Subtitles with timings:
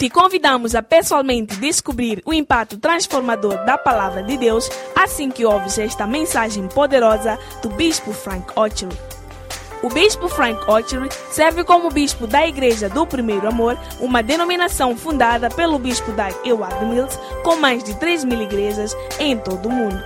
[0.00, 5.78] Te convidamos a pessoalmente descobrir o impacto transformador da palavra de Deus assim que ouves
[5.78, 8.96] esta mensagem poderosa do Bispo Frank Ochery.
[9.82, 15.50] O Bispo Frank Ochery serve como bispo da Igreja do Primeiro Amor, uma denominação fundada
[15.50, 20.02] pelo bispo Doug Ewald Mills, com mais de 3 mil igrejas em todo o mundo.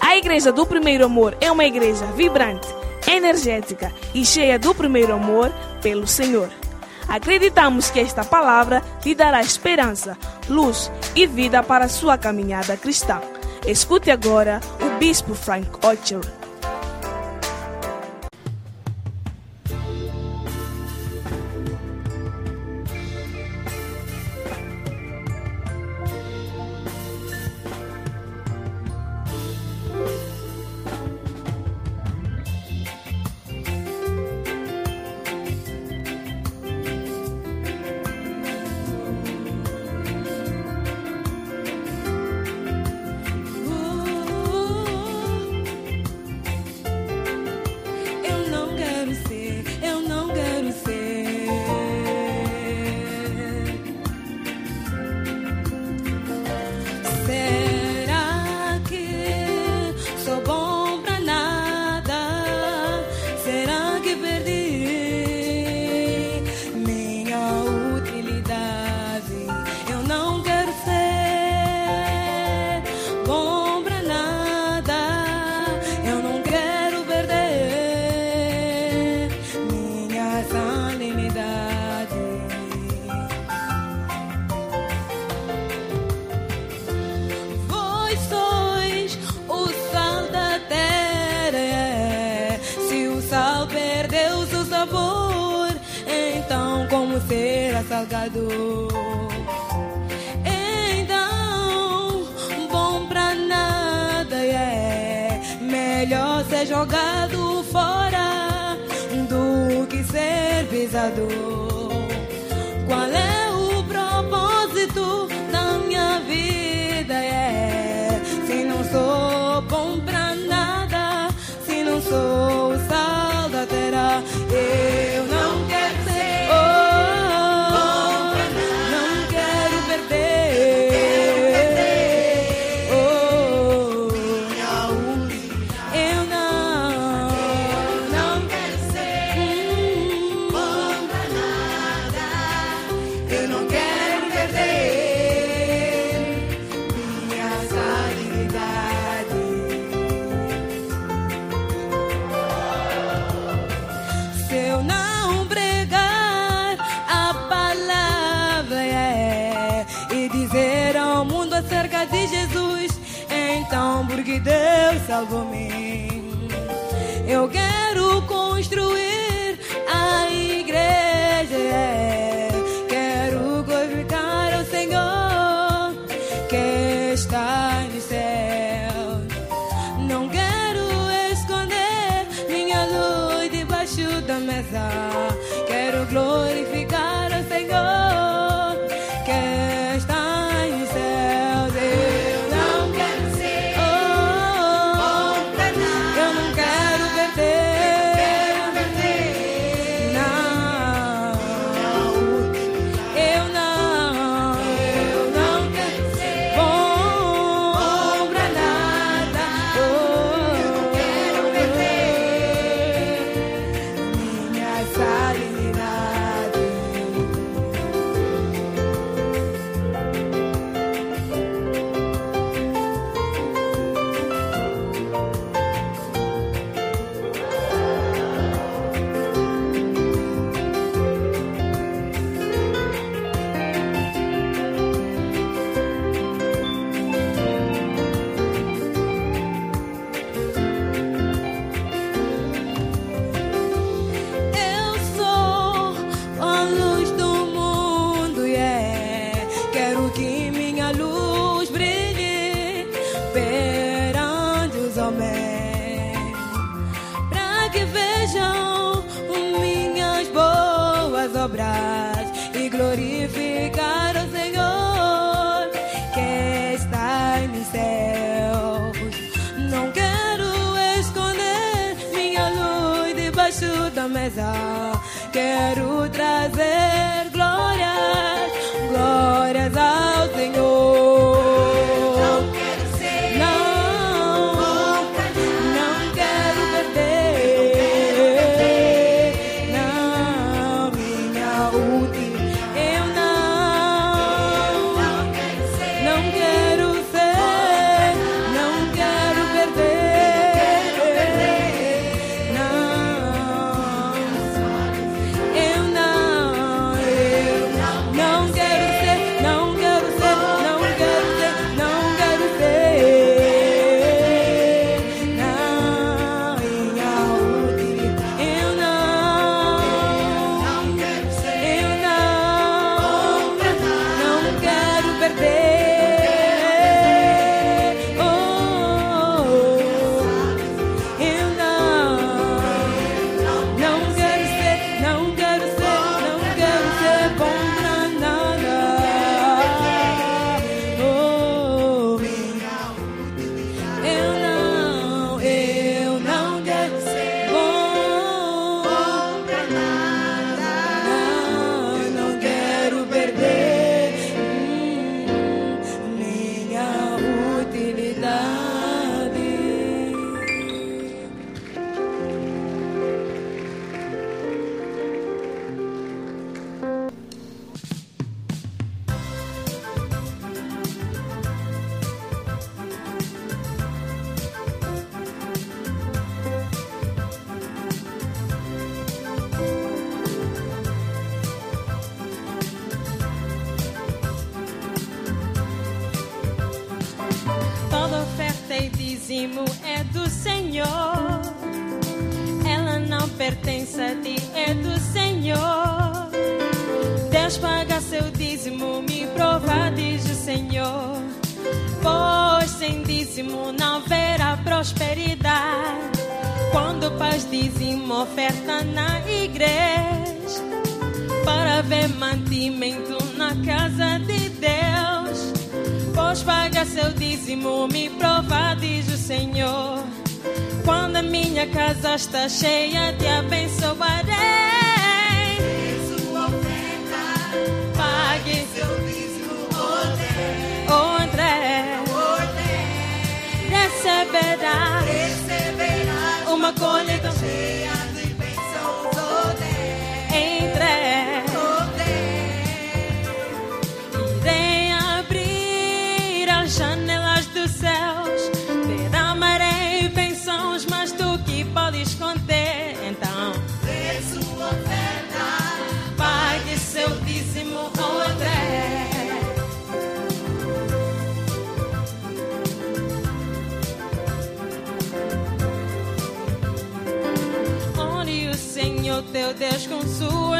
[0.00, 2.66] A Igreja do Primeiro Amor é uma igreja vibrante,
[3.06, 5.52] energética e cheia do primeiro amor
[5.82, 6.48] pelo Senhor.
[7.12, 10.16] Acreditamos que esta palavra lhe dará esperança,
[10.48, 13.20] luz e vida para sua caminhada cristã.
[13.66, 16.41] Escute agora o Bispo Frank Ocher.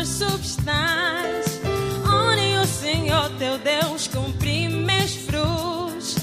[0.08, 1.60] Substâncias.
[2.06, 6.16] Honre o Senhor teu Deus com primeiros frutos.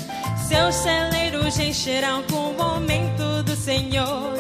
[0.47, 4.33] Seus celeiros encherão com o aumento do Senhor.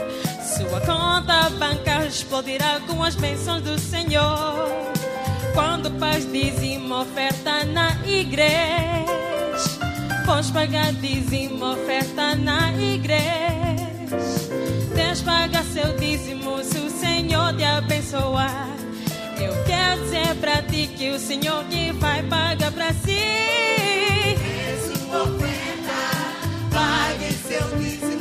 [0.57, 4.67] Sua conta banca explodirá com as bênçãos do Senhor.
[5.53, 9.05] Quando faz dízimo oferta na igreja,
[10.25, 13.19] pois pagar dízimo oferta na igreja.
[14.95, 18.78] Deus paga seu dízimo se o Senhor te abençoar.
[19.41, 23.17] Eu quero dizer pra ti que o Senhor que vai pagar pra si.
[24.85, 25.99] sua oferta,
[26.73, 28.18] pague seu dízimo,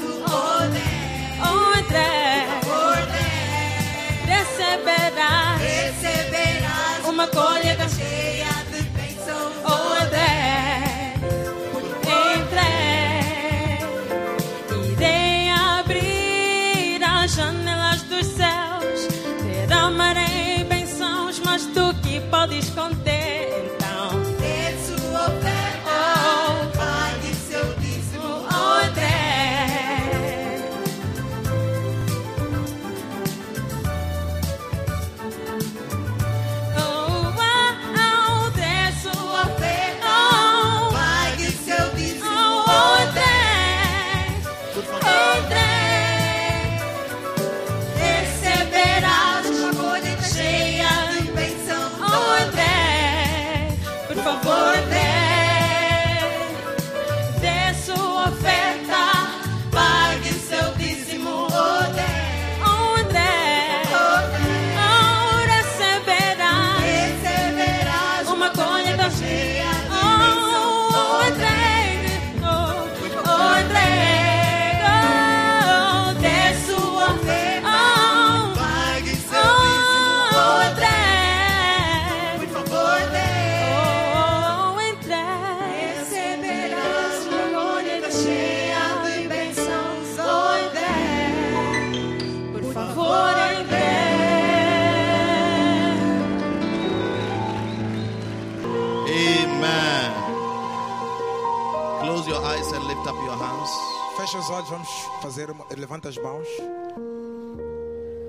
[104.49, 104.89] Fecha os olhos, vamos
[105.23, 105.49] fazer.
[105.77, 106.47] Levanta as mãos.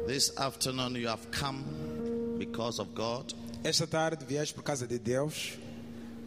[0.07, 1.63] This afternoon you have come
[2.39, 3.31] because of God
[3.63, 5.57] Esta tarde vieste por causa de Deus.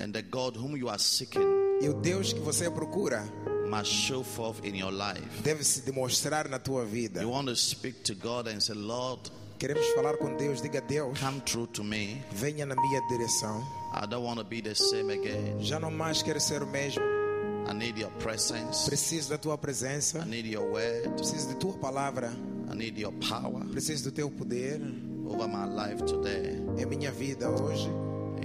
[0.00, 1.42] and the God whom you are seeking
[1.82, 3.24] E o Deus que você procura
[3.68, 5.42] must show forth in your life.
[5.42, 7.20] deve se demonstrar na tua vida.
[7.22, 10.60] You want to speak to God and say, Lord, Queremos falar com Deus.
[10.60, 12.20] Diga Deus, come through to me.
[12.32, 13.62] venha na minha direção.
[13.94, 15.56] I don't want to be the same again.
[15.62, 17.02] Já não mais quero ser o mesmo.
[17.68, 18.84] I need your presence.
[18.88, 20.24] Preciso da tua I presença.
[20.26, 21.08] need your word.
[21.16, 22.30] Preciso de tua palavra.
[22.70, 24.80] I need your power Preciso do teu poder
[25.26, 26.56] over my life today.
[26.78, 27.88] em minha vida hoje.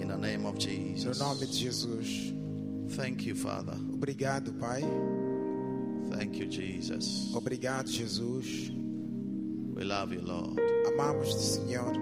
[0.02, 1.20] In the name of No Jesus.
[1.20, 2.34] nome de Jesus.
[2.96, 3.76] Thank you, Father.
[3.94, 4.82] Obrigado, Pai.
[6.12, 7.32] Thank you, Jesus.
[7.34, 8.70] Obrigado, Jesus.
[9.76, 10.60] We love you, Lord.
[10.88, 11.94] Amamos-te, Senhor.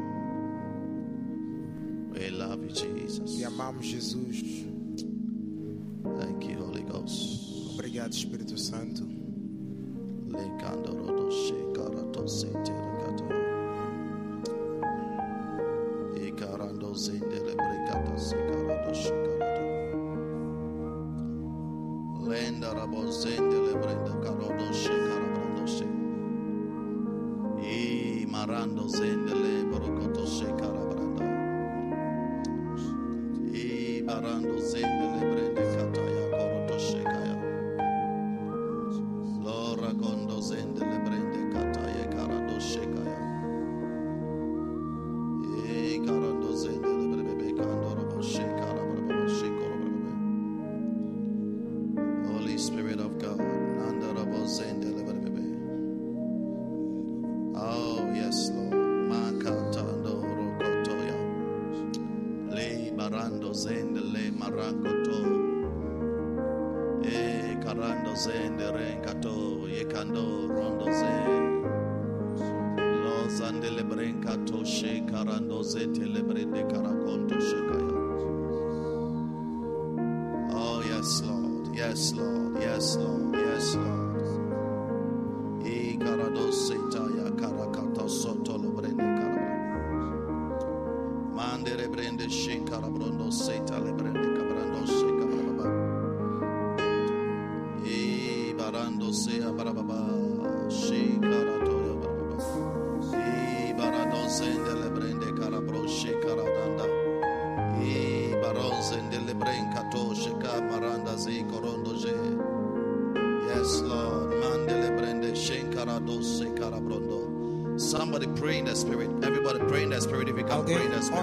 [2.13, 3.39] We love you, Jesus.
[3.39, 4.65] E amamos Jesus.
[6.19, 6.74] Thank you, Holy
[7.05, 7.73] Ghost.
[7.73, 9.03] Obrigado, Espírito Santo.
[10.27, 11.55] Lenda carodo she.
[27.61, 28.87] E marando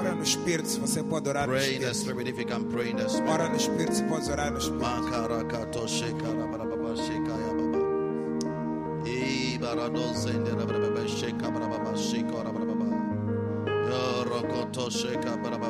[0.03, 1.95] ora no Espírito, se você pode orar no Pray in the Espírito.
[1.95, 3.31] spirit if you can pray in the spirit.
[3.31, 4.85] Ora no Espírito, se pode orar no Espírito.
[4.85, 6.63] Makarakato shekaya baba.
[9.07, 12.87] E barado zendere brababa shekabarababa shekarabarababa.
[13.91, 15.62] Yorokoto shekabarababa ya baba.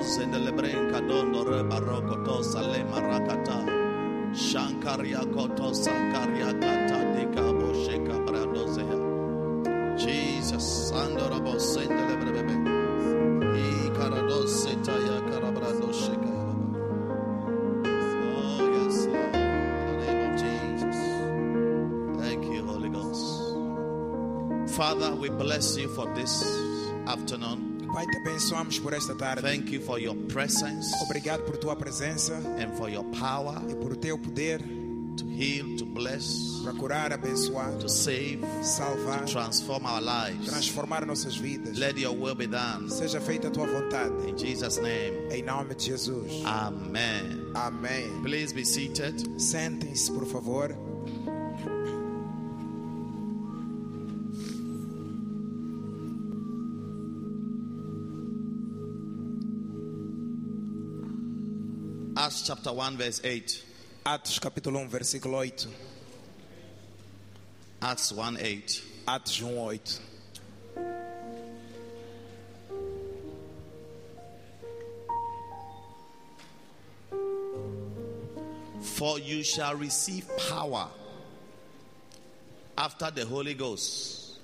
[0.00, 3.58] Kandara bosende lebren kadondo re baroko to sale marakata.
[4.34, 8.98] Shankaria koto sankaria kata dikabo sheka brado sea.
[9.96, 12.56] Jesus, Andorabo Sendele Brebebe.
[13.56, 16.34] E Carados Setaya Carabrado Sheka.
[18.22, 19.34] Oh, yes, Lord.
[19.34, 20.98] In the name of Jesus.
[22.20, 24.74] Thank you, Holy Ghost.
[24.74, 26.69] Father, we bless you for this afternoon.
[26.69, 26.69] Pai, te
[28.40, 29.42] abençoamos por esta tarde.
[29.42, 33.94] Thank you for your presence Obrigado por tua presença and for your power e por
[33.96, 34.60] teu poder
[35.16, 40.46] to heal, to bless, para curar, abençoar, to save, salvar, transform our lives.
[40.48, 41.76] transformar nossas vidas.
[41.78, 42.88] Let your will be done.
[42.88, 44.30] Seja feita a tua vontade.
[44.30, 46.42] In Jesus' name, Em nome de Jesus.
[46.46, 47.52] Amen.
[47.54, 48.22] Amém.
[48.22, 49.16] Please be seated.
[49.38, 50.74] Sentem-se, por favor.
[62.50, 63.64] Chapter 1, verse 8.
[64.04, 65.68] Atos capítulo 1, versículo 8.
[67.80, 68.82] Acts 1 8.
[69.06, 70.00] Atos 1, 8.
[78.80, 80.88] For you shall receive power
[82.76, 84.40] after the Holy Ghost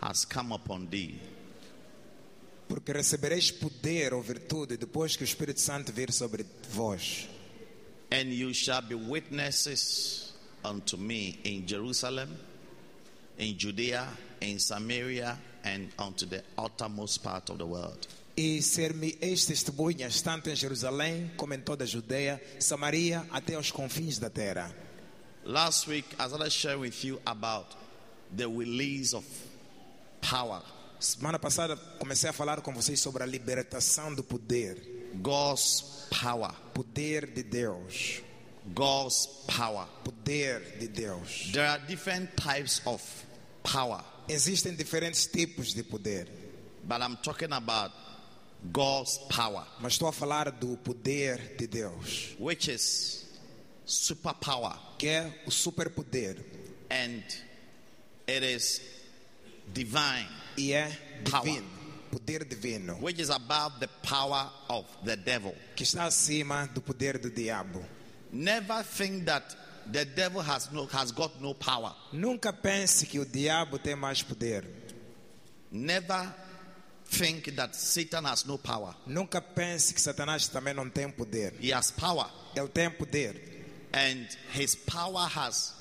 [0.00, 1.20] has come upon thee.
[2.66, 7.28] Porque recebereis poder ou virtude depois que o Espírito Santo vir sobre vós.
[8.10, 10.32] And you shall be witnesses
[10.64, 12.28] unto me in Jerusalem,
[13.38, 14.06] in Judea,
[14.40, 18.08] in Samaria, and unto the uttermost part of the world.
[18.36, 24.18] E ser-me-eis testemunhas tanto em Jerusalém como em toda a Judeia, Samaria, até aos confins
[24.18, 24.74] da terra.
[25.44, 27.76] Last week, as I sharing with you about
[28.34, 29.26] the release of
[30.20, 30.62] power,
[31.00, 34.99] Semana passada comecei a falar com vocês sobre a libertação do poder.
[35.22, 38.20] God's power, Poder de Deus.
[38.74, 39.86] God's power.
[40.04, 41.50] Poder de Deus.
[41.52, 43.02] There are different types of
[43.62, 46.26] power, Existem diferentes tipos de poder,
[46.86, 47.90] but I'm talking about
[48.72, 53.26] God's power, mas estou a falar do poder de Deus, which is
[53.86, 56.36] superpower, que é o superpoder
[56.90, 57.22] and
[58.28, 58.80] it is
[59.72, 60.28] divine.
[60.56, 60.90] e é
[61.24, 61.44] Power.
[61.44, 61.68] divino,
[62.10, 65.54] poder divino, which is above the power of the devil.
[65.76, 67.80] que está acima do poder do diabo.
[68.32, 69.42] Never think that
[69.90, 71.92] the devil has no has got no power.
[72.12, 74.64] Nunca pense que o diabo tem mais poder.
[75.72, 76.34] Never
[77.06, 78.94] think that Satan has no power.
[79.06, 81.54] Nunca pense que Satanás também não tem poder.
[81.60, 83.34] He has power, Ele tem poder.
[83.92, 85.72] and his power has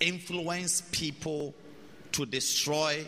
[0.00, 1.54] influenced people
[2.12, 3.04] to destroy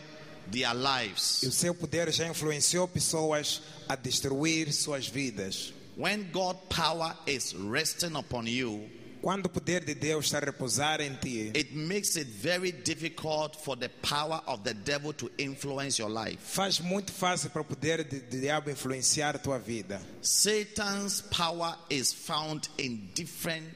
[0.50, 1.40] their E o lives.
[1.52, 5.72] seu poder já influenciou pessoas a destruir suas vidas.
[5.96, 8.88] When God power is resting upon you,
[9.22, 13.54] Quando o poder de Deus está a repousar em ti, it makes it very difficult
[13.62, 16.38] for the power of the devil to influence your life.
[16.42, 20.00] faz muito fácil para o poder de, de diabo influenciar a tua vida.
[20.22, 23.68] Satan's power is found in different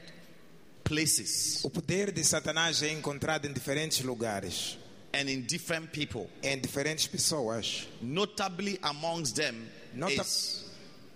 [0.82, 4.78] places O poder de Satanás é encontrado em diferentes lugares,
[5.14, 6.29] and in different people.
[6.42, 7.87] em diferentes pessoas.
[8.03, 10.64] Notably amongst them Nota- is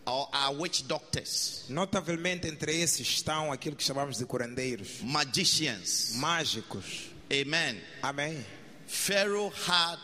[0.07, 6.13] our, our witch doctors, Notavelmente entre esses estão aquilo que chamamos de curandeiros, magicians.
[6.17, 7.11] mágicos.
[7.31, 7.77] Amen.
[8.03, 8.43] Amém.
[8.87, 9.99] Pharaoh had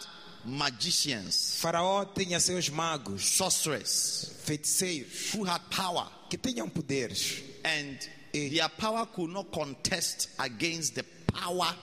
[0.45, 7.43] magicians, Faraó tinha seus magos, sorcerers feiticeiros, who had power, que tinham poderes.
[7.65, 7.99] and
[8.35, 8.49] Eh.
[8.51, 11.75] their power could not contest against the power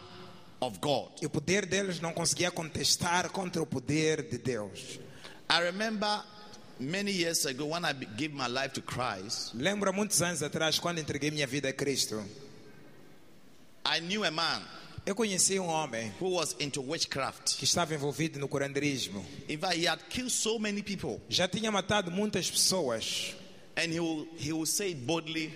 [0.62, 1.10] of God.
[1.22, 5.00] E o poder deles não conseguia contestar contra o poder de Deus.
[5.50, 6.24] I remember
[6.80, 11.00] many years ago when I gave my life to Christ, Lembro muitos anos atrás, quando
[11.00, 12.24] entreguei minha vida a Cristo,
[13.86, 14.62] I knew a man
[15.04, 17.58] eu conheci um homem who was into witchcraft.
[17.58, 19.26] que estava envolvido no curandeirismo.
[19.50, 23.36] In fact, he had killed so many people, Já tinha matado muitas pessoas
[23.76, 25.52] and he will, he will say it boldly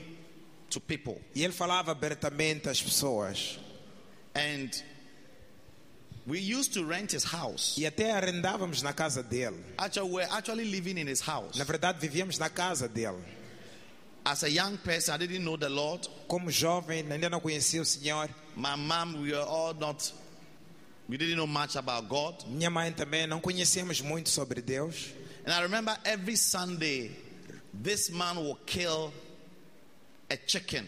[0.71, 1.21] to people.
[1.35, 3.59] e ele falava abertamente às pessoas.
[4.33, 4.69] And
[6.27, 7.75] we used to rent his house.
[7.77, 9.57] E até arrendávamos na casa dele.
[9.77, 11.57] Actually, we're actually living in his house.
[11.57, 13.21] Na verdade, vivíamos na casa dele.
[14.25, 16.07] As a young person, I didn't know the Lord.
[16.27, 18.27] Como jovem, ainda não conhecia o Senhor.
[18.55, 20.11] My mom, we were all not,
[21.07, 22.43] we didn't know much about God.
[22.47, 25.13] Minha mãe também não conhecíamos muito sobre Deus.
[25.45, 27.11] And I remember every Sunday,
[27.71, 29.13] this man will kill
[30.31, 30.87] a chicken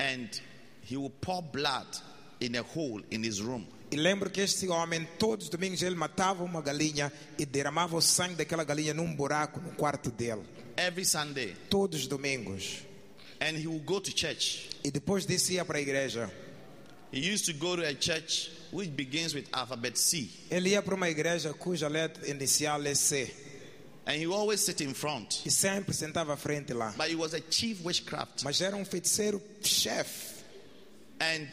[0.00, 0.28] and
[0.82, 1.86] he will pour blood
[2.40, 3.68] in a hole in his room.
[3.90, 8.02] E lembro que este homem, todos os domingos, ele matava uma galinha e derramava o
[8.02, 10.42] sangue daquela galinha num buraco no quarto dele.
[10.76, 11.56] Every Sunday.
[11.70, 12.82] Todos os domingos.
[13.40, 14.68] And he will go to church.
[14.84, 16.30] E depois disso ia para a igreja.
[17.10, 20.30] He used to go to a church which begins with alphabet C.
[20.50, 23.32] Ele ia para uma igreja cuja letra inicial é C.
[24.06, 25.46] And he always sit in front.
[25.46, 26.94] E sempre sentava à frente lá.
[26.96, 28.42] But he was a chief witchcraft.
[28.42, 30.44] Mas era um feiticeiro chefe.
[31.20, 31.48] And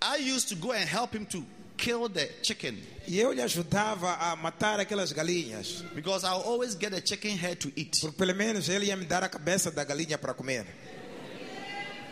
[0.00, 1.44] I used to go and help him to
[1.76, 2.76] kill the chicken
[3.08, 5.82] E eu lhe ajudava a matar aquelas galinhas.
[5.94, 7.98] because I'll always get a chicken head to eat.
[8.00, 10.66] Porque pelo menos ele ia me dar a cabeça da galinha para comer.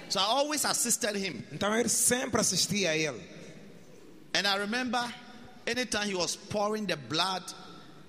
[0.09, 1.43] So I always assisted him.
[1.53, 3.21] Então eu sempre assistia a ele.
[4.35, 5.03] And I remember
[5.67, 7.43] anytime he was pouring the blood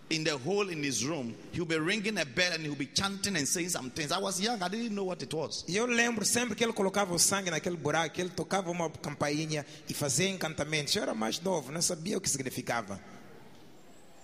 [0.09, 3.35] in the hole in his room, he'll be ringing a bell and he'll be chanting
[3.35, 4.11] and saying some things.
[4.11, 5.65] I was young, I didn't know what it was.
[5.67, 9.65] E eu lembro sempre que ele colocava o sangue naquele buraco, ele tocava uma campainha
[9.89, 10.95] e fazia encantamentos.
[10.95, 12.99] Eu era mais novo, não sabia o que significava.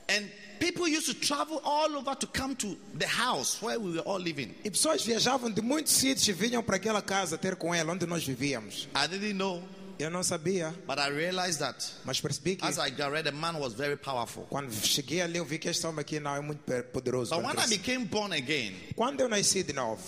[0.10, 4.04] And people used to travel all over to come to the house where we were
[4.06, 4.54] all living.
[4.64, 8.06] E pessoas viajavam de muitos sítios e vinham para aquela casa ter com ele, onde
[8.06, 8.88] nós vivíamos.
[8.94, 9.64] I didn't know,
[10.02, 13.32] Eu não sabia, but I realized that mas percebi que as I got read, the
[13.32, 14.48] man was very powerful.
[14.50, 16.62] quando cheguei ali eu vi que este homem aqui não é muito
[16.92, 17.36] poderoso.
[17.36, 20.02] But when I became born again, Quando eu nasci de novo,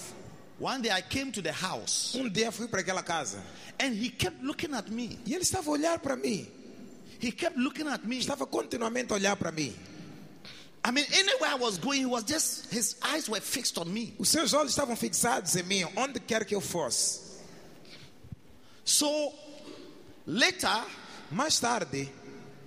[0.59, 3.37] one day I came to the house um dia fui para aquela casa
[3.79, 5.19] and he kept looking at me.
[5.25, 6.47] e ele estava a olhar para mim.
[7.21, 8.17] He kept looking at me.
[8.17, 9.73] Estava continuamente a olhar para mim.
[10.83, 14.13] I mean, anywhere I was going, he was just, his eyes were fixed on me.
[14.19, 17.21] Os seus olhos estavam fixados em mim, onde quer que eu fosse.
[18.83, 19.33] So
[20.25, 20.83] later,
[21.31, 22.09] Mais tarde,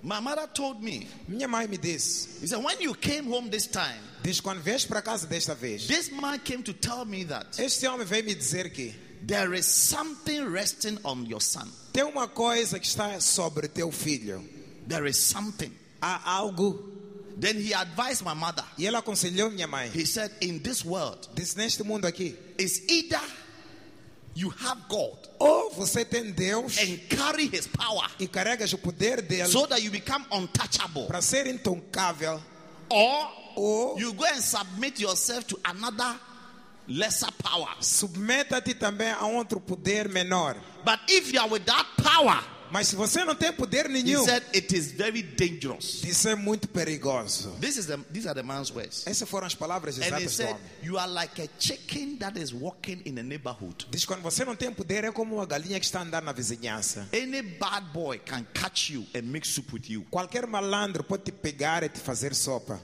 [0.03, 3.67] my mother told me, minha mãe me disse: he said, when you came home this
[3.67, 5.87] time, Diz quando vês para casa desta vez.
[5.87, 8.93] this man came to tell me that Este homem veio me dizer que
[9.25, 11.67] there is something resting on your son.
[11.93, 14.43] tem uma coisa que está sobre teu filho.
[14.87, 15.71] There is something.
[16.01, 16.77] Há algo.
[17.39, 18.63] Then he advised my mother.
[18.77, 19.89] E ele aconselhou minha mãe.
[19.93, 23.21] He said, in this world, Disse: Neste mundo aqui, it's either
[24.37, 29.21] you have God ou você tem Deus and carry his power e carregas o poder
[29.21, 32.39] dele so that you become untouchable, para ser intocável,
[32.89, 36.19] or ou you go and submit yourself to another
[36.87, 37.75] lesser power.
[37.81, 40.55] submeta-te também a um outro poder menor.
[40.85, 44.23] But if you are with that power, Mas se você não tem poder he nenhum,
[44.25, 46.03] said it is very dangerous.
[46.03, 47.51] isso é muito perigoso.
[47.61, 49.05] This is the, these are the man's words.
[49.07, 50.61] Essas foram as palavras And he exatas do said, homem.
[50.83, 53.87] You are like a chicken that is walking in a neighborhood.
[53.89, 56.31] Diz quando você não tem poder é como uma galinha que está a andar na
[56.31, 57.07] vizinhança.
[57.13, 60.05] Any bad boy can catch you and make soup with you.
[60.09, 62.81] Qualquer malandro pode te pegar e te fazer sopa.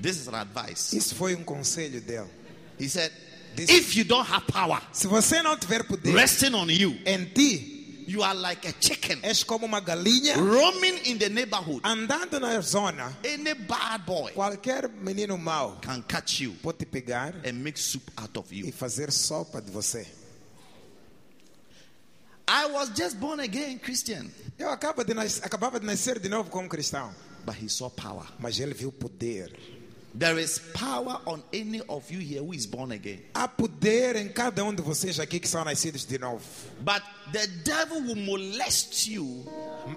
[0.00, 0.96] This is an advice.
[0.96, 2.28] Isso foi um conselho dele.
[2.78, 3.10] He said,
[3.62, 8.04] If you don't have power Se você não tiver poder resting on you, em ti,
[8.08, 11.80] you are like a chicken és como uma galinha roaming in the neighborhood.
[11.84, 13.16] andando na zona.
[13.24, 18.10] Any bad boy Qualquer menino mau can catch you pode te pegar and make soup
[18.16, 18.72] out of e you.
[18.72, 20.06] fazer sopa de você.
[22.48, 26.48] I was just born again Christian, Eu acaba de nas- acabava de nascer de novo
[26.48, 27.12] como cristão,
[27.44, 28.24] but he saw power.
[28.38, 29.52] mas ele viu poder.
[30.18, 33.20] There is power on any of you here who is born again.
[33.34, 36.42] Há poder em cada um de vocês aqui que são nascidos de novo.
[36.80, 37.02] But
[37.32, 39.44] the devil will molest you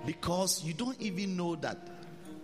[0.05, 1.77] because you don't even know that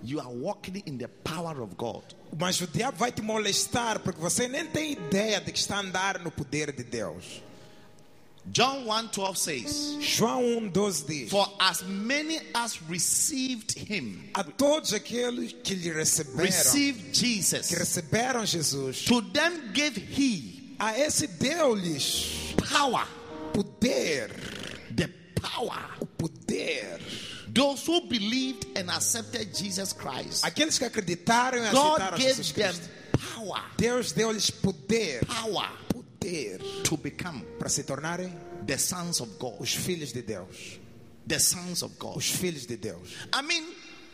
[0.01, 2.03] you are walking in the power of God.
[2.37, 6.19] Mas o diabo vai te molestar porque você nem tem ideia de que está andar
[6.19, 7.41] no poder de Deus.
[8.51, 15.53] John 1:12 says, João 1,12 diz: For as many as received him, A todos aqueles
[15.63, 22.53] que lhe receberam, received Jesus, que receberam Jesus, to them gave he a esse deu-lhes
[22.69, 23.07] power,
[23.53, 24.29] poder,
[24.95, 25.09] the
[25.41, 25.83] power.
[25.99, 26.99] o poder.
[27.47, 32.51] Those who believed and accepted Jesus Christ, Aqueles que acreditaram e God aceitaram gave Jesus
[32.51, 32.89] them Cristo,
[33.33, 35.69] power, Deus deu-lhes poder, power
[36.25, 38.33] poder to become para se tornarem
[38.65, 40.79] the sons of God, os filhos de Deus.
[41.27, 42.17] the sons of God.
[42.17, 43.09] Os filhos de Deus.
[43.33, 43.63] I mean,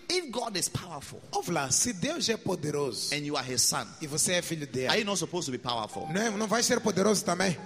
[0.09, 3.85] if God is powerful Ouve lá, se Deus é poderoso and you are his son,
[4.01, 6.07] e você é filho are dele, you not supposed to be powerful?
[6.13, 7.57] não, é- não vai ser poderoso também?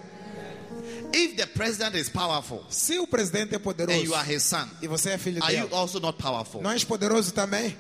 [1.14, 4.68] If the president is powerful Se o presidente é and poderoso you are his son,
[4.82, 6.62] e você é filho are you dele, also not powerful?
[6.62, 7.76] não és poderoso também?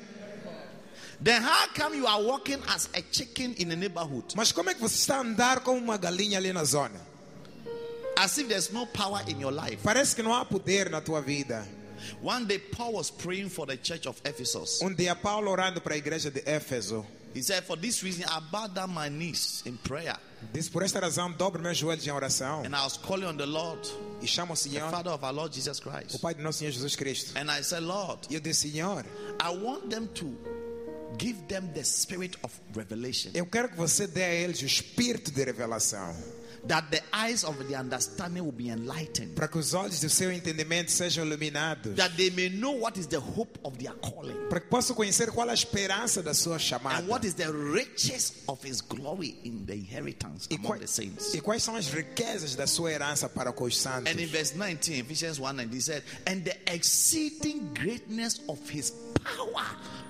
[1.22, 4.34] Then how come you are walking as a chicken in the neighborhood?
[4.36, 7.00] Mas como é que você está a andar como uma galinha ali na zona?
[8.18, 9.78] As if there's no power in your life.
[9.84, 11.66] Parece que não há poder na tua vida.
[12.22, 14.82] One day, Paul was praying for the church of Ephesus.
[14.82, 18.40] Um dia Paulo orando para a igreja de Éfeso, He said, For this reason, I
[18.50, 20.16] bowed down my knees in prayer
[20.54, 23.46] disse por esta razão dobro meus joelhos em oração and I was calling on the
[23.46, 23.82] Lord,
[24.22, 26.16] e chamo o the Father of our Lord Jesus Christ.
[26.16, 27.38] o Pai do nosso Senhor Jesus Cristo.
[27.38, 29.06] And I said, Lord, E eu disse, Senhor,
[29.42, 30.38] I want them to
[31.18, 35.32] give them the spirit of revelation, eu quero que você dê a eles o espírito
[35.32, 36.16] de revelação,
[36.68, 40.32] that the eyes of the understanding will be enlightened, para que os olhos do seu
[40.32, 44.36] entendimento sejam iluminados, that they may know what is the hope of their calling.
[44.50, 47.00] para que possam conhecer qual a esperança da sua chamada.
[47.00, 51.34] And what is the riches of his glory in the inheritance e, among the saints?
[51.34, 54.12] e quais são as riquezas da sua herança para com os santos.
[54.12, 58.92] And in verse 19, Ephesians 1 and he said, And the exceeding greatness of his
[59.24, 59.66] power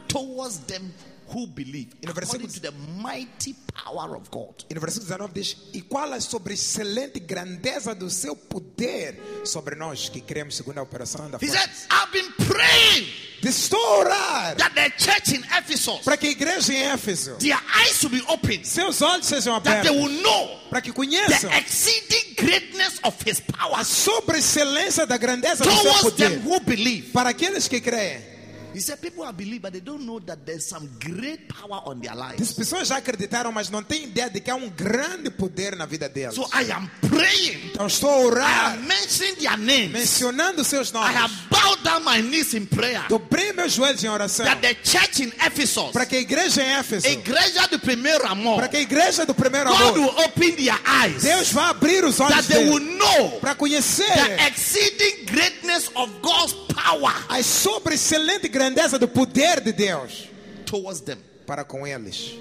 [0.08, 0.94] towards them
[1.34, 2.14] who believe, according
[2.48, 4.54] versículo- to the mighty power of God.
[4.70, 10.10] E no versículo 19 diz: E qual a sobreexcelente grandeza do seu poder sobre nós
[10.10, 11.58] que cremos segundo a operação da He força.
[11.62, 13.08] said, I've been praying
[13.44, 18.02] Estou orar that the church in Ephesus, para que a igreja em Éfeso, their eyes
[18.02, 21.58] will be opened, seus olhos sejam that they abertos, will know para que conheçam the
[21.58, 26.60] exceeding greatness of his power a sobreexcelência da grandeza do seu towards them poder who
[26.62, 27.12] believe.
[27.12, 28.35] para aqueles que creem.
[28.76, 32.02] He said, People are believe, but they don't know that there's some great power on
[32.02, 32.54] their As lives.
[32.54, 36.10] pessoas já acreditaram, mas não têm ideia de que há um grande poder na vida
[36.10, 36.36] deles.
[36.36, 37.72] So I am praying.
[37.72, 39.92] Então estou a I am mentioning their names.
[39.94, 41.48] mencionando seus I have nomes.
[41.50, 45.32] bowed down my knees in prayer Dobrei meus joelhos em oração that the church in
[45.46, 49.26] Ephesus, para que a igreja em Éfeso, igreja do primeiro amor, para que a igreja
[49.26, 52.70] do primeiro God amor, will open their eyes Deus vai abrir os olhos that they
[52.70, 58.65] will know para conhecer the exceeding greatness of God's power a sobreexcelente grandeza
[59.00, 60.30] do poder de Deus
[60.66, 61.18] towards them.
[61.46, 62.34] para com eles.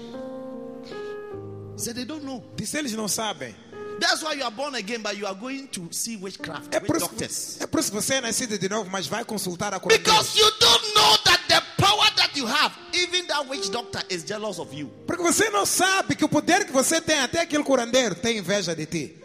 [1.77, 2.43] Said they don't know.
[2.55, 3.53] Diz eles não sabem.
[3.99, 6.97] That's why you are born again, but you are going to see witchcraft, É por,
[6.99, 7.57] doctors.
[7.61, 10.03] é por isso que você é nascido de novo, mas vai consultar a curandeira.
[10.11, 14.23] Because you don't know that the power that you have, even that witch doctor is
[14.25, 14.89] jealous of you.
[15.07, 18.75] Porque você não sabe que o poder que você tem, até aquele curandeiro, tem inveja
[18.75, 19.17] de ti.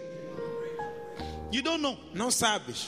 [1.52, 1.98] You don't know.
[2.14, 2.86] Não sabes.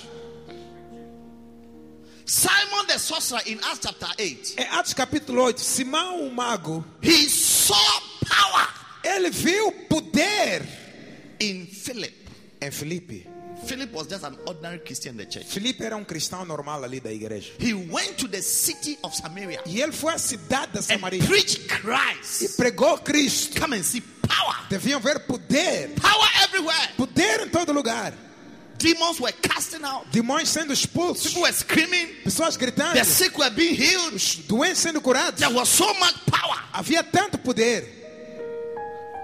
[2.25, 5.61] Simon the sorcerer in Acts chapter 8, É Atos capítulo 8.
[5.61, 7.77] Simão, o mago, he saw
[8.29, 8.69] power
[9.05, 10.63] ele viu poder
[11.41, 12.15] in Philip.
[12.61, 13.27] em Filipe.
[13.67, 15.47] Philip was just an ordinary Christian in the church.
[15.47, 17.53] Filipe era um cristão normal ali da igreja.
[17.61, 21.23] He went to the city of Samaria E ele foi à cidade da and Samaria
[21.25, 22.57] preached e Christ.
[22.57, 23.61] pregou Cristo.
[23.61, 24.57] Come and see power.
[24.69, 25.91] Deviam ver poder.
[26.01, 26.89] Power everywhere.
[26.97, 28.13] Poder em todo lugar.
[28.83, 30.05] Demons were casting out.
[30.13, 32.09] demônios sendo expulsos, People were screaming.
[32.25, 34.15] pessoas gritando, The sick were being healed.
[34.15, 35.39] os doentes sendo curados.
[35.41, 37.85] There was so much power Havia tanto poder.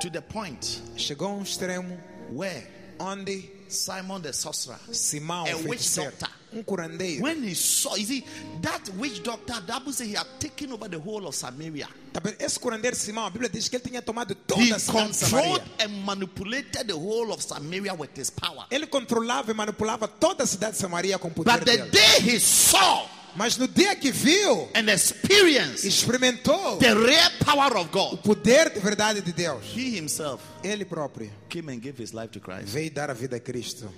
[0.01, 1.99] to the point Chegou a um extremo
[2.31, 2.67] where
[3.01, 6.29] onde Simon the sorcerer, Simão, A witch doctor.
[6.53, 8.25] Um curandeiro, when he saw, you see,
[8.63, 11.89] that witch doctor, that Bible says he had taken over the whole of Samaria.
[12.13, 15.09] Tá esse curandeiro Simão, a Bíblia diz que ele tinha tomado He toda a cidade
[15.11, 15.63] de Samaria.
[15.81, 18.67] and manipulated the whole of Samaria with his power.
[18.71, 21.91] Ele controlava e manipulava toda a cidade de Samaria com o poder But the dele.
[21.91, 23.07] day he saw
[23.37, 28.71] Mas no dia que viu, and experienced experimentou the real power of o God, poder
[28.71, 32.69] de verdade de Deus, he himself ele próprio came and gave his life to Christ.
[32.69, 33.89] veio dar a vida a Cristo.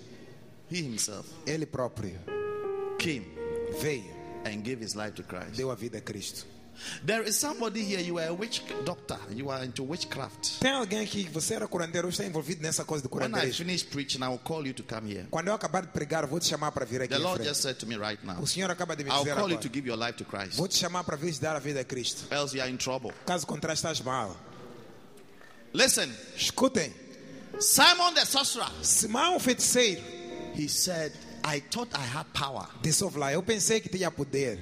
[0.71, 2.19] He himself Ele próprio
[3.01, 3.25] came
[3.81, 4.05] veio,
[4.45, 5.57] and gave his life to Christ.
[5.57, 6.47] deu a vida a Cristo.
[7.05, 10.61] There is somebody here, you are a witch doctor, you are into witchcraft.
[10.61, 13.83] Tem alguém aqui que você era curandeiro, está envolvido nessa coisa de When I finish
[13.85, 15.27] preaching, I will call you to come here.
[15.31, 17.77] Quando eu acabar de pregar, vou te chamar para vir aqui The Lord just said
[17.81, 19.69] to me right now, O Senhor acaba de me I'll dizer call you agora.
[19.69, 20.57] to give your life to Christ.
[20.57, 22.33] Vou te chamar para vir dar a vida a Cristo.
[22.35, 23.13] Else you are in trouble.
[23.27, 24.35] Caso contrário, estás mal.
[25.75, 26.93] Listen, Escutem.
[27.59, 30.01] Simon the sorcerer, Simão, o feiticeiro,
[30.55, 31.13] he said,
[31.45, 32.67] I thought I had power
[33.17, 34.59] lá, eu pensei que tinha poder,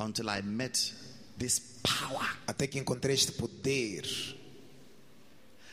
[0.00, 0.92] until I met
[1.38, 2.26] this power.
[2.46, 4.02] até que encontrei este poder.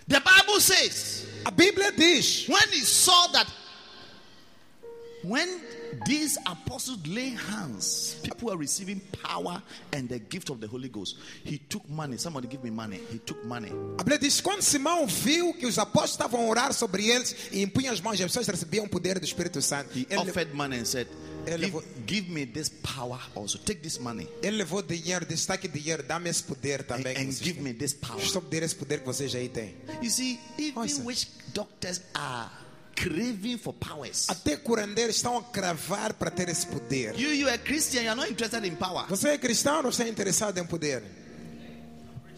[0.07, 3.47] The Bible says, A Bíblia diz, when he saw that
[5.27, 5.47] when
[6.05, 9.61] these apostles lay hands, people were receiving power
[9.93, 11.17] and the gift of the Holy Ghost.
[11.43, 12.17] He took money.
[12.17, 12.99] Somebody give me money.
[13.11, 13.69] He took money.
[13.97, 17.61] a Bíblia diz, quando Simão viu que os apóstolos estavam a orar sobre eles e
[17.61, 20.79] impunham as mãos as pessoas recebiam o poder do Espírito Santo, He ele, offered money
[20.79, 21.07] and said,
[21.45, 23.57] give, levou- give me this power also.
[23.59, 27.15] Take this money ele levou dinheiro, aqui dinheiro, dá-me esse poder and, também.
[27.15, 28.21] que and give me this power.
[28.21, 29.75] Estou a pedir esse poder que vocês aí têm.
[30.01, 31.05] You see, even Awesome.
[31.05, 32.49] witch doctors are
[32.95, 34.27] craving for powers.
[34.29, 37.13] Até curandeiros estão a cravar para ter esse poder.
[37.19, 39.05] You, you are Christian, you are not interested in power.
[39.09, 41.03] Você é cristão não está interessado em poder?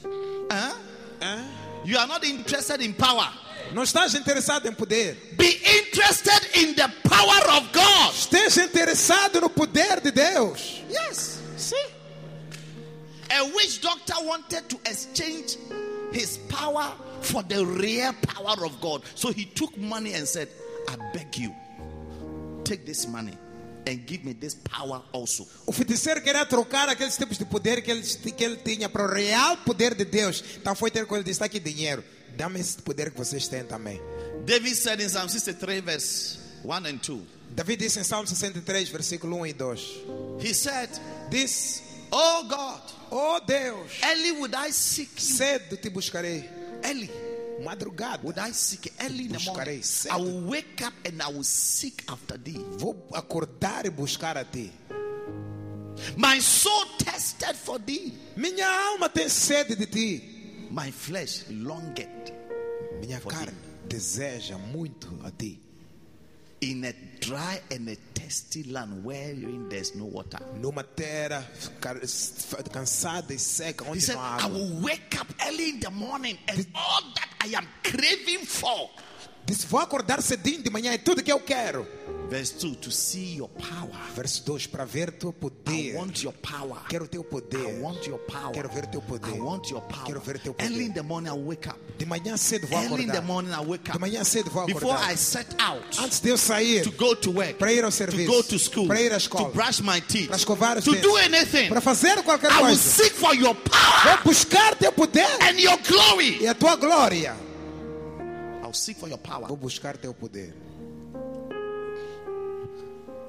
[0.04, 0.76] Huh?
[1.22, 1.46] Hã?
[1.86, 3.32] You are not interested in power.
[3.74, 5.36] Não estás interessado em poder?
[5.38, 8.14] Be interested in the power of God.
[8.14, 10.84] Esteja interessado no poder de Deus.
[10.90, 11.40] Yes.
[11.58, 11.76] See?
[13.30, 15.58] A witch doctor wanted to exchange
[16.14, 19.04] his power for the real power of God.
[19.16, 20.50] So he took money and said,
[20.88, 21.54] I beg you,
[22.64, 23.34] take this money
[23.86, 25.46] and give me this power also.
[25.66, 29.14] O feiticeiro queria trocar aqueles tipos de poder que ele, que ele tinha para o
[29.14, 30.44] real poder de Deus.
[30.58, 32.04] Então foi ter com ele disse: "Está aqui dinheiro.
[32.36, 34.00] Dá-me esse poder que vocês têm também.
[34.46, 39.38] David said in Psalm 63, verse 1 and 2, Davi disse em Salmo 63, versículo
[39.38, 39.82] 1 e 2:
[40.42, 40.90] he said,
[41.30, 45.36] Diz: Oh God, Oh Deus, early would I seek you.
[45.36, 46.48] cedo te buscarei.
[46.84, 47.10] Early
[47.64, 48.24] Madrugada.
[48.24, 49.80] would I seek early in the morning.
[49.82, 50.12] Cedo.
[50.12, 52.64] I will wake up and I will seek after thee.
[52.78, 54.72] Vou acordar e buscar a ti.
[56.16, 58.14] My soul tested for thee.
[58.36, 60.68] Minha alma tem sede de ti.
[60.70, 62.34] My flesh longed
[63.00, 63.54] Minha carne
[63.88, 65.67] deseja muito a ti.
[66.62, 70.40] In a dry and a thirsty land wherein there's no water.
[70.60, 71.46] Numa terra
[72.72, 76.38] cansada e seca, He said, não há I will wake up early in the morning
[76.48, 78.90] and all that I am craving for.
[79.46, 81.88] Disse: Vou acordar cedinho de manhã, é tudo que eu quero.
[82.30, 83.90] Verse 2 to see your power.
[84.14, 85.96] Verso 2: Para ver teu I poder.
[85.96, 86.78] want your power.
[86.90, 87.80] Quero teu I poder.
[87.82, 88.52] want your power.
[88.52, 89.30] Quero ver teu poder.
[89.34, 90.04] I want your power.
[90.06, 90.94] Quero ver teu Early in poder.
[90.96, 91.78] the morning, I wake up.
[91.98, 93.24] De manhã cedo vou Early in the acordar.
[93.26, 94.00] morning, I wake De up.
[94.00, 95.18] manhã cedo vou Before I acordar.
[95.18, 98.28] set out Antes de eu sair, to go to work, para ir ao to serviço,
[98.30, 100.92] go to school, para ir à to escola, brush my teeth, para escovar os to
[100.92, 104.76] dentes, do anything, para fazer qualquer I will coisa, seek for your power vou buscar
[104.76, 106.40] teu poder and your glory.
[106.42, 107.36] e a tua glória.
[108.64, 109.48] I'll seek for your power.
[109.48, 110.54] Vou buscar teu poder.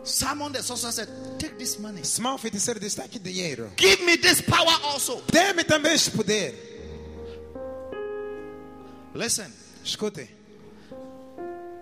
[0.09, 2.03] Simon the sorcerer said, Take this money.
[2.05, 3.71] Simão, o feiticeiro, disse: aqui dinheiro.
[3.77, 5.23] Give me this power also.
[5.31, 6.55] Dê-me também este poder.
[9.15, 9.51] Listen,
[9.85, 10.29] Escutem,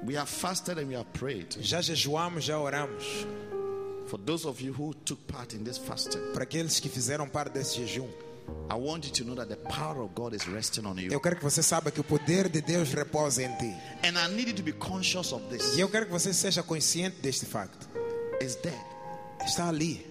[0.05, 1.57] we have fasted and we have prayed.
[1.61, 3.05] já jejuamos, já oramos.
[4.09, 7.53] For those of you who took part in this fasting, Para aqueles que fizeram parte
[7.53, 8.09] desse jejum,
[8.71, 11.11] I want you to know that the power of God is resting on you.
[11.13, 13.75] eu quero que você saiba que o poder de Deus repousa em ti.
[14.05, 15.77] And I need you to be conscious of this.
[15.77, 17.89] E eu quero que você seja consciente deste facto.
[18.41, 18.85] It's there,
[19.45, 20.05] Está ali,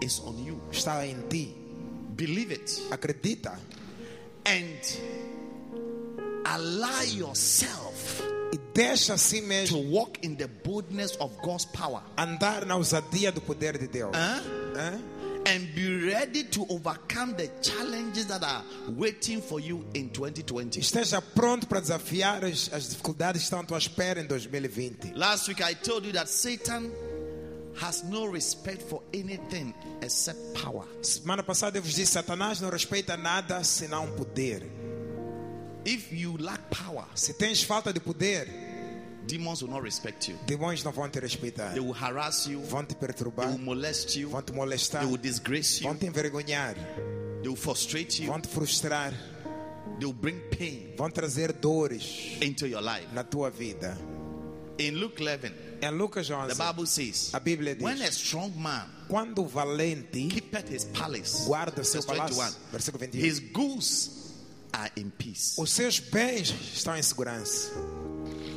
[0.00, 0.60] it's on you.
[0.70, 1.54] está em ti.
[2.14, 3.56] Believe it Acredita
[4.44, 4.78] and
[6.44, 12.02] allow yourself e deixa a si to walk in the boldness of God's power.
[12.16, 14.14] andar na ousadia do poder de Deus.
[14.14, 14.40] Huh?
[14.76, 15.00] Hã?
[15.46, 20.80] and be ready to overcome the challenges that are waiting for you in 2020.
[20.80, 25.14] Esteja pronto para desafiar as, as dificuldades que estão à tua espera em 2020.
[25.14, 26.90] Last week I told you that Satan
[27.80, 30.84] has no respect for anything except power.
[31.02, 34.62] Semana passada eu vos disse: Satanás não respeita nada senão poder.
[35.84, 38.46] If you lack power, Se tens falta de poder,
[39.26, 40.38] demons will not respect you.
[40.46, 41.72] demônios não vão te respeitar.
[41.72, 45.10] They will harass you, Vão te they perturbar, will molest you, vão te molestar, they
[45.10, 46.74] will disgrace vão you, te envergonhar,
[47.42, 49.12] they will frustrate you, vão te frustrar,
[49.98, 53.06] they will bring pain vão trazer dores into your life.
[53.12, 53.98] na tua vida.
[54.88, 58.52] In Luke 11, Em Lucas the 11, Bible says, a Bíblia When a diz: strong
[58.56, 63.20] man Quando o valente keepeth his palace, guarda o seu verse 21, palácio, versículo 21,
[63.24, 64.10] his goods
[64.72, 65.54] are in peace.
[65.60, 67.70] os seus bens estão em segurança.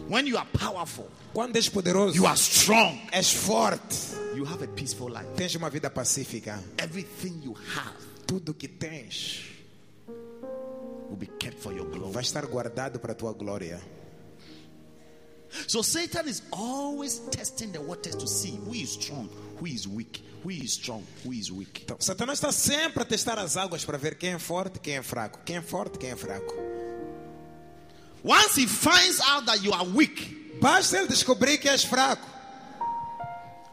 [0.09, 3.95] When you are powerful, Quando és poderoso, you are strong, és forte,
[4.35, 5.27] you have a peaceful life.
[5.35, 6.63] tens uma vida pacífica.
[6.77, 9.41] Everything you have Tudo que tens
[11.09, 12.11] will be kept for your glory.
[12.13, 13.81] vai estar guardado para a tua glória.
[15.67, 20.23] So Satan is always testing the waters to see who is strong, who is weak,
[20.43, 21.83] who is strong, who is weak.
[21.83, 25.01] Então, Satanás está sempre a testar as águas para ver quem é forte, quem é
[25.03, 25.39] fraco.
[25.45, 26.53] Quem é forte, quem é fraco.
[28.23, 32.25] Once he finds out that you are weak, Basta ele descobrir que és fraco.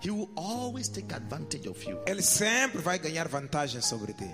[0.00, 1.96] he will always take advantage of you.
[2.06, 4.28] Ele sempre vai ganhar vantagem sobre ti.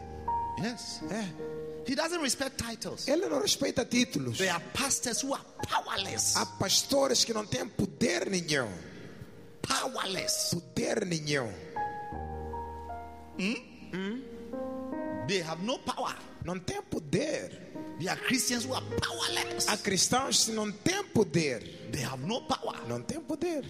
[0.60, 1.00] Yes.
[1.10, 1.57] É.
[1.88, 3.08] He doesn't respect titles.
[3.08, 4.36] Ele não respeita títulos.
[4.36, 6.36] There are pastors who are powerless.
[6.36, 8.70] Há pastores que não têm poder nenhum.
[9.62, 10.54] Powerless.
[10.54, 11.50] Poder nenhum.
[15.26, 16.14] They have no power.
[16.44, 17.72] Não tem poder.
[17.98, 19.66] There are Christians who are powerless.
[19.66, 21.88] Há cristãos que não têm poder.
[21.90, 22.86] They have no power.
[22.86, 23.64] Não têm poder.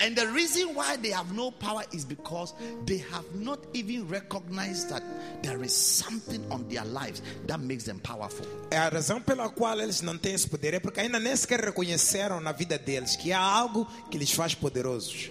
[0.00, 2.54] And the reason why they have no power is because
[2.86, 5.02] they have not even recognized that
[5.42, 8.44] there is something on their lives that makes them powerful.
[8.70, 10.74] É a razão pela qual eles não têm esse poder.
[10.74, 14.54] É porque ainda nem sequer reconheceram na vida deles que há algo que lhes faz
[14.54, 15.30] poderosos.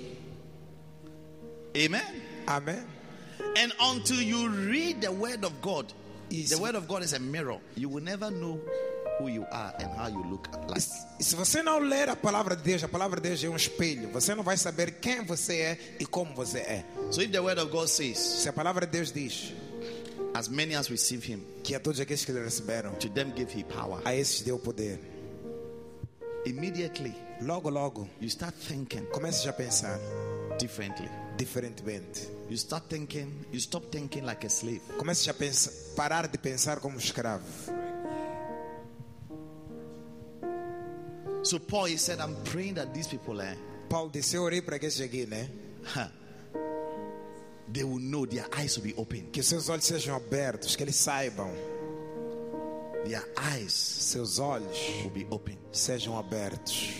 [1.75, 2.21] Amen.
[2.47, 2.81] Amém?
[3.57, 5.91] And until you read the word of God,
[6.29, 7.59] the word of God is a mirror.
[7.75, 8.61] You will never know
[9.21, 10.81] who you are and how you look like.
[11.19, 14.09] Se você não ler a palavra de Deus, a palavra de Deus é um espelho.
[14.09, 16.85] Você não vai saber quem você é e como você é.
[17.11, 19.53] So if the word of God says, Se a palavra de Deus diz
[20.33, 23.51] as many as receive him, que a todos aqueles que lhe receberam, to them give
[23.57, 24.01] he power.
[24.05, 24.99] a esses deu poder.
[26.45, 29.99] Immediately Logo, logo, you start thinking comece a pensar
[30.59, 31.09] differently.
[31.37, 32.27] diferentemente.
[32.49, 34.81] You start thinking, you stop thinking like a slave.
[34.97, 37.43] Comece a pensar, parar de pensar como escravo.
[41.43, 43.55] So Paul he said, I'm praying that these people eh,
[43.89, 45.49] Paulo disse: Eu orei para aqueles aqui, né?
[47.71, 49.29] they will know their eyes will be open.
[49.31, 51.51] Que seus olhos sejam abertos, que eles saibam.
[53.05, 55.57] Their eyes Seus olhos will be open.
[55.71, 56.93] sejam abertos.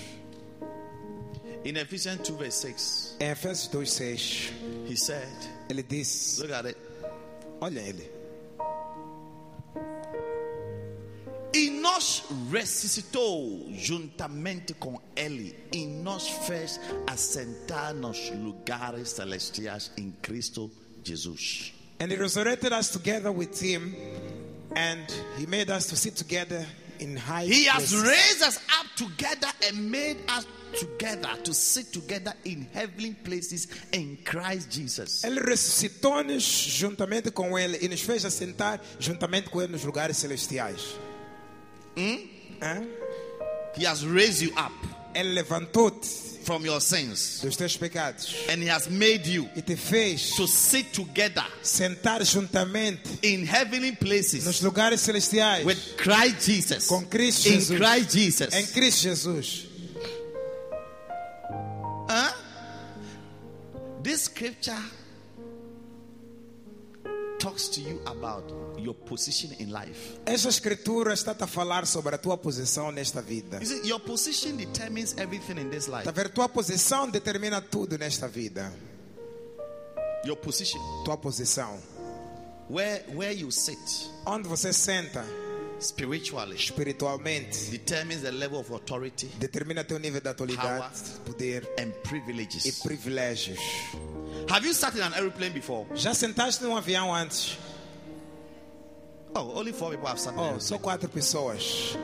[1.63, 4.51] In Ephesians 2, verse 6, Em Efésios 2,6,
[4.87, 5.29] he said,
[5.69, 6.77] ele disse: Look at it.
[7.61, 8.09] Olha ele.
[11.53, 20.71] E nós ressuscitou juntamente com ele e nos fez assentar nos lugares celestiais em Cristo
[21.03, 21.73] Jesus.
[21.99, 23.93] And he resurrected us together with him,
[24.75, 25.05] and
[25.37, 26.65] he made us to sit together
[26.99, 28.01] in high He has places.
[28.03, 30.47] raised us up together and made us
[30.79, 35.23] together to sit together in heavenly places in Christ Jesus.
[35.23, 40.95] Ele ressuscitou-nos juntamente com ele e nos fez assentar juntamente com ele nos lugares celestiais.
[41.95, 42.27] Hmm?
[42.61, 42.87] Hã?
[43.75, 44.73] He has raised you up
[45.13, 46.07] Ele levantou-te
[46.43, 50.47] from your sins dos teus pecados and he has made you e te fez to
[50.47, 56.87] sit together sentar juntamente in heavenly places nos lugares celestiais with Christ Jesus.
[56.87, 57.69] com Cristo Jesus.
[57.71, 58.53] In Christ Jesus.
[58.53, 59.67] Em Cristo Jesus.
[62.09, 62.33] Huh?
[64.01, 64.81] This scripture
[67.41, 68.43] talks to you about
[68.77, 70.19] your position in life.
[70.25, 73.57] Esta escritura está a falar sobre a tua posição nesta vida.
[73.59, 76.07] You see, your position determines everything in this life.
[76.07, 76.29] A ver?
[76.29, 78.71] Tua posição determina tudo nesta vida.
[80.23, 81.79] Your position, Tua posição.
[82.69, 83.79] where where you sit
[84.25, 85.25] Onde você senta
[85.81, 92.07] spiritually, espiritualmente determines the level of authority determina teu nível de autoridade, poder and e
[92.07, 92.79] privileges.
[92.81, 93.59] privilégios.
[94.49, 95.85] Have you sat in an aeroplane before?
[95.95, 97.57] Já sentaste num avião antes?
[99.33, 101.95] Oh, only four people have sat Oh, só quatro pessoas.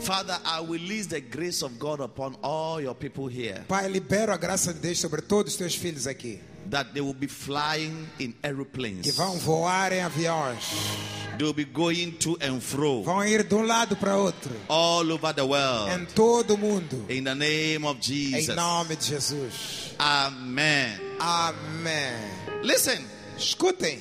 [0.00, 4.38] Father, I release the grace of God upon all your people here Pai, libero a
[4.38, 6.40] graça de Deus sobre todos os teus filhos aqui.
[6.70, 9.14] That they will be flying in Que aeroplanes.
[9.16, 10.64] vão voar em aviões.
[11.36, 14.54] They will be going to and fro Vão ir de um lado para outro.
[14.68, 15.90] all over the world.
[15.90, 17.06] Em todo o mundo.
[17.08, 18.54] In the name of Em Jesus.
[18.56, 19.94] nome de Jesus.
[19.98, 20.98] Amen.
[21.18, 22.14] Amém.
[22.62, 23.04] Listen,
[23.38, 23.98] Escutem.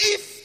[0.00, 0.42] if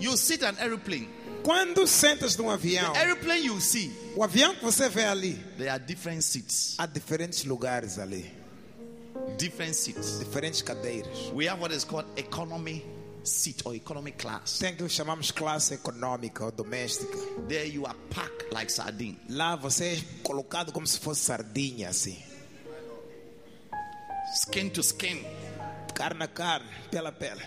[0.00, 1.08] you sit an aeroplane,
[1.42, 5.78] Quando sentas num avião, aeroplane you see, o avião que você vê ali, there are
[5.78, 6.74] different seats.
[6.78, 8.32] há diferentes lugares ali.
[9.38, 10.18] Different seats.
[10.18, 11.30] Diferentes cadeiras.
[11.34, 12.82] We have what is called economy
[13.22, 14.58] seat or economy class.
[14.58, 17.16] Tem que chamamos classe econômica ou doméstica.
[17.48, 19.18] There you are packed like sardine.
[19.28, 22.16] Lá você é colocado como se fosse sardinha, assim.
[24.34, 25.24] Skin to skin.
[25.94, 27.42] Carne a carne, pela pele.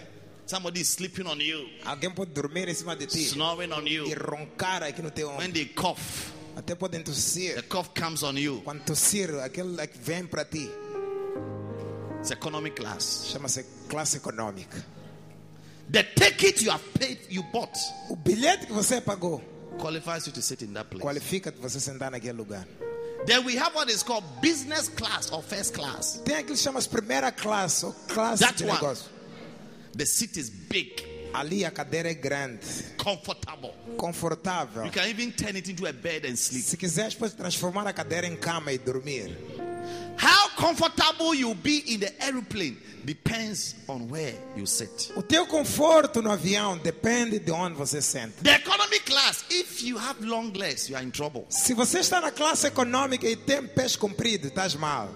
[0.47, 3.93] Somebody is sleeping on you, Alguém pode dormir em cima de ti snoring on e
[3.93, 4.05] you.
[4.15, 7.61] roncar aqui no teu When they cough, Até podem the tossir.
[7.69, 8.59] cough comes on you.
[8.63, 10.67] Quando tossir, aquele que vem para ti
[12.19, 13.29] It's economic class.
[13.31, 14.83] chama-se classe econômica.
[15.89, 17.75] The ticket you have paid, you bought,
[18.09, 19.41] O bilhete que você pagou
[19.79, 21.01] qualifies you to sit in that place.
[21.01, 22.65] qualifica você sentar naquele lugar.
[23.25, 26.21] Then we have what is called business class or first class.
[26.23, 28.73] Tem aquilo que chama primeira classe ou classe That de one.
[28.73, 29.05] negócio.
[29.97, 31.03] The seat is big,
[31.33, 32.59] Ali a cadeira é grande,
[32.97, 33.73] comfortable.
[33.97, 34.85] confortável.
[34.85, 36.63] You can even turn it into a bed and sleep.
[36.63, 39.35] Se quiseres, pode transformar a cadeira em cama e dormir.
[40.21, 45.11] How comfortable you'll be in the aeroplane depends on where you sit.
[45.15, 48.43] O teu conforto no avião depende de onde você senta.
[48.43, 51.45] The economy class, if you have long legs, you are in trouble.
[51.49, 55.09] Se você está na classe econômica e tem pés compridos, estás mal.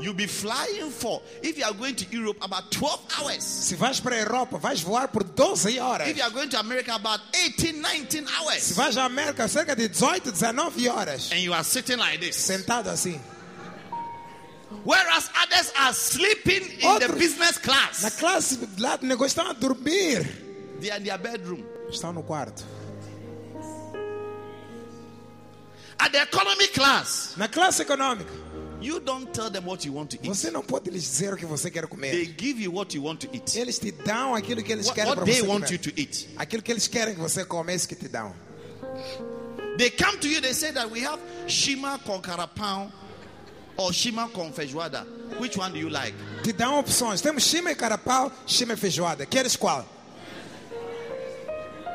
[0.00, 3.44] You'll be flying for, if you are going to Europe, about 12 hours.
[3.44, 6.08] Se vais para a Europa, vais voar por 12 horas.
[6.08, 8.72] If you are going to America, about 18, 19 Se hours.
[8.76, 11.30] vais à América, cerca de 18, 19 horas.
[11.32, 12.34] And you are sitting like this.
[12.36, 13.20] Sentado assim.
[14.84, 18.16] Whereas others are sleeping in the Outros- business Na class.
[18.18, 20.24] classe lá do negócio estão a dormir.
[20.80, 21.62] They are in their bedroom.
[21.90, 22.64] Estão no quarto.
[25.98, 28.30] At the economy class, Na classe econômica,
[28.80, 30.28] you don't tell them what you want to eat.
[30.28, 32.12] você não pode lhes dizer o que você quer comer.
[32.12, 33.54] They give you what you want to eat.
[33.58, 36.30] Eles te dão aquilo que eles What, querem what para they want you to eat.
[36.38, 38.34] Aquilo que eles querem que você é isso que te dão.
[39.76, 42.90] They come to you, they say that we have shima con carapão
[43.80, 45.06] or shima con feijoada.
[45.38, 46.14] Which one do you like?
[46.42, 47.20] Te dão opções.
[47.20, 49.24] Temos um chima e carapau, chima e feijoada.
[49.26, 49.86] Queres qual?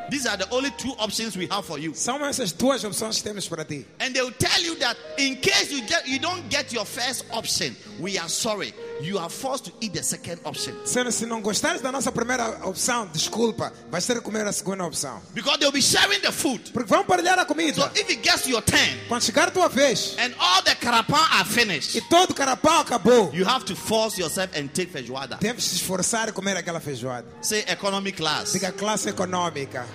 [0.10, 1.92] These are the only two options we have for you.
[1.94, 3.86] São essas duas opções que temos para ti.
[4.00, 7.26] And they will tell you that in case you get you don't get your first
[7.32, 8.74] option, we are sorry.
[9.02, 10.74] You are forced to eat the second option.
[10.86, 15.22] Se não gostares da nossa primeira opção, desculpa, vais ter que comer a segunda opção.
[15.34, 16.72] Because they'll be sharing the food.
[16.72, 17.92] Porque vão partilhar a So comida.
[17.96, 21.44] if it gets your turn Quando chegar a tua vez and all the carapão are
[21.48, 25.38] e finished, todo o carapau acabou, you have to force yourself and take feijoada.
[25.40, 27.28] deves te esforçar e comer aquela feijoada.
[27.42, 28.54] Say economy class.
[28.54, 29.86] Diga classe econômica.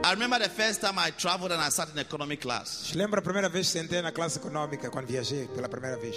[0.06, 2.94] I remember the first time I traveled and I sat in economy class.
[2.94, 6.16] Lembra a primeira vez que sentei na classe econômica quando viajei pela primeira vez?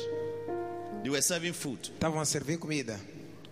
[1.03, 1.81] They were serving food.
[1.95, 3.01] Estavam a servir comida.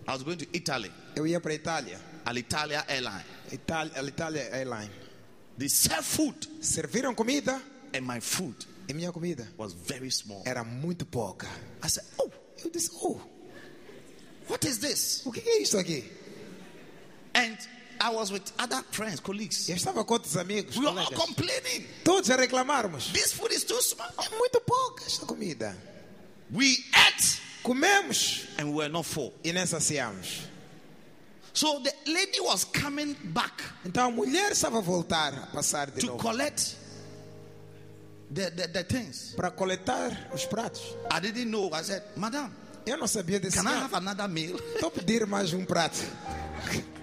[0.07, 1.99] I was going to Italy, Eu ia para a Itália.
[2.25, 3.23] Alitalia Airline.
[3.51, 4.89] Itália, a Itália Airline.
[5.57, 7.59] They served food, Serviram comida
[7.95, 8.55] and my food
[8.87, 10.43] e minha comida was very small.
[10.45, 11.47] era muito pouca.
[11.83, 12.29] I said, Oh,
[12.63, 13.19] Eu disse, oh,
[14.47, 15.23] what is this?
[15.25, 16.03] o que é isto aqui?
[17.33, 17.57] And
[17.99, 19.67] I was with other friends, colleagues.
[19.69, 21.25] Eu estava com outros amigos, We were all colegas.
[21.25, 21.87] complaining.
[22.03, 23.11] Todos a reclamarmos.
[23.13, 24.07] This food is too small.
[24.19, 25.75] É muito pouca esta comida.
[26.51, 29.33] We ate Comemos and we were not full.
[29.43, 30.43] e nem saciamos.
[31.53, 35.99] So the lady was coming back Então a mulher estava a voltar a passar de
[36.01, 36.75] to novo collect
[38.33, 39.33] the, the, the things.
[39.35, 40.81] para coletar os pratos.
[41.11, 41.71] I didn't know.
[41.73, 42.51] I said, Madam,
[42.85, 44.55] Eu não sabia desse can I have another meal?
[44.75, 45.97] Estou a pedir mais um prato.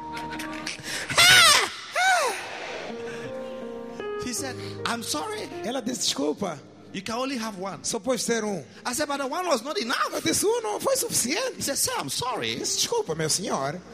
[4.24, 4.56] She said,
[4.86, 5.48] I'm sorry.
[5.64, 6.58] Ela disse, desculpa,
[6.92, 7.80] You can only have one.
[7.82, 8.62] só pode ter um.
[8.86, 10.22] I said, but the one was not Eu enough.
[10.22, 11.62] disse, um não foi He suficiente.
[11.62, 12.52] said, Sir, I'm sorry.
[12.54, 13.80] Eu desculpa, meu senhor.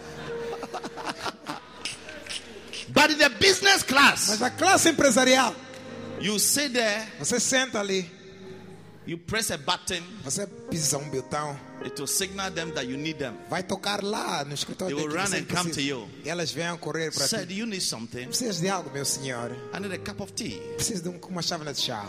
[2.93, 5.55] But in the business class, Mas a classe empresarial,
[6.21, 8.11] you sit there, você senta ali,
[9.07, 13.19] you press a button, você pisa um botão, it will signal them that you need
[13.19, 13.35] them.
[13.49, 16.09] vai tocar lá no They escritório will que run and come to you.
[16.25, 17.47] E elas vêm correr para Sir, ti.
[17.47, 18.27] do you need something?
[18.27, 19.51] Precisas de algo, meu senhor?
[19.75, 22.07] I need a cup of tea, Preciso de um- uma chávena de chá,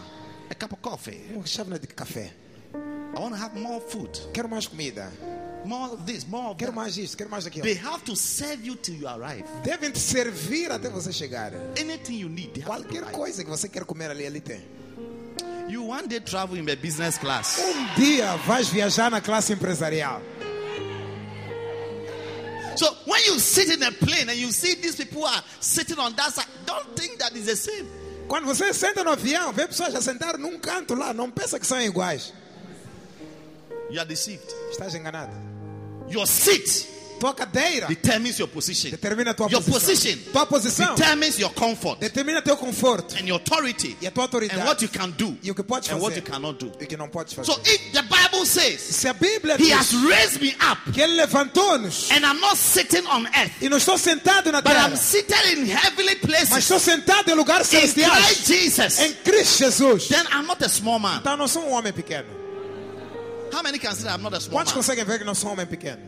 [0.49, 1.21] a cup of coffee.
[1.33, 2.33] uma chávena de café.
[3.13, 4.09] I want to have more food.
[4.33, 5.11] Quero mais comida.
[5.65, 6.75] More of this, more of Quero that.
[6.81, 7.63] mais isto, quero mais aquilo.
[7.63, 9.43] They have to serve you till you arrive.
[9.63, 11.51] Devem te servir até você chegar.
[11.79, 14.61] Anything you need, they Qualquer coisa que você quer comer ali, ali tem.
[15.67, 17.59] You one day travel in the business class.
[17.59, 20.21] Um dia vais viajar na classe empresarial.
[22.75, 26.15] So when you sit in a plane and you see these people are sitting on
[26.15, 27.85] that side, don't think that is the same.
[28.27, 31.67] Quando você senta no avião, vê pessoas já sentaram num canto lá, não pensa que
[31.67, 32.33] são iguais.
[33.89, 34.47] You are deceived.
[34.71, 35.33] Estás enganado.
[36.09, 36.87] Your seat
[37.21, 38.89] Tua cadeira determines your position.
[38.89, 39.79] determina a tua Your posição.
[39.79, 44.23] position Tua posição determines your comfort determina teu conforto and your authority e a tua
[44.23, 44.59] autoridade.
[44.59, 46.71] and what you can do E o que podes and what you cannot do.
[46.81, 47.45] e o que não fazer.
[47.45, 51.13] So if the Bible says Se a Bíblia He has raised me up que Ele
[51.15, 55.59] levantou-nos and I'm not sitting on earth, e não estou sentado na but I'm seated
[55.59, 60.07] in heavenly mas places estou sentado em lugares in celestiais Christ Jesus, em Cristo Jesus.
[60.07, 61.17] then I'm not a small man.
[61.19, 62.27] Então não sou um homem pequeno.
[63.53, 64.79] How many can say that I'm not a small Quantos man?
[64.81, 66.01] conseguem ver que não sou um homem pequeno?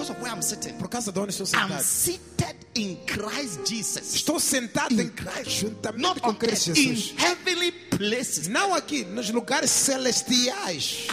[0.00, 0.78] Because of where I'm sitting.
[0.78, 1.82] Por causa de onde estou I'm sentado.
[1.84, 4.14] seated in Christ Jesus.
[4.14, 7.14] Estou sentado em Cristo, juntamente Not com Cristo earth, in Jesus.
[7.18, 8.48] heavenly places.
[8.48, 11.06] Não aqui, nos lugares celestiais.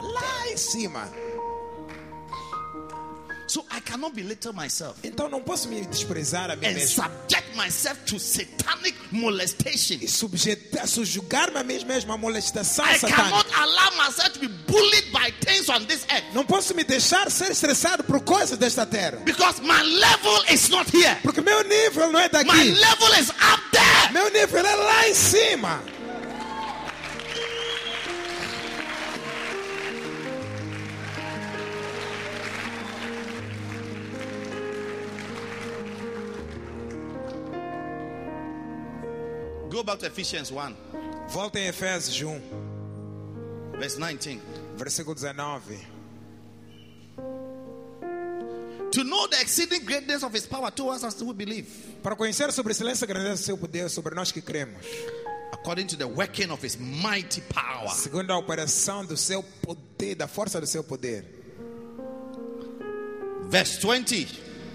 [0.00, 1.12] Lá em cima.
[3.52, 7.02] So I cannot belittle myself Então não posso me desprezar a mim and mesmo.
[7.04, 9.98] subject myself to satanic molestation.
[10.00, 13.22] E subjetar, subjugar-me a mim mesmo a molestação I satânica.
[13.22, 17.30] cannot allow myself to be bullied by things on this earth Não posso me deixar
[17.30, 19.18] ser estressado por coisas desta terra.
[19.26, 21.18] because my level is not here.
[21.22, 22.70] Porque meu nível não é My daqui.
[22.72, 24.12] level is up there.
[24.14, 25.82] Meu nível é lá em cima.
[39.82, 40.76] Go back to Ephesians 1,
[41.30, 42.40] Volta em Efésios 1,
[43.80, 44.40] verse 19.
[44.76, 45.76] versículo 19.
[48.92, 51.66] To know the exceeding greatness of his power towards us who believe,
[52.00, 54.86] Para conhecer sobre a excelência grandeza do seu poder sobre nós que cremos.
[55.52, 57.88] according to the working of his mighty power.
[57.88, 61.24] Segundo a operação do seu poder, da força do seu poder.
[63.50, 64.28] Verse 20.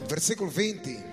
[0.10, 1.07] Versículo 20.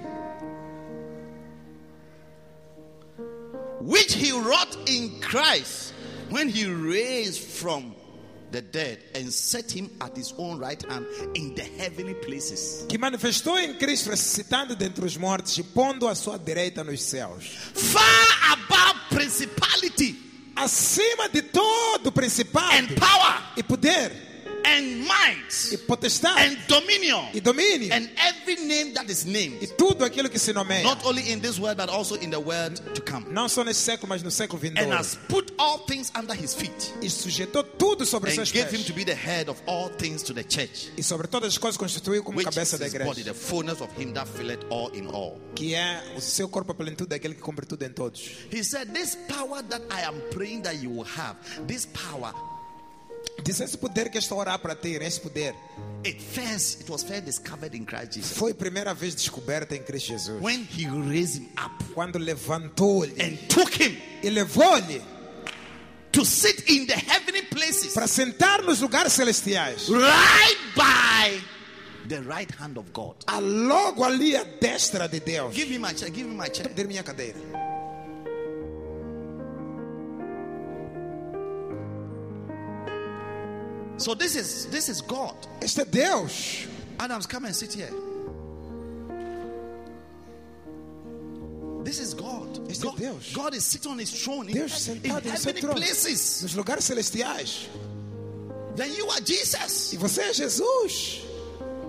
[3.84, 5.92] Which he wrought in Christ
[6.30, 7.94] when he raised from
[8.50, 11.04] the dead and set him at his own right hand
[11.34, 16.14] in the heavenly places, Que manifestou em Cristo ressuscitando dentre os mortos e pondo a
[16.14, 17.44] sua direita nos céus.
[17.74, 20.16] far above principality
[20.56, 23.42] Acima de todo principado and power.
[23.56, 24.12] e poder
[24.64, 29.76] and might e potestade and dominion e domínio and every name that is e named,
[29.76, 30.82] tudo aquilo que se nomeia.
[30.84, 33.80] not only in this world but also in the world to come, Não só nesse
[33.80, 34.96] século, mas no século and vindouro.
[34.96, 38.82] has put all things under his feet E sujeitou tudo sobre and seus gave him
[38.84, 40.90] to be the head of all things to the church.
[40.96, 43.80] E sobre todas as coisas constituiu como Which is cabeça da his body, the fullness
[43.80, 45.40] of him that filleth all in all.
[45.54, 48.20] Que é o seu corpo a plenitude daquele que cumpre tudo em todos.
[48.50, 51.36] He said, This power that I am praying that you will have,
[51.66, 52.32] this power,
[53.42, 55.54] Diz esse poder que estou a orar para ter, esse poder,
[56.04, 58.36] it first it was first discovered in Christ Jesus.
[58.38, 60.40] foi a primeira vez descoberta em Cristo Jesus.
[60.40, 65.02] When he raised him up Quando levantou-lhe and took him e levou-lhe
[66.12, 69.88] to sit in the heavenly places, para sentar nos lugares celestiais.
[69.88, 71.40] right by
[72.08, 73.16] the right hand of God.
[73.26, 75.52] A logo ali à destra de Deus.
[75.54, 76.68] Give me my chair, give me my chair.
[76.68, 77.38] Dê minha cadeira.
[83.96, 85.34] So this is this is God.
[85.60, 86.66] Este é Deus.
[86.98, 87.92] Adams, come and sit here.
[91.84, 92.68] This is God.
[92.68, 93.32] Este é God, Deus.
[93.34, 95.76] God is sitting on his throne in, Deus in sentado no seu trono.
[95.76, 96.42] places.
[96.42, 97.68] Nos lugares celestiais.
[98.74, 99.92] Then you are Jesus.
[99.92, 101.20] E você é Jesus.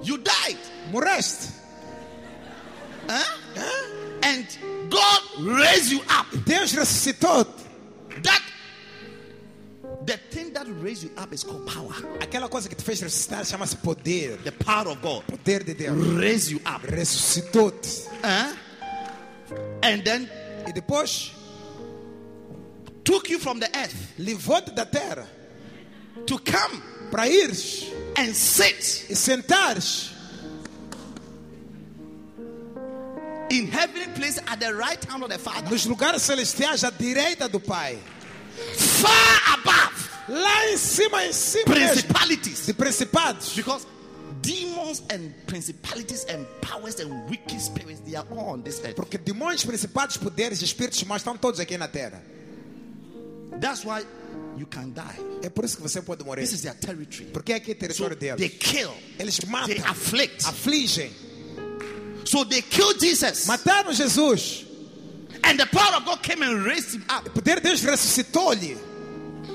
[0.04, 0.60] You died.
[0.92, 1.54] Morreste.
[3.10, 3.38] Huh?
[3.56, 4.22] Hã?
[4.24, 4.46] And
[4.90, 6.28] God raised you up.
[6.46, 7.65] Deus ressuscitou.
[10.06, 11.94] The thing that raised you up is called power.
[12.20, 14.38] Aquela coisa que te fez ressuscitar chama-se poder.
[14.44, 15.96] The power of God Poder de Deus.
[16.18, 16.82] raised you up.
[16.84, 18.10] Ressuscitou-te.
[18.24, 18.54] Huh?
[19.84, 20.30] And then
[20.68, 21.32] E depois
[23.04, 25.28] took you from the earth levou-te da terra
[26.26, 26.82] to come
[27.12, 30.12] para ires and sit e sentares
[33.52, 35.70] in heavenly place at the right hand of the Father.
[35.70, 37.98] nos lugares celestiais à direita do Pai.
[38.74, 39.95] Far above
[40.28, 42.66] Lá em cima, em cima principalities.
[42.66, 43.54] de principados.
[43.56, 43.86] Because
[44.42, 48.96] demons and principalities and powers and wicked spirits, they are all on this earth.
[48.96, 52.22] Porque demônios, principados, poderes e espíritos maus estão todos aqui na terra.
[53.62, 54.04] That's why
[54.58, 55.22] you can die.
[55.44, 56.42] É por isso que você pode morrer.
[56.42, 57.30] This is their territory.
[57.32, 58.58] Porque aqui é So território they deles.
[58.60, 60.44] kill, Eles they matam, afflict.
[60.46, 61.12] afligem.
[62.26, 63.46] So they killed Jesus.
[63.46, 64.66] Mataram Jesus.
[65.44, 68.76] And the power of God came and raised him up O poder de Deus ressuscitou-lhe.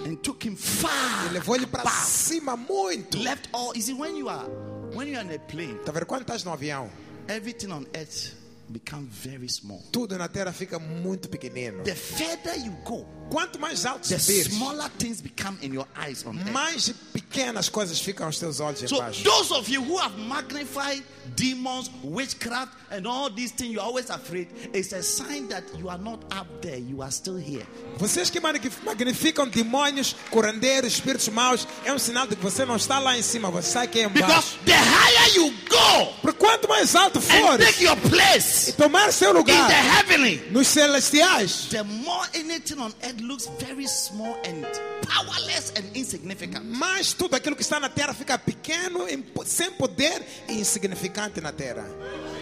[0.07, 1.27] And took him far.
[1.27, 3.19] E levou ele para cima muito.
[3.19, 3.73] Left all.
[3.75, 4.47] You see, when you are
[4.95, 6.07] when you are in a plane, Tá vendo?
[6.07, 6.91] Quando estás no avião,
[7.29, 8.35] everything on earth
[8.69, 9.83] become very small.
[9.93, 11.83] tudo na terra fica muito pequenino.
[11.85, 16.25] The further you go, Quanto mais alto the subires, smaller things become in your eyes
[16.27, 16.51] on earth.
[16.53, 19.23] mais pequenas coisas ficam aos teus olhos So embaixo.
[19.23, 21.03] those of you who have magnified
[21.37, 24.49] demons, witchcraft, and all these things, you're always afraid.
[24.75, 26.77] It's a sign that you are not up there.
[26.77, 27.65] You are still here.
[27.99, 32.75] Vocês que magni- magnificam demônios, curandeiros, espíritos maus, é um sinal de que você não
[32.77, 34.59] está lá em cima, você está aqui Because embaixo.
[34.65, 39.13] the higher you go Porque quanto mais alto and fores take your place e tomar
[39.13, 44.37] seu in the lugar heavenly, nos celestiais, the more anything on earth looks very small
[44.45, 44.65] and
[45.03, 46.65] powerless and insignificant.
[46.65, 49.07] mais tudo aquilo que está na terra fica pequeno,
[49.45, 51.85] sem poder e insignificante na terra.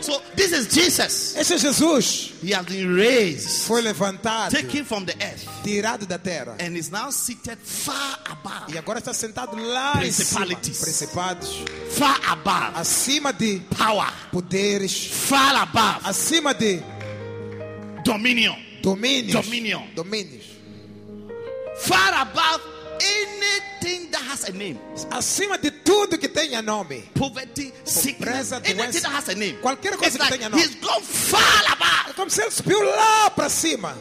[0.01, 1.35] So this is Jesus.
[1.37, 2.33] Esse é Jesus.
[2.43, 6.57] He has been raised, Foi levantado, taken from the earth, tirado da terra.
[6.61, 10.47] and is now seated far above, E agora está sentado lá em cima.
[10.47, 10.79] Principalities.
[10.79, 11.49] Principados.
[11.91, 15.07] far above Acima de power, poderes.
[15.07, 16.81] far above Acima de
[18.05, 19.33] dominion, domínios.
[19.45, 19.83] Dominion.
[19.95, 20.38] Domínios.
[21.79, 22.61] Far above
[23.01, 24.79] anything that has a name.
[25.11, 27.03] Acima de tudo que tenha nome.
[27.15, 29.03] Poverty, sickness, anything doença.
[29.03, 29.57] that has a name.
[29.63, 30.61] Qualquer coisa It's que like tenha nome.
[30.63, 32.15] he's gone far É above.
[32.17, 33.95] como se ele subiu lá para cima.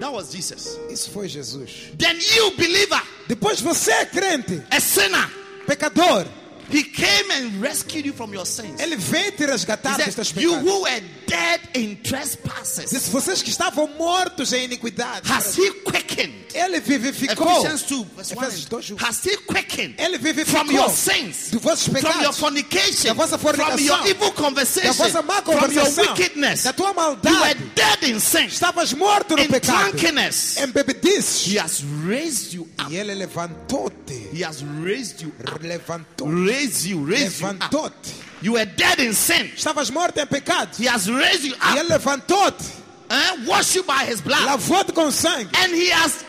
[0.00, 0.78] That was Jesus.
[0.90, 1.90] Isso foi Jesus.
[1.98, 5.28] Then you believer, Depois você é crente, a sinner,
[5.66, 6.24] pecador.
[6.70, 8.80] He came and rescued you from your sins.
[8.80, 10.64] Ele veio te resgatar dos teus said, you pecados.
[10.70, 15.28] who were dead in trespasses, vocês que estavam mortos em iniquidade.
[15.30, 16.32] has he quickened?
[16.54, 17.60] Ele vivificou.
[17.64, 18.42] Ephesians 2, verse 1.
[18.42, 20.60] Efésios 2, and- Has he quickened Ele vivificou.
[20.64, 22.38] from your sins, dos vossos from your pecados.
[22.38, 23.78] fornication, Da vossa from fornicação.
[23.86, 26.04] your evil Da conversation, vossa má from your conversação.
[26.14, 26.62] wickedness?
[26.64, 27.60] Da tua You were maldade.
[27.74, 29.90] dead in sin, Estavas morto no in pecado.
[29.92, 30.56] drunkenness.
[30.58, 31.46] Em bebedices.
[31.46, 32.92] He has raised you up.
[32.92, 34.27] E ele levantou-te.
[34.38, 35.32] He has raised you.
[35.62, 36.46] Levantou.
[36.46, 37.92] Raised you, raised you up.
[38.40, 39.46] You were dead in sin.
[39.48, 40.76] Estavas morto em pecado.
[40.78, 42.64] He has raised you E up ele levantou-te.
[43.10, 43.32] Eh?
[43.32, 44.44] and washed you by his blood.
[44.44, 45.48] Lavou-te com sangue.
[45.56, 46.24] And he has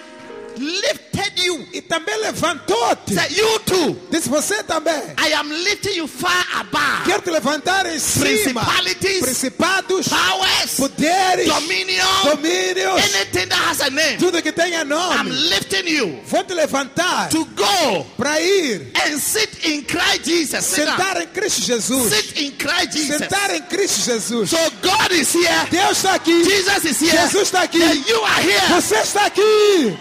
[0.60, 1.68] lifted you.
[1.74, 3.14] E também levantou-te.
[3.14, 3.98] Said, You too.
[4.12, 4.94] Disse você também.
[5.18, 7.06] I am lifting you far above.
[7.06, 8.26] Quero te levantar em cima.
[8.26, 10.08] Principalities, Principados.
[10.08, 11.48] Powers, Poderes.
[11.48, 13.16] dominion, Domínios.
[13.16, 14.18] anything that has a name.
[14.18, 15.30] Tudo que tenha I'm nome.
[15.50, 18.92] lifting you Vou te levantar to go para ir.
[19.06, 20.66] and sit in Christ Jesus.
[20.66, 22.14] Sentar em Cristo Jesus.
[22.14, 23.18] Sit in Christ Jesus.
[23.18, 24.50] Sentar em Cristo Jesus.
[24.50, 25.68] So God is here.
[25.72, 26.44] Deus está aqui.
[26.44, 27.12] Jesus is here.
[27.22, 27.82] Jesus está aqui.
[27.82, 28.82] And you are here.
[28.82, 29.98] Você está aqui.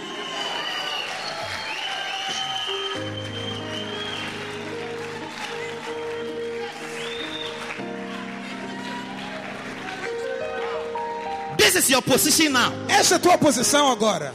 [11.78, 14.32] Is your position now, Esta é a tua posição agora.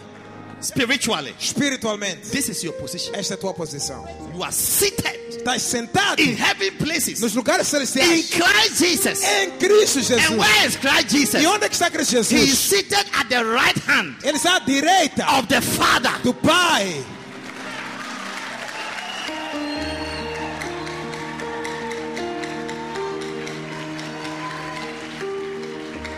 [0.62, 1.36] spiritually.
[1.40, 2.30] Espiritualmente.
[2.30, 3.14] This is your position.
[3.16, 4.06] Esta é a tua posição.
[4.34, 8.32] You are seated Estás sentado in heaven places nos lugares celestiais.
[8.32, 8.40] in.
[8.40, 9.24] Christ Jesus.
[9.24, 10.30] Em Cristo And Jesus.
[10.38, 11.44] where is Christ Jesus?
[11.44, 12.32] E onde é que está Cristo Jesus?
[12.32, 16.14] He is seated at the right hand Ele está à direita of the Father.
[16.24, 17.04] do Pai.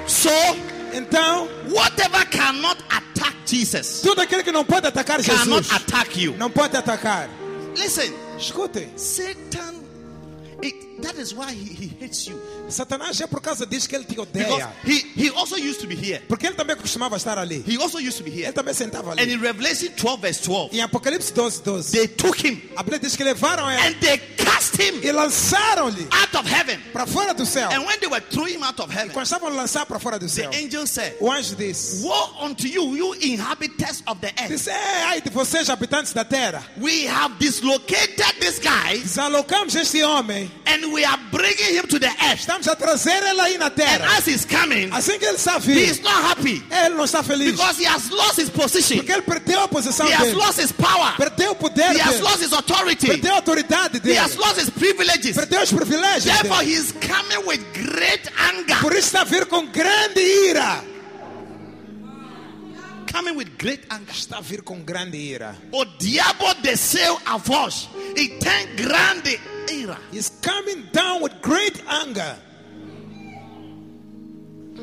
[0.07, 0.29] So,
[0.95, 6.35] Então, whatever cannot attack Jesus tudo aquilo que não pode atacar cannot Jesus attack you.
[6.37, 7.29] não pode atacar.
[7.75, 9.75] Listen, Escute, Satan,
[10.63, 12.39] it, that is why he, he hates you.
[12.69, 14.69] Satanás é por causa disso que ele te Because odeia.
[14.85, 16.21] he, he also used to be here.
[16.27, 17.63] Porque ele também costumava estar ali.
[17.67, 18.53] He also used to be Ele here.
[18.53, 22.61] também sentava And in Revelation 12, verse 12, Em Apocalipse 12, 12, they took him
[22.75, 26.79] a Bíblia diz que levaram ele and they cast him e lançaram-lhe out of heaven.
[26.91, 27.69] para fora do céu.
[27.71, 30.27] And when they were throwing him out of heaven, Quando estavam lançar para fora do
[30.29, 34.49] céu, the angel said, o anjo disse: Woe unto you, you inhabitants of the earth.
[34.49, 40.01] disse é, ai de vocês, habitantes da terra, We have dislocated this guy desalocamos este
[40.03, 42.39] homem, and we are bringing him to the earth.
[42.41, 45.83] estamos a trazer ele aí na And as he's coming, Assim que ele está he
[45.89, 47.51] is not happy ele não está feliz.
[47.51, 50.59] because he has lost his position, Porque ele perdeu a posição he has dele, lost
[50.59, 54.35] his power, perdeu o poder he has lost his authority, perdeu a autoridade he has
[54.35, 55.35] lost his privileges.
[55.35, 56.71] perdeu os privilégios Therefore, dele.
[56.71, 58.79] he is coming with great anger.
[58.81, 60.83] Por isso está vir com grande ira.
[63.11, 64.11] Coming with great anger.
[64.11, 65.55] Está a vir com grande ira.
[65.71, 69.39] O diabo desceu a voz e tem grande
[69.71, 69.99] ira.
[70.11, 72.35] He's coming down with great anger.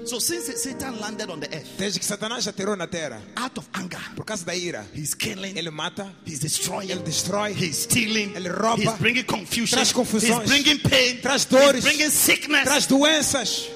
[0.05, 3.69] So since Satan landed on the earth, Desde que Satanás aterrou na terra, out of
[3.73, 8.35] anger, por causa da ira, he's killing, ele mata, he's destroying, ele destrói, he's stealing,
[8.35, 12.65] Ele rouba, he's bringing confusion, traz confusões, he's bringing pain, traz dores, he's bringing sickness.
[12.65, 13.69] traz doenças.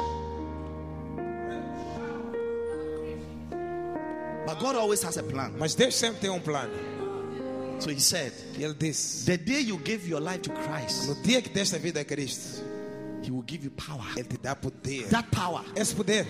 [4.46, 5.52] But God always has a plan.
[5.58, 6.72] Mas Deus sempre tem um plano.
[7.78, 11.14] So he said, E Ele disse: the day you give your life to Christ, No
[11.22, 12.62] dia que desta vida a Cristo,
[13.22, 14.02] he will give you power.
[14.16, 15.08] Ele te dá poder.
[15.10, 16.26] That power Esse poder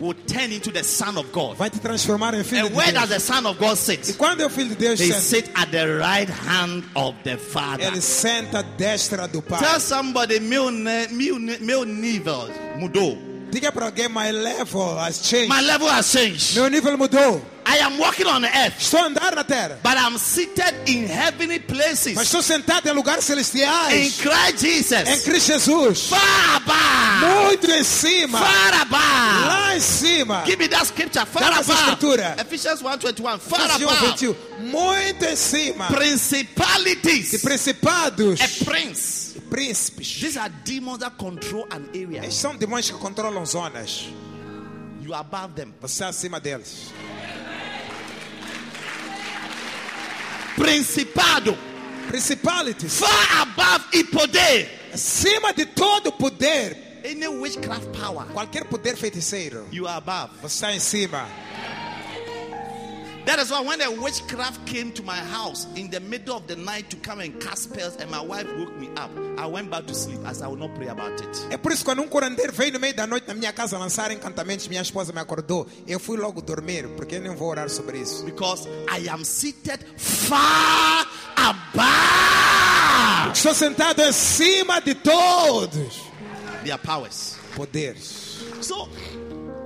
[0.00, 1.56] will turn into the Son of God.
[1.56, 3.14] vai te transformar em filho And de where does Deus.
[3.26, 4.16] the Son of God E sit?
[4.18, 7.36] quando é o filho de Deus He senta, sit at the right hand of the
[7.38, 7.86] Father.
[7.86, 9.58] ele senta à destra do Pai.
[9.60, 12.48] Tell somebody, meu, ne- meu, ne- meu nível
[12.78, 13.16] mudou.
[13.50, 15.48] Diga para alguém: My level has changed.
[15.48, 16.54] My level has changed.
[16.54, 17.42] Meu nível mudou.
[17.72, 19.78] I am walking on earth, Estou a andar na terra.
[19.82, 24.16] but I'm seated in heavenly Mas places estou sentado em lugares in celestiais.
[24.20, 25.22] Christ Em Jesus.
[25.22, 26.08] Cristo Jesus.
[26.08, 27.44] Far above.
[27.44, 28.38] Muito em cima.
[28.40, 29.46] Far above.
[29.46, 30.42] Lá em cima.
[30.46, 31.24] Give me that scripture.
[31.26, 31.80] Far essa above.
[31.80, 32.36] escritura.
[32.40, 33.38] Ephesians 1:21.
[33.38, 34.06] Far above.
[34.08, 34.34] 21.
[34.60, 35.86] Muito em cima.
[35.88, 37.40] De Principalities.
[37.40, 38.40] principados.
[38.40, 39.30] A prince.
[39.48, 40.20] Príncipes.
[40.20, 42.20] These are demons that control an area.
[42.24, 44.06] Estes são demônios que controlam zonas.
[45.02, 45.72] You are above them.
[45.80, 46.92] Você é acima deles.
[50.60, 51.56] Principado.
[52.06, 52.98] Principalities.
[52.98, 54.90] Far above e poder.
[54.92, 57.00] Acima de todo poder.
[57.02, 58.26] Any witchcraft power.
[58.26, 59.66] Qualquer poder feiticeiro.
[59.72, 60.34] You are above.
[60.42, 61.26] Você está em cima.
[63.30, 66.56] That is why when a witchcraft came to my house in the middle of the
[66.56, 69.08] night to come and cast spells, and my wife woke me up,
[69.38, 71.46] I went back to sleep as I will not pray about it.
[71.48, 74.10] É por isso quando um curandeiro veio no meio da noite na minha casa lançar
[74.10, 75.64] encantamentos, minha esposa me acordou.
[75.86, 78.24] Eu fui logo dormir, porque eu não vou orar sobre isso.
[78.24, 81.06] Because I am seated far
[81.36, 86.00] above Estou sentado acima de todos.
[86.64, 87.38] their powers.
[87.54, 88.40] Poderes.
[88.60, 88.88] So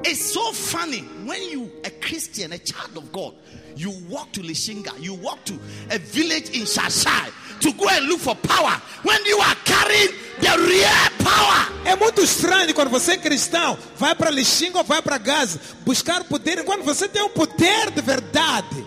[0.06, 3.34] it's so funny when you, a Christian, a child of God,
[3.76, 5.54] you walk to Lishinga, you walk to
[5.90, 10.56] a village in Shashai to go and look for power when you are carrying the
[10.68, 11.74] real power.
[11.84, 16.24] É muito estranho quando você é cristão, vai para Lixinga ou vai para Gaza buscar
[16.24, 18.86] poder, enquanto você tem um poder de verdade.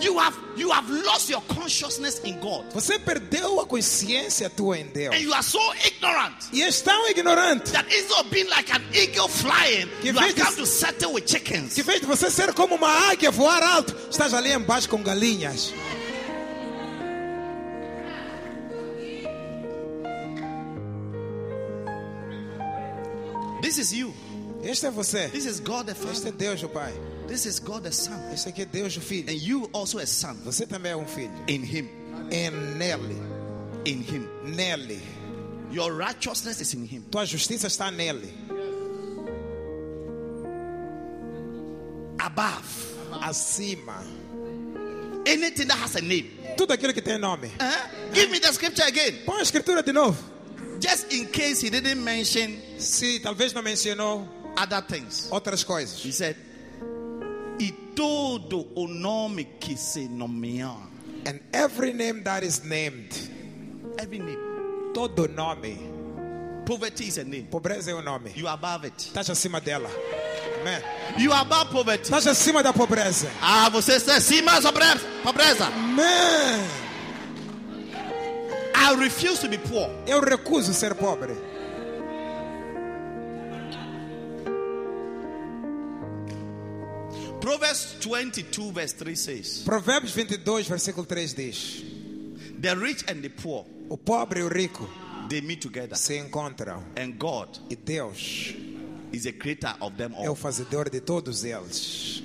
[0.00, 2.66] You have you have lost your consciousness in God.
[2.72, 5.12] Você perdeu a consciência tua em Deus.
[5.14, 8.82] And you are so ignorant E és tão ignorante that instead of being like an
[8.94, 11.74] eagle flying, Que you have come to settle with chickens.
[11.74, 15.02] que, em vez de você ser como uma águia, voar alto, estás ali embaixo com
[15.02, 15.72] galinhas.
[23.60, 24.14] This is you.
[24.62, 25.28] Este é você.
[25.28, 26.32] This is God the Este é Father.
[26.32, 26.92] Deus o Pai.
[27.28, 28.18] This is God the Son.
[28.32, 29.28] Este aqui é Deus o Filho.
[29.30, 31.30] And you also a son Você também é um filho.
[31.46, 31.88] in Him.
[32.30, 33.16] É nele.
[33.84, 34.26] In Him.
[34.44, 35.00] Nele.
[35.70, 37.02] Your righteousness is in Him.
[37.10, 38.32] Tua justiça está nele.
[42.18, 44.02] Above Acima.
[45.26, 46.30] anything that has a name.
[46.56, 47.50] Tudo aquilo que tem nome.
[47.60, 47.88] Huh?
[48.14, 49.12] Give me the scripture again.
[49.26, 50.16] Põe a escritura de novo.
[50.80, 54.26] Just in case He didn't mention Se talvez não mencionou
[54.56, 55.28] other things.
[55.30, 56.02] outras coisas.
[56.04, 56.36] He said,
[57.58, 60.76] E todo o nome que se nomear.
[61.26, 63.12] And every name that is named,
[63.98, 64.38] Every name.
[64.94, 65.76] todo nome,
[66.64, 67.48] Poverty is a name.
[67.50, 68.30] pobreza é um nome.
[68.36, 68.94] You are above it.
[68.98, 69.88] Estás acima dela.
[70.60, 70.80] Amém.
[71.18, 72.04] You are above poverty.
[72.04, 73.28] Estás acima da pobreza.
[73.42, 75.66] Ah, você está acima da pobre- pobreza.
[75.66, 76.64] Amém.
[78.74, 79.90] I refuse to be poor.
[80.06, 81.34] Eu recuso ser pobre.
[87.48, 91.82] Proverbs 22, verse 3 says, Provérbios 22, versículo 3 diz:
[92.60, 94.86] The rich and the poor, O pobre e o rico
[95.30, 95.96] they meet together.
[95.96, 96.84] se encontram.
[96.94, 98.54] And God E Deus
[99.12, 100.34] is the creator of them é o all.
[100.36, 102.22] fazedor de todos eles.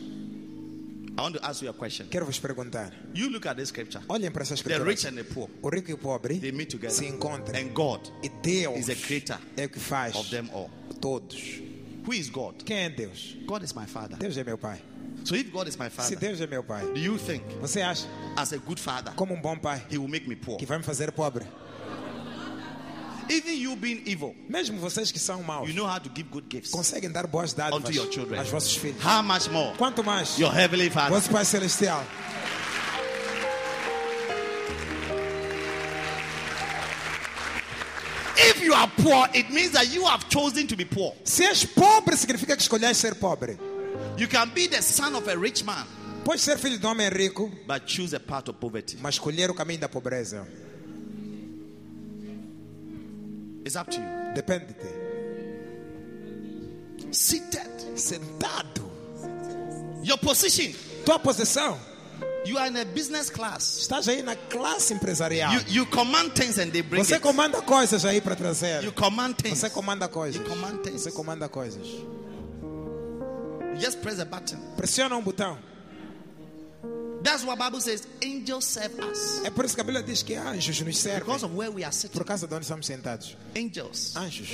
[1.17, 2.07] I want to ask you a question.
[2.09, 2.91] Quero vos perguntar.
[3.15, 4.03] You look at this scripture.
[4.09, 5.09] Olhem para essa The rich escritura.
[5.09, 6.93] and the poor, O rico e o pobre they meet together.
[6.93, 7.57] se encontram.
[7.57, 10.69] And God E Deus is the creator é o que faz of them all.
[10.99, 11.61] todos.
[12.05, 12.63] Who is God?
[12.65, 13.37] Quem é Deus?
[13.45, 14.17] God is my father.
[14.17, 14.81] Deus é meu pai.
[15.23, 17.81] So if God is my Se father, Deus é meu pai, do you think, você
[17.81, 18.05] acha,
[18.35, 20.57] as a good father, como um bom pai, he will make me poor?
[20.57, 21.45] que vai me fazer pobre?
[23.29, 26.45] Even you being evil, Mesmo vocês que são maus, you know how to give good
[26.49, 28.37] gifts conseguem dar boas dádivas unto your children.
[28.37, 29.01] aos vossos filhos.
[29.01, 29.73] How much more?
[29.77, 30.37] Quanto mais?
[30.37, 31.09] Your heavenly father.
[31.11, 32.03] Vosso Pai Celestial.
[38.35, 41.13] If you are poor, it means that you have chosen to be poor.
[41.23, 43.57] Se és pobre, significa que escolheste ser pobre.
[44.17, 45.85] You can be the son of a rich man,
[46.23, 48.97] Pode ser filho de um homem rico, but choose a part of poverty.
[49.01, 50.45] mas escolher o caminho da pobreza.
[53.65, 54.07] It's up to you.
[54.35, 54.87] Depende de ti.
[57.11, 57.97] Seated.
[57.97, 58.83] Sentado.
[60.03, 60.73] Your position.
[61.05, 61.77] Tua posição.
[62.45, 63.79] You are in a business class.
[63.87, 65.53] Estás aí na classe empresarial.
[65.53, 67.21] You, you command things and they bring Você it.
[67.21, 68.83] comanda coisas aí para trazer.
[68.83, 69.59] You command things.
[69.59, 70.41] Você comanda coisas.
[70.41, 71.01] You command things.
[71.03, 71.87] Você comanda coisas.
[73.73, 74.57] You just press a button.
[74.77, 75.57] Pressiona um botão.
[77.23, 78.05] That's what Bible says.
[78.21, 79.41] Angels serve us.
[79.45, 81.21] É por isso que a Bíblia diz que anjos nos servem.
[81.21, 82.17] Because of where we are sitting.
[82.17, 83.37] Por causa de onde estamos sentados.
[83.55, 84.13] Angels.
[84.15, 84.49] Anjos.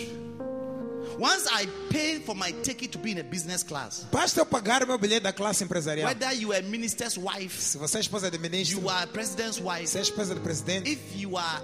[1.18, 4.86] Once I pay for my ticket to be in a business class, Basta eu pagar
[4.86, 6.08] meu bilhete da classe empresarial.
[6.08, 9.88] whether you are minister's wife, Se você é esposa de ministro, you are president's wife,
[9.88, 11.62] se é esposa do presidente, if you are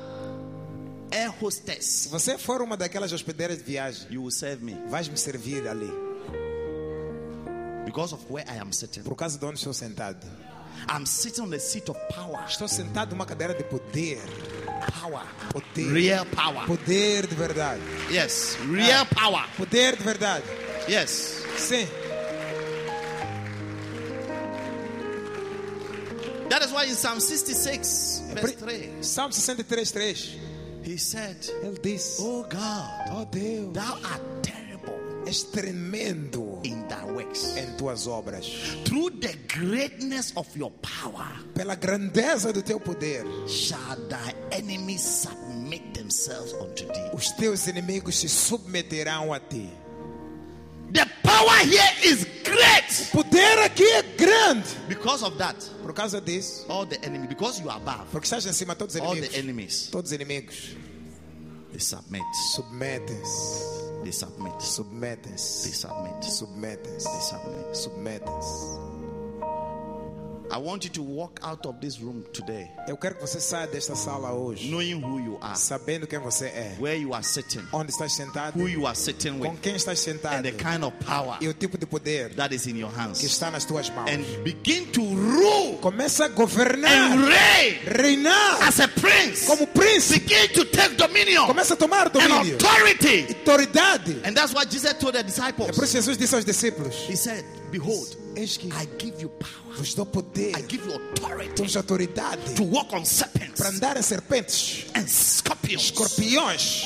[1.12, 5.08] air se hostess, você for uma daquelas hospedeiras de viagem, you will serve me vais
[5.08, 6.05] me servir ali.
[7.96, 9.04] Because of where I am sitting.
[9.04, 10.28] Por causa de onde estou sentado.
[10.90, 12.44] I'm sitting on a seat of power.
[12.46, 14.20] Estou sentado numa cadeira de poder.
[15.02, 15.24] Power.
[15.54, 15.94] Poder.
[15.94, 16.66] Real power.
[16.68, 17.82] Poder de verdade.
[18.12, 18.58] Yes.
[18.70, 19.46] Real power.
[19.56, 20.44] Poder de verdade.
[20.90, 21.42] Yes.
[21.58, 21.88] Sim.
[26.50, 30.40] That is why in Psalm 66, É verse por- 3, Salmo 63, 3.
[30.84, 34.22] he said, Ele disse: Oh God, Oh Deus, thou art
[35.26, 37.56] és tremendo in thy works.
[37.58, 38.46] em tuas obras.
[38.86, 45.94] Through the greatness of your power Pela grandeza do teu poder, shall thy enemies submit
[45.94, 47.10] themselves unto thee.
[47.14, 49.70] os teus inimigos se submeterão a ti.
[50.94, 53.10] The power here is great.
[53.12, 54.68] Poder aqui é grande.
[54.88, 58.46] Because of that, Por causa disso, all the enemy, because you are above, porque estás
[58.46, 59.38] em cima de todos os all the inimigos.
[59.38, 60.76] enemies, Todos os inimigos
[61.72, 62.24] they submit.
[62.56, 64.54] submetem-se, They submit.
[64.60, 66.22] They submetem-se, submit.
[66.22, 67.76] submetem-se, They submit.
[67.76, 68.95] submetem-se.
[72.88, 76.46] Eu quero que você saia desta sala hoje, knowing who you are, sabendo quem você
[76.46, 79.76] é, where you are sitting, onde estás sentado, who you are sitting with, com quem
[79.76, 82.78] estás and sentado the kind of power e o tipo de poder that is in
[82.78, 83.24] your que hands.
[83.24, 84.10] está nas tuas mãos.
[84.10, 89.46] And begin to rule Começa a governar, and reign reinar as a prince.
[89.48, 90.26] como príncipe.
[90.26, 93.26] Begin to take dominion Começa a tomar and domínio, authority.
[93.30, 94.22] autoridade.
[94.24, 95.72] And that's what Jesus told the É disciples.
[95.76, 99.94] por isso Jesus disse aos discípulos: He said, Behold, que I give you power, vos
[99.94, 104.88] dou poder, I give you authority autoridade to walk on serpents para andar em serpentes,
[104.96, 106.86] and scorpions escorpiões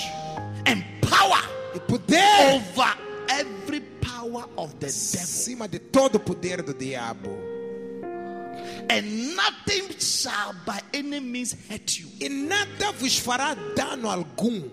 [0.65, 1.41] and power
[1.75, 2.23] e poder
[2.55, 2.97] over
[3.29, 5.21] every power of the devil.
[5.21, 7.29] acima de todo o poder do diabo.
[8.91, 12.07] And nothing shall by any means hurt you.
[12.19, 14.67] E nada vos fará dano algum.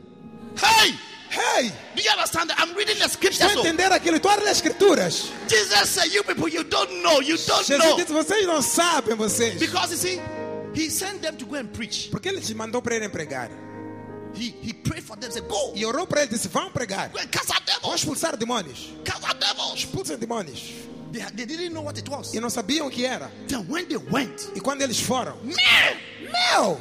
[0.57, 0.95] Hey!
[1.29, 2.59] Hey, Do you understand that?
[2.61, 3.45] I'm reading the scripture.
[3.45, 4.19] estou a So entender aquilo.
[4.21, 5.31] Tu as escrituras.
[5.49, 7.97] Jesus said, You people, you don't know, you don't Jesus know.
[7.97, 9.59] disse: vocês não sabem, vocês.
[9.59, 10.21] Because you see,
[10.75, 12.09] he sent them to go and preach.
[12.11, 13.51] Porque ele te mandou para irem pregar.
[14.35, 17.11] He, he prayed for them, said, Go, E orou para eles disse: vão pregar.
[17.11, 17.95] go and cast out Vão devils.
[18.01, 18.95] expulsar demônios.
[19.05, 19.75] Cast out devils.
[19.81, 20.73] Expulsem demônios.
[21.13, 22.33] They, they didn't know what it was.
[22.35, 23.31] E não sabiam o que era.
[23.49, 25.97] Then when they went, E quando eles foram, man,
[26.55, 26.81] meu,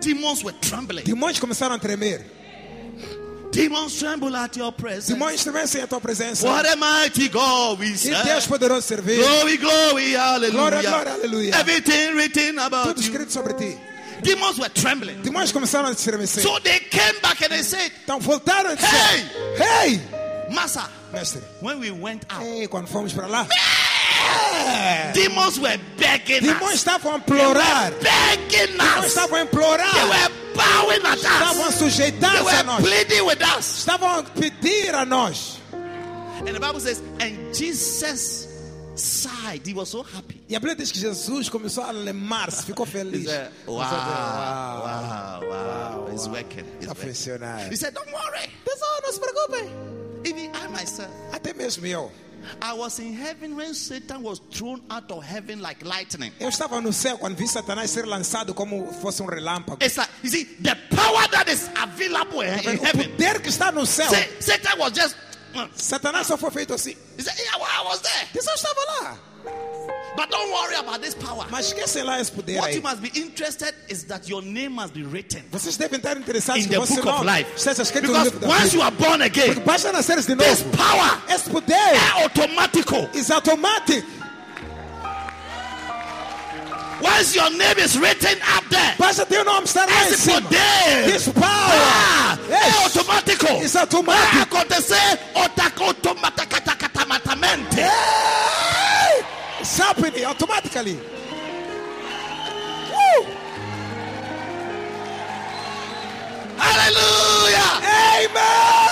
[0.00, 1.04] demons were trembling.
[1.04, 2.24] demônios começaram a tremer.
[3.54, 5.08] Demons tremble at your presence.
[5.14, 6.46] Demônios tremessem à tua presença.
[6.46, 8.48] What a mighty God we Que Deus serve.
[8.48, 9.16] poderoso servir.
[9.22, 11.14] Glory, glory, Glória, glória, hallelujah.
[11.14, 11.54] aleluia.
[11.60, 13.08] Everything written about Tudo you.
[13.10, 13.78] escrito sobre ti.
[14.22, 15.22] Demons were trembling.
[15.22, 16.42] Demônios começaram a estremecer.
[16.42, 20.00] So they came back and they said, Então voltaram e disseram: Hey,
[20.50, 20.82] Master,
[21.12, 21.40] mestre.
[21.60, 23.46] when we went out, Ei, quando fomos para lá,
[25.12, 26.84] demons were begging demônios us.
[26.84, 27.92] estavam a implorar.
[27.92, 30.08] Demônios estavam a They implorar.
[30.08, 31.96] were bowing at Estavam a us.
[31.96, 32.80] They a were nós.
[32.82, 33.84] pleading with us.
[33.84, 35.58] Estavam a pedir a nós.
[36.46, 38.48] And the Bible says, and Jesus
[38.96, 39.66] sighed.
[39.66, 40.40] He was so happy.
[40.48, 43.24] E a Bíblia diz que Jesus começou a lemar-se, ficou feliz.
[43.28, 43.80] said, wow,
[44.84, 46.64] wow, wow, It's working.
[46.80, 47.08] It's working.
[47.08, 47.68] funcionar.
[47.70, 48.48] He said, don't worry.
[48.64, 49.70] Pessoal, não se preocupem.
[50.26, 52.10] Even I myself, Até mesmo eu.
[52.62, 56.32] I was in heaven when Satan was thrown out of heaven like lightning.
[56.40, 59.78] Eu estava no céu quando vi Satanás ser lançado como fosse um relâmpago.
[59.84, 63.10] It's like, you see, the power that is available in in O heaven.
[63.10, 64.08] poder que está no céu.
[64.08, 65.16] Sa- Satan was just,
[65.76, 66.96] Satanás só foi feito assim.
[67.16, 68.28] he said, yeah, well, I was there.
[68.32, 69.18] Deus estava lá.
[70.16, 71.44] But don't worry about this power.
[71.50, 72.76] Mas esquecem lá esse poder What aí.
[72.76, 76.62] you must be interested is that your name must be written Vocês devem estar interessados
[76.64, 77.50] in que the você book of life.
[77.82, 78.76] escrito no Because livro da once vida.
[78.76, 79.90] you are born again, Basta
[80.26, 83.08] de this power Esse poder is automatical.
[83.30, 84.06] é automático.
[87.04, 90.40] Once your name is written up there, Basta teu nome estar lá em esse cima.
[90.40, 92.76] poder This power ah, é Yes.
[92.96, 93.46] automático.
[93.62, 94.56] is Vai automático.
[94.56, 97.80] acontecer automaticamente.
[97.80, 99.22] Hey!
[99.60, 100.98] It's happening automatically.
[102.90, 103.26] Woo!
[106.56, 107.82] Hallelujah.
[107.82, 108.83] Amen.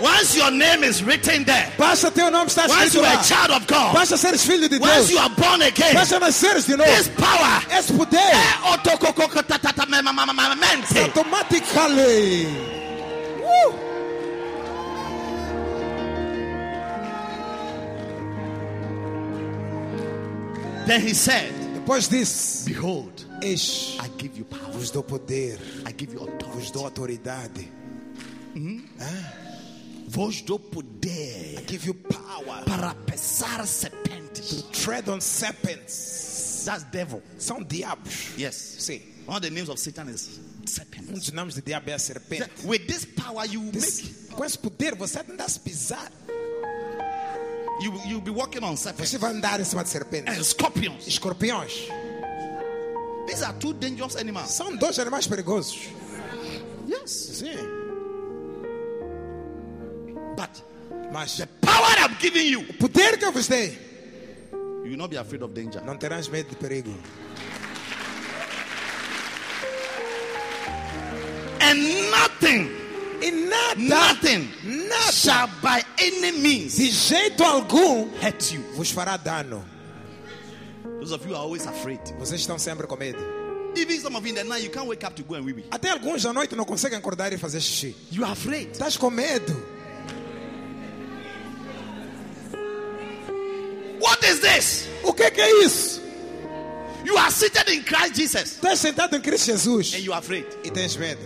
[0.00, 3.50] Once your name is written there, Basta teu nome estar once you are a child
[3.50, 6.88] of God, Basta seres filho de once you are born again, Basta nasceres de novo.
[6.90, 12.46] this power Esse poder eh, autocococotatatatamamamamente, automatically.
[20.86, 25.92] Then he said, Depois disse: Behold, Eis, I give you power, vos dou poder, I
[25.92, 26.72] give you vos authority.
[26.72, 27.68] dou autoridade.
[28.54, 28.80] Hmm?
[30.08, 34.62] Vos dou poder Give you power para pesar serpentes.
[34.62, 36.62] to tread on serpents.
[36.64, 37.22] That's devil.
[37.38, 38.30] São diabos.
[38.38, 38.54] Yes.
[38.78, 39.00] Sim.
[39.26, 41.12] One of the names of Satan is Um serpent.
[41.12, 42.48] dos nomes de diabo é a serpente.
[42.64, 46.10] With this power, you will make Com esse poder você não dá pisar.
[47.82, 49.90] you you'll be walking on serpents Você vai andar em cima de
[50.26, 51.06] and scorpions.
[51.06, 51.72] Escorpiões.
[53.26, 54.50] These are two dangerous animals.
[54.50, 55.88] São dois animais perigosos.
[56.88, 57.10] Yes.
[57.10, 57.77] Sim.
[60.38, 60.62] But
[61.12, 63.76] Mas the power I'm giving you, o poder que eu vos dei,
[64.84, 65.82] you will not be afraid of danger.
[65.84, 66.94] não terás medo de perigo.
[71.60, 72.70] And nothing,
[73.20, 74.48] E nada, nothing
[74.88, 78.62] nada, shall by any means de jeito algum, hurt you.
[78.76, 79.64] vos fará dano.
[81.00, 82.00] Those of you are always afraid.
[82.18, 83.18] Vocês estão sempre com medo.
[83.76, 85.52] Even some of you in the night, you can't wake up to go and wee
[85.52, 85.64] wee.
[85.70, 87.94] Até alguns à noite não conseguem acordar e fazer xixi.
[88.12, 88.70] You are afraid.
[88.72, 89.77] Estás com medo.
[94.00, 94.88] What is this?
[95.02, 96.00] O que, que é isso?
[97.04, 100.46] You are seated in Christ Jesus Estás sentado em Cristo Jesus and you are afraid.
[100.64, 101.20] e tens medo.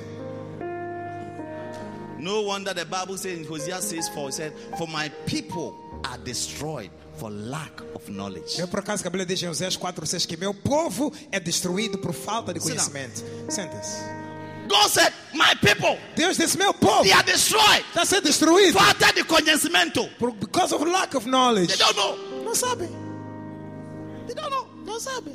[2.18, 6.18] No wonder the Bible says in Hosea says 4, it said, For my people are
[6.18, 8.58] destroyed for lack of knowledge.
[8.60, 11.40] Eu por acaso que a Bíblia diz em Oséias 4, 6 que meu povo é
[11.40, 13.22] destruído por falta de conhecimento.
[13.48, 14.00] Senta-se.
[14.68, 18.78] God said, My people, Deus disse: Meu povo they are destroyed está a ser destruído
[18.78, 20.08] falta de conhecimento.
[20.18, 21.76] por, because of lack of knowledge.
[21.76, 22.31] They don't know.
[22.52, 22.88] Não sabem.
[24.26, 24.66] They don't know.
[24.84, 25.34] Não sabem.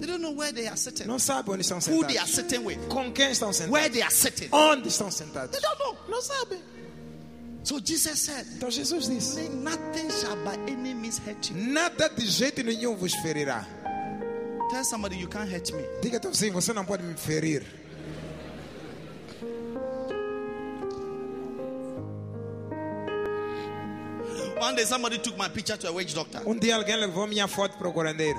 [0.00, 2.34] They don't know where they are sitting, Não sabem onde estão who they are sentados.
[2.34, 3.54] sitting with, Com quem estão where
[3.88, 3.92] sentados.
[3.92, 4.48] they are sitting.
[4.52, 5.52] Onde estão sentados.
[5.52, 5.96] They don't know.
[6.08, 6.60] Não sabem.
[7.62, 11.56] So Jesus said, Então Jesus disse: Nothing shall by any means hurt you.
[11.56, 13.64] Nada de jeito nenhum vos ferirá.
[14.70, 15.84] Tell somebody you can't hurt me.
[16.02, 17.64] Diga teu sim, você não pode me ferir.
[24.58, 26.40] One day somebody took my picture to a witch doctor.
[26.46, 28.38] Um dia alguém levou minha foto para o curandeiro.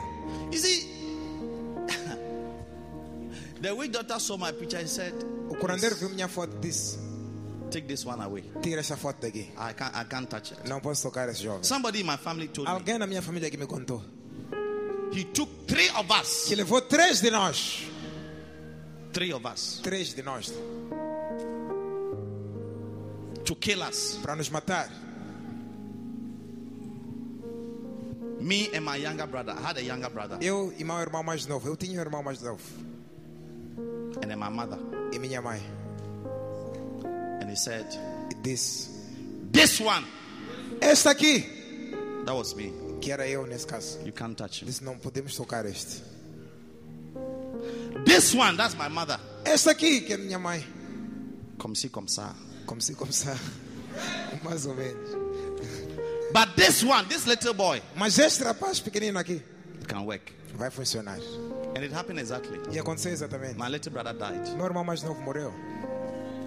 [0.51, 0.87] You see,
[3.61, 5.13] the witch doctor saw my picture and said,
[5.49, 6.97] O curandeiro viu minha foto e disse:
[7.69, 8.43] Take this one away.
[8.61, 9.51] Tira essa foto daqui.
[9.57, 10.67] I can't, I can't touch it.
[10.67, 11.63] Não posso tocar esse jovem.
[11.63, 14.01] Somebody in my family told me Alguém na minha família que me contou
[15.11, 17.83] he took three of us, que levou três de nós,
[19.13, 20.51] three of us, três de nós,
[23.45, 24.19] to kill us.
[24.21, 24.89] para nos matar.
[28.47, 29.53] Me and my younger brother.
[29.57, 31.67] I had a younger brother, Eu e meu irmão mais novo.
[31.67, 32.61] Eu tinha um irmão mais novo
[34.23, 34.79] and then my mother.
[35.13, 35.61] e minha mãe.
[37.41, 37.85] And he said,
[38.41, 38.89] disse:
[39.51, 40.05] This one,
[40.81, 41.41] Este aqui,
[42.25, 42.71] that was me.
[43.01, 44.67] que era eu nesse caso, You can't touch him.
[44.67, 46.01] disse: Não podemos tocar este.
[48.05, 49.19] This one, that's my mother.
[49.45, 50.65] Este aqui, que é minha mãe.
[51.57, 52.31] Come see, come sir.
[52.65, 53.37] Como se começar.
[54.43, 55.26] Mais ou menos.
[56.33, 59.41] But this one, this little boy, Mas este rapaz pequenino aqui
[59.87, 60.33] can work.
[60.55, 61.17] vai funcionar.
[61.75, 62.59] And it happened exactly.
[62.71, 63.57] E aconteceu exatamente.
[63.57, 65.53] My little brother died, Meu irmão mais novo morreu.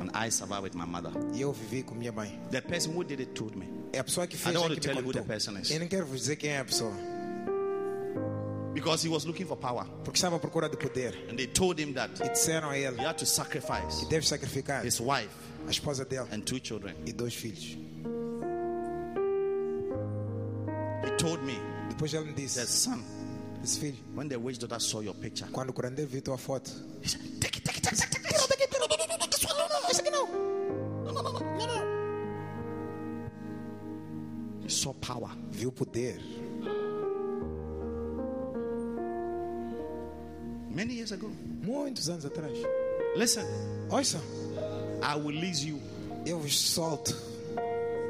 [0.01, 1.12] and I survived with my mother.
[1.35, 2.39] E eu vivi com minha mãe.
[2.51, 3.68] The person who did it told me.
[3.93, 5.12] É a pessoa que I fez don't é want to que me tell you who
[5.12, 5.22] contou.
[5.22, 5.70] the person is.
[5.70, 6.93] Eu não quero vos dizer quem é a pessoa.
[8.74, 9.85] Because he was looking for power.
[10.05, 11.14] Porque estava à procura de poder.
[11.28, 14.26] And they told him that E disseram a he ele had to sacrifice que deve
[14.26, 15.28] sacrificar his wife
[15.66, 16.95] a esposa dele and two children.
[17.05, 17.76] e dois filhos.
[22.01, 23.05] Depois ele me disse: son,
[23.63, 26.71] Esse filho, when the witch doctor saw your picture, quando o curandeiro viu tua foto,
[27.03, 30.01] he said, take it, take it, take it, take it.
[30.01, 30.27] Aqui não.
[31.05, 31.85] Não, não, não, não, não, não.
[34.65, 35.29] He saw power.
[35.51, 36.19] viu poder.
[40.71, 41.31] Many years ago.
[41.63, 42.57] Muitos anos atrás.
[43.15, 43.45] Listen,
[43.91, 44.19] Ouça,
[45.03, 45.79] I will lead you
[46.25, 47.15] eu vos solto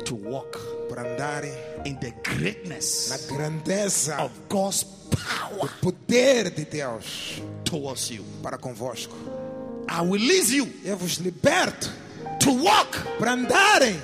[0.05, 1.53] to walk para andarem
[1.85, 8.25] in the greatness na grandeza, of God's power poder de Deus towards you.
[8.43, 9.15] para convosco.
[9.89, 11.91] I will lead you Eu vos liberto
[12.41, 14.01] to walk para andarem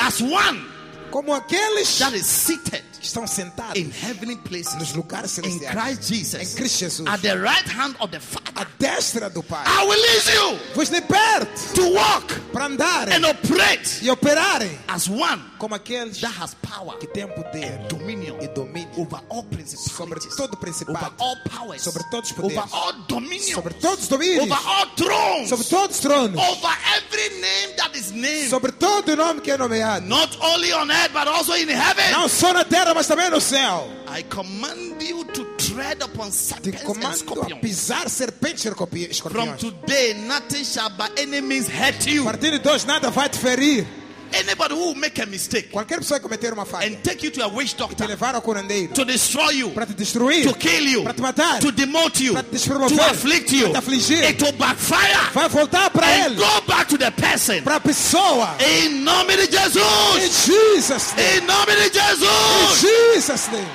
[0.00, 0.66] as one
[1.10, 5.74] como aqueles that is seated que estão sentados in heavenly places nos lugares in celestiais.
[5.98, 7.06] Christ Jesus Em Cristo Jesus.
[7.06, 8.20] at the right hand of the
[8.62, 9.64] A destra do Pai.
[9.66, 15.08] I will lead you Vos liberte to walk para andarem and operate e operarem as
[15.08, 19.42] one como aqueles that has power que têm poder and dominion e domínio over all
[19.42, 23.74] sobre principalities, todo over principado, all powers, sobre todos os over poderes, all dominion, sobre
[23.74, 28.12] todos os domínios, over all thrones, sobre todos os tronos, over every name that is
[28.12, 30.06] named, sobre todo nome que é nomeado.
[30.06, 32.12] not only on earth but also in heaven.
[32.12, 33.88] Não só na terra, mas também no céu.
[34.14, 35.41] I command you to
[35.74, 37.60] tread upon serpents and scorpions.
[37.60, 42.24] pisar serpentes escorpi- From today, nothing shall by any means hurt A you.
[42.24, 43.86] partir de hoje, nada vai te ferir.
[44.34, 47.30] Anybody who will make a mistake Qualquer pessoa que cometer uma falha and take you
[47.30, 50.54] to a witch te doctor levar ao curandeiro to destroy you, para te destruir, to
[50.54, 53.72] kill you, para te matar, to demote you, para te despromover, to afflict you, para
[53.72, 57.62] te afligir, it will backfire vai voltar para and ele, go back to the person.
[57.62, 58.56] para a pessoa.
[58.58, 59.76] Em nome de Jesus!
[60.16, 60.50] In
[60.80, 61.28] Jesus' name.
[61.36, 62.82] Em nome de Jesus!
[62.84, 63.68] In Jesus' name.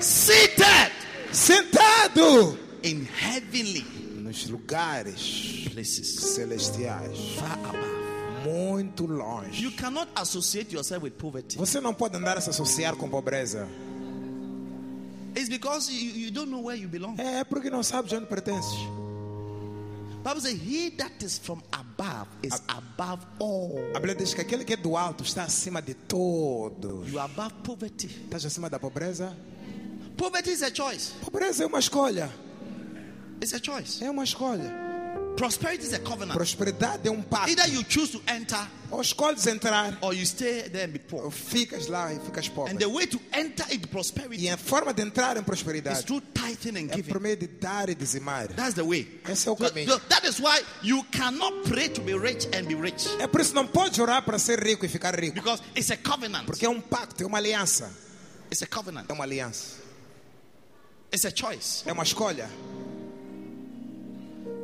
[0.00, 0.92] Seated
[1.30, 3.84] Sentado in heavenly
[4.16, 8.00] nos lugares places, celestiais, far above.
[8.44, 9.62] muito longe.
[9.62, 11.56] You cannot associate yourself with poverty.
[11.58, 13.68] Você não pode andar a se associar com pobreza.
[15.36, 17.16] It's because you, you don't know where you belong.
[17.18, 18.72] É porque não sabes onde pertences.
[20.24, 23.78] Bible says, He that is from above is above all.
[23.94, 27.08] A Bíblia diz que aquele que é do alto está acima de todos.
[27.10, 28.06] You are above poverty.
[28.24, 29.36] Estás acima da pobreza?
[30.20, 31.12] Poverty is a choice.
[31.24, 32.30] Pobreza é uma escolha.
[33.42, 34.04] It's a choice.
[34.04, 34.70] É uma escolha.
[35.34, 36.34] Prosperity is a covenant.
[36.34, 37.48] Prosperidade é um pacto.
[37.48, 38.58] Either you choose to enter
[38.90, 41.30] Ou escolhes entrar, or you stay there and be ou poor.
[41.30, 42.74] ficas lá e ficas pobre.
[42.74, 46.04] And the way to enter into E prosperity a forma de entrar em is prosperidade
[46.04, 47.10] through tithing and é giving.
[47.12, 48.48] por meio de dar e dizimar.
[48.48, 49.22] That's the way.
[49.26, 49.88] Esse é o So- caminho.
[49.90, 53.08] so that is why you cannot pray to be rich and be rich.
[53.18, 55.36] É por isso não podes orar para ser rico e ficar rico.
[55.36, 56.44] Because it's a covenant.
[56.44, 57.90] Porque é um pacto, é uma aliança.
[58.52, 59.06] It's a covenant.
[59.08, 59.80] É uma aliança.
[61.12, 61.82] It's a choice.
[61.86, 62.48] É uma escolha.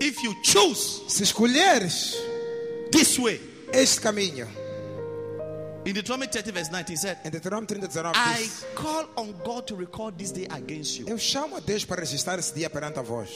[0.01, 2.17] If you choose Se escolheres
[2.93, 3.41] this way,
[3.73, 4.47] este caminho,
[5.87, 9.67] in Deuteronomy 30, verse 19, he said, em Deuteronômio 30, 19 I call on God
[9.69, 12.99] to record this day against you, Eu chamo a Deus para registrar esse dia perante
[12.99, 13.31] a vós,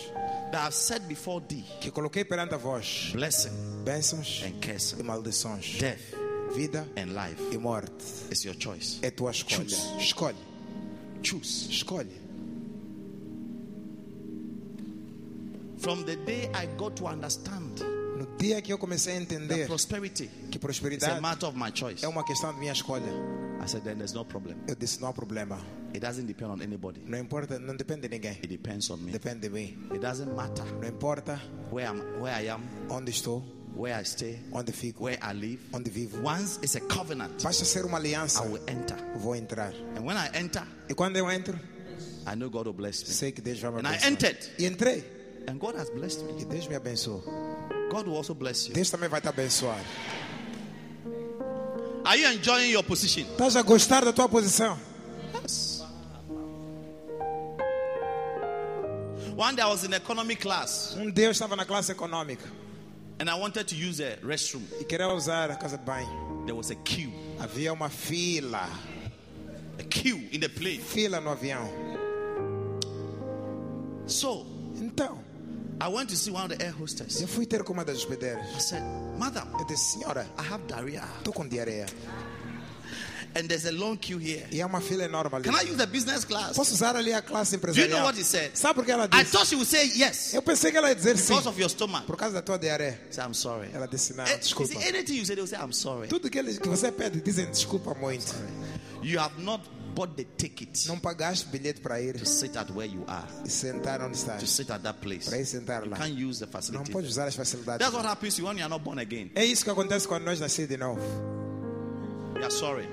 [0.52, 3.50] that I've said before thee que coloquei perante a vós blessing
[3.84, 6.00] bênçãos and cursing, e maldições, death
[6.54, 7.40] vida and life.
[7.52, 7.92] e morte.
[8.30, 8.98] It's your choice.
[9.02, 9.68] É tua escolha.
[9.68, 9.96] Choose.
[9.98, 10.36] Escolhe,
[11.22, 11.70] Choose.
[11.70, 12.20] escolhe.
[15.80, 17.80] From the day I got to understand
[18.16, 21.70] No dia que eu comecei a entender prosperity que is a prosperidade matter of my
[21.74, 23.10] choice, é uma questão de minha escolha,
[23.62, 24.56] I said, then there's no problem.
[24.68, 25.58] eu disse: não há problema.
[25.94, 28.32] It doesn't depend on anybody, Não importa, não depende de ninguém.
[28.32, 29.10] it depends on me.
[29.10, 29.88] Depende de mim.
[29.90, 31.40] It doesn't matter Não importa
[31.72, 33.42] where, I'm, where I am, onde estou,
[33.74, 35.58] where I stay, onde fico, where I live.
[35.72, 36.18] onde vivo.
[36.22, 38.96] Once it's a covenant, Basta ser uma aliança, I will enter.
[39.16, 39.72] vou entrar.
[39.96, 41.58] And when I enter, E quando eu entro,
[42.26, 43.14] I know God will bless me.
[43.14, 44.12] sei que Deus vai me And I abençoar.
[44.12, 46.40] entered, E entrei, and God has blessed me.
[46.42, 47.22] e Deus me abençoou.
[47.90, 48.74] God will also bless you.
[48.74, 49.80] Deus também vai te abençoar.
[52.04, 53.24] Are you enjoying your position?
[53.24, 54.78] Estás a gostar da tua posição?
[55.42, 55.82] Yes.
[59.36, 62.44] One day I was in economy class Um Deus estava na classe econômica
[63.18, 64.62] and I wanted to use a restroom.
[64.80, 66.42] e queria usar a casa de banho.
[66.46, 68.66] There was a queue, Havia uma fila,
[69.78, 70.78] a queue in the plane.
[70.78, 71.68] fila no avião.
[74.06, 74.46] So
[74.80, 75.18] Então,
[75.80, 77.20] I went to see one of the air hostess.
[77.20, 78.46] eu fui ter com uma das hospedeiras.
[78.54, 78.82] I said,
[79.18, 81.86] Madam, Eu disse, senhora, I have diarrhea estou com diarreia.
[83.36, 84.44] and there's a long queue here.
[84.50, 85.44] E há uma fila enorme ali.
[85.48, 86.56] Can I use the business class?
[86.56, 88.04] Posso usar ali a classe Do you know empresarial?
[88.04, 88.50] what he said?
[88.56, 89.30] Sabe por que ela I disse?
[89.32, 91.28] thought she would say yes Eu pensei que ela ia dizer sim.
[91.34, 92.04] because of your stomach.
[92.06, 93.00] Por causa da tua diarreia.
[93.08, 93.70] I said, I'm sorry.
[93.72, 94.74] Ela disse, não, Eh, desculpa.
[94.86, 96.08] anything you say, they'll say, I'm sorry.
[96.08, 98.34] Tudo que, eles, que você pede, dizem desculpa muito.
[99.02, 99.62] You have not
[99.94, 104.00] bought the ticket Não pagaste bilhete para ir to sit at where you are, sentar
[104.00, 104.48] onde to estás.
[104.48, 105.28] sit at that place.
[105.28, 105.96] Para ir sentar You lá.
[105.98, 106.90] can't use the Não facility.
[106.92, 107.78] pode usar as facilidades.
[107.78, 109.30] That's what happens to you when you are not born again.
[109.34, 111.00] É isso que acontece quando nós nascemos de novo.
[112.34, 112.88] We are sorry.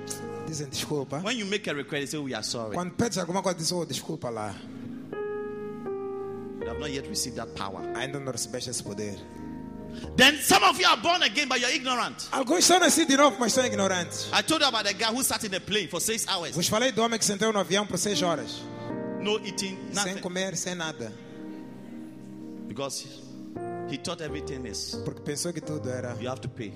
[0.48, 1.22] Dizem desculpa.
[1.24, 2.74] When you make a request, they say, We are sorry.
[2.74, 4.54] Quando pedes alguma coisa, dizem oh, desculpa lá.
[6.62, 7.82] You have not yet received that power.
[7.96, 9.18] Ainda não recebeste esse poder.
[10.16, 12.28] Then some of you are born again, but you're ignorant.
[12.32, 14.28] Alguns são nascidos de novo, mas são ignorantes.
[14.34, 16.68] I told you about the guy who sat in the plane for six hours, Vos
[16.68, 18.62] falei do homem que sentou no avião por seis horas.
[19.22, 20.22] no eating, Sem nothing.
[20.22, 21.12] comer, sem nada.
[22.68, 23.06] Because
[23.90, 26.16] he thought everything is, Porque pensou que tudo era.
[26.20, 26.74] you have to pay.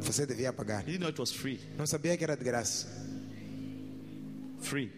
[0.00, 0.82] Você devia pagar.
[0.82, 1.58] He didn't know it was free.
[1.78, 2.86] Não sabia que era de graça.
[4.60, 4.90] Free.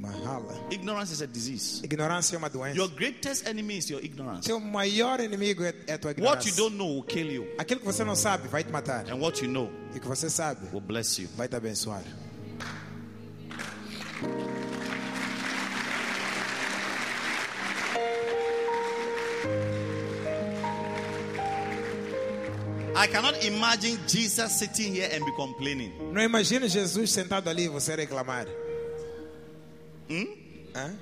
[0.00, 0.54] Mahala.
[0.70, 1.80] Ignorance is a disease.
[1.84, 2.76] Ignorância é uma doença.
[2.76, 4.46] Your greatest enemy is your ignorance.
[4.46, 6.50] Seu maior inimigo é, é a tua What ignorância.
[6.50, 9.08] you don't know will kill you, Aquilo que você não sabe vai te matar.
[9.10, 11.28] and what you know E que você sabe will bless you.
[11.36, 12.02] vai te abençoar.
[22.96, 25.92] I cannot imagine Jesus sitting here and be complaining.
[26.12, 28.46] Não imagine Jesus sentado ali e você reclamar.
[30.10, 30.96] Hã?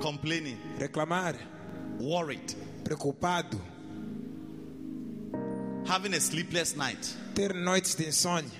[0.00, 1.34] Complaining, Reclamar,
[1.98, 2.54] worried,
[2.84, 3.60] preocupado,
[5.86, 7.14] having a sleepless night.
[7.34, 8.50] ter noites de insônia.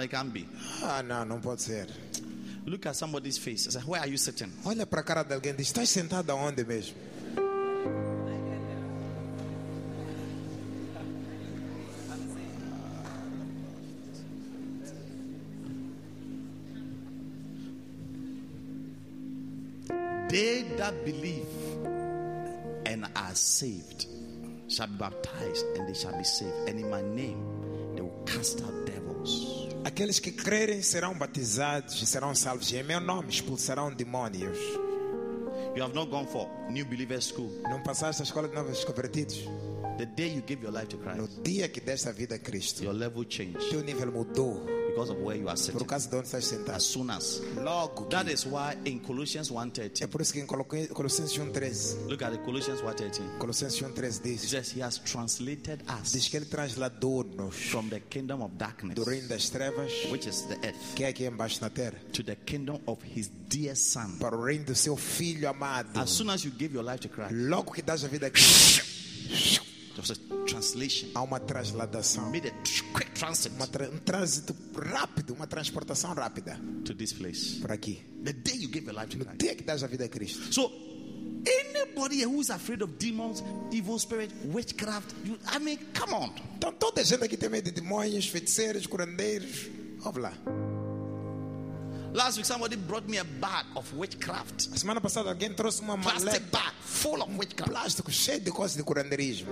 [0.00, 0.46] It can't be.
[0.82, 1.88] Ah, não, não pode ser.
[2.64, 3.70] Look at somebody's face.
[3.70, 4.50] Say, Where are you sitting?
[4.64, 6.94] Olha para a cara de alguém diz: Estás sentado aonde mesmo?
[20.34, 21.46] They that believe
[22.86, 24.06] and are saved
[24.66, 26.68] shall be baptized and they shall be saved.
[26.68, 27.38] And in my name
[27.94, 29.68] they will cast out devils.
[29.84, 32.72] Aqueles que crerem serão batizados e serão salvos.
[32.72, 34.58] E em meu nome expulsarão demônios.
[35.76, 37.52] You have not gone for new believer school.
[37.70, 39.38] Não passaste a escola de novos convertidos?
[39.98, 42.38] The day you give your life to No Christ, dia que deste a vida a
[42.40, 45.86] Cristo, your level changed teu nível mudou because of where you are por sitting.
[45.86, 46.76] causa de onde estás sentado.
[46.76, 50.46] As soon as Logo, that is why in Colossians é 1:13, por isso que em
[50.46, 53.38] Colossenses 1,13, look at the Colossians 1:13.
[53.38, 58.00] Colossenses 1,13 It diz, says he has translated diz us que Ele transladou-nos from the
[58.08, 61.60] kingdom of darkness, do reino das trevas, which is the earth, que é aqui embaixo
[61.60, 64.16] na terra, to the kingdom of his dear son.
[64.20, 65.98] para o reino do seu Filho amado.
[65.98, 68.30] As soon as you give your life to Christ, Logo que dás a vida a
[68.32, 69.63] Cristo.
[71.14, 77.58] Há uma transladação, Made a tra- um trânsito rápido, uma transportação rápida to this place.
[77.60, 78.02] por aqui.
[78.24, 79.38] The day you give your life to No Christ.
[79.40, 80.52] dia que dás a vida a Cristo.
[80.52, 80.70] So,
[81.46, 86.30] anybody who is afraid of demons, evil spirit, witchcraft, you, I mean, come on.
[86.56, 89.68] Então toda a gente aqui tem medo de demônios, feiticeiros, curandeiros.
[90.04, 90.32] Ouve lá.
[92.12, 95.98] Last week, somebody brought me a bag of witchcraft, A semana passada alguém trouxe uma
[95.98, 97.72] plastic maleta bag full of witchcraft.
[97.72, 99.50] plástico cheia de coisas de curandeirismo.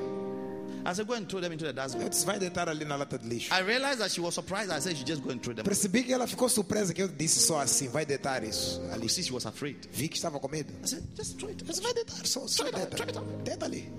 [0.84, 2.02] I said, go and throw them into the dustbin.
[2.02, 3.52] Eu disse, vai deitar ali na lata de lixo.
[3.52, 4.70] I realized that she was surprised.
[4.70, 5.64] I said, you just go and throw them.
[5.64, 9.08] Percebi que ela ficou surpresa que eu disse só assim, vai deitar isso ali.
[9.08, 9.76] See, she was afraid.
[9.92, 10.72] Vi que estava com medo.
[10.82, 11.62] I said, just throw it.
[11.62, 12.96] Eu disse, vai deitar, só, só Throw it out, deita.
[12.96, 13.44] throw it out.
[13.44, 13.92] Deita ali.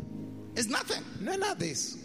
[0.57, 1.01] It's nothing.
[1.21, 1.97] Não é nada isso.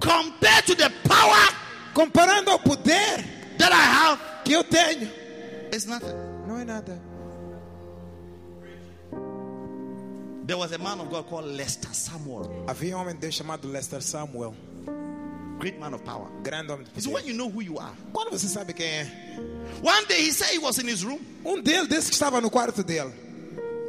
[0.00, 1.54] Compared to the power
[1.94, 3.24] Comparando ao poder
[3.58, 5.10] that I have, que eu tenho,
[5.72, 6.12] it's nothing.
[6.46, 7.00] não é nada.
[10.46, 13.66] There was a man of God called Lester Samuel, Havia um homem de Deus chamado
[13.68, 14.54] Lester Samuel,
[15.58, 16.28] great man of power.
[16.44, 17.32] grande homem de said, when poder.
[17.32, 17.92] you know who you are.
[18.12, 19.06] Quando você sabe quem é?
[19.82, 22.48] One day he said he was in his room Um deles disse que estava no
[22.50, 23.12] quarto dele.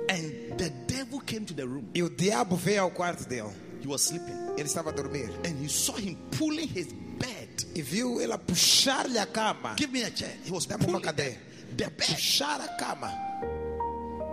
[0.10, 1.88] and the devil came to the room.
[1.94, 3.52] E o diabo veio ao quarto dele.
[3.82, 5.30] He was sleeping Ele estava a dormir.
[5.46, 6.88] and he saw him pulling his
[7.20, 7.50] bed.
[7.76, 9.76] E viu ele a puxar-lhe a cama.
[9.78, 10.34] Give me a chair.
[10.44, 11.36] He was pulling cadeira.
[11.76, 11.98] the bed.
[11.98, 13.14] Puxar a cama.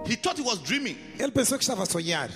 [0.06, 0.97] He thought he was dreaming.
[1.18, 2.31] Ele pensou que estava a sonhar.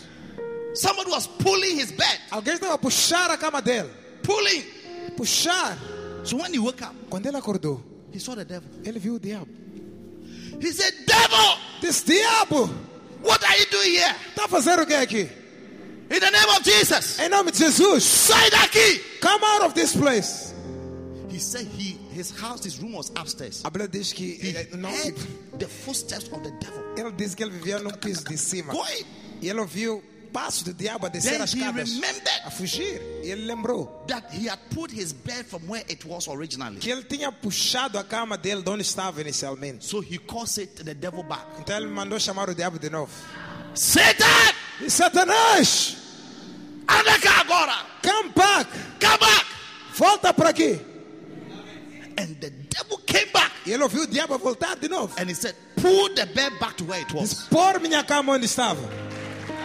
[0.74, 2.20] Somebody was pulling his bed.
[2.30, 3.90] Alguém estava a puxar a cama dele.
[4.22, 4.64] Pulling.
[5.16, 5.76] Puxar.
[6.24, 7.80] So when he woke up, Quando ele acordou,
[8.12, 8.68] he saw the devil.
[8.84, 9.46] ele viu o diabo.
[10.60, 12.66] He said, Devil, Disse: Diabo,
[13.22, 14.14] what are you doing here?
[14.36, 15.28] a fazer o que aqui?
[16.10, 17.18] In the name of Jesus.
[17.20, 19.20] Em nome de Jesus, Sai daqui.
[19.20, 20.52] come out of this place.
[21.28, 23.62] He said he his house, his room was upstairs.
[23.64, 24.90] A Bíblia diz que ele, não,
[25.58, 28.72] the footsteps of the devil ele disse que ele vivia num piso de cima.
[28.72, 29.04] going.
[29.40, 31.90] E ele ouviu passos do diabo a descer Then as escadas,
[32.44, 33.00] a fugir.
[33.22, 36.78] E ele lembrou that he had put his bed from where it was originally.
[36.80, 39.84] que ele tinha puxado a cama dele de onde estava inicialmente.
[39.86, 41.46] So he Satan, the devil back.
[41.60, 43.12] Então ele mandou chamar o diabo de novo.
[43.74, 45.96] Satan, E Satanás,
[46.88, 47.86] anda cá agora.
[48.02, 48.70] come back,
[49.00, 49.46] Come back.
[49.96, 50.78] volta para aqui.
[52.18, 55.14] And the devil came back E ele ouviu o diabo voltar de novo.
[55.18, 57.46] and he said, pull the bed back to where it was.
[57.48, 58.82] Pôr minha cama onde estava.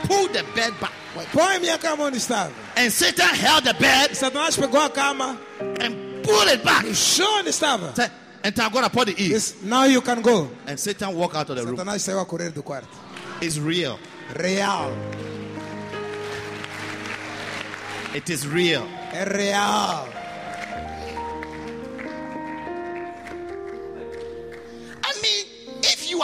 [0.07, 0.91] Pull the bed back.
[1.31, 2.51] Põe minha cama onde estava.
[2.75, 5.39] And Satan held the bed Satanás pegou a cama,
[5.79, 6.83] and pulled it back.
[6.85, 7.95] puxou onde estava.
[7.95, 8.11] Said,
[8.43, 9.29] and agora pode ir.
[9.29, 10.49] Disse, now you can go.
[10.67, 11.77] And Satan walked out of the room.
[11.77, 12.87] Satanás saiu a correr do quarto.
[13.41, 13.97] It's real.
[14.35, 14.91] Real.
[18.13, 18.85] It is real.
[19.11, 20.22] É real.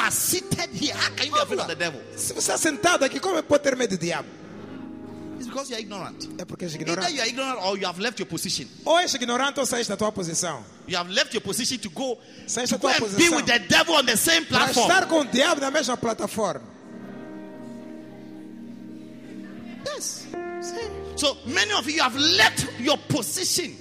[0.10, 2.02] Are seated here, how can you be afraid of the devil?
[2.15, 4.27] Se você está sentado aqui, como pode ter medo do diabo?
[5.38, 6.27] It's because you are ignorant.
[6.38, 7.14] É porque és Either ignorante.
[7.15, 8.65] you are ignorant or you have left your position.
[8.86, 10.64] Ou és ignorante ou saíste da tua posição.
[10.88, 12.18] You have left your position to go,
[12.48, 13.36] Saíste to go tua and be posição.
[13.38, 14.88] with the devil on the same Para platform.
[14.90, 16.68] estar com o diabo na mesma plataforma.
[19.86, 20.26] Yes.
[21.15, 23.72] So many of you have left your position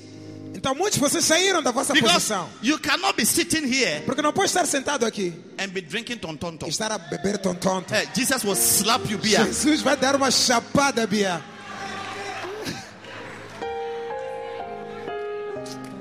[0.54, 2.48] Então muitos de vocês saíram da vossa because posição.
[2.62, 6.66] you cannot be sitting here Porque não pode estar sentado aqui and be drinking tontonto.
[6.66, 7.92] e estar a beber tontonto.
[7.94, 9.44] Hey, Jesus will slap you, beer.
[9.46, 11.06] Jesus vai dar uma chapada.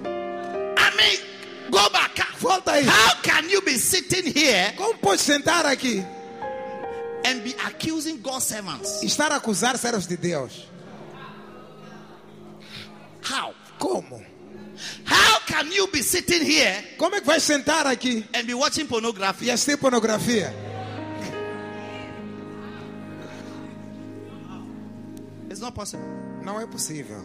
[0.05, 2.15] I mean, go back.
[2.39, 2.85] Volta aí.
[2.85, 6.05] How can you be sitting here Como pode sentar aqui
[7.25, 9.01] and be accusing God's servants?
[9.03, 10.67] estar a acusar servos de Deus?
[13.23, 13.53] How?
[13.79, 14.21] Como?
[15.05, 18.85] How can you be sitting here Como é que vai sentar aqui and be watching
[18.85, 19.45] pornography?
[19.45, 20.53] e assistir pornografia?
[25.49, 26.03] It's not possible.
[26.43, 27.23] Não é possível.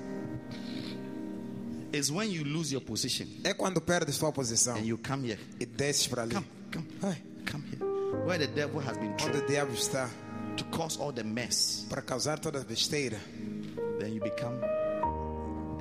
[1.93, 5.39] It's when you lose your position É quando perdes tua posição and you come here.
[5.61, 6.35] e desces para ali.
[6.35, 7.85] Come, come, Ai, come here.
[8.25, 10.09] Where the devil has been onde o diabo está
[10.57, 11.85] to cause all the mess.
[11.91, 13.19] para causar toda a besteira.
[13.99, 14.59] Then you become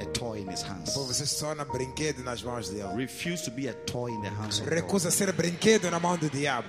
[0.01, 0.93] a toy in his hands.
[0.93, 2.95] Você se torna brinquedo nas mãos dele.
[2.95, 4.73] Refuse to be a toy in the hands of God.
[4.73, 6.67] Recusa ser brinquedo na mão do diabo.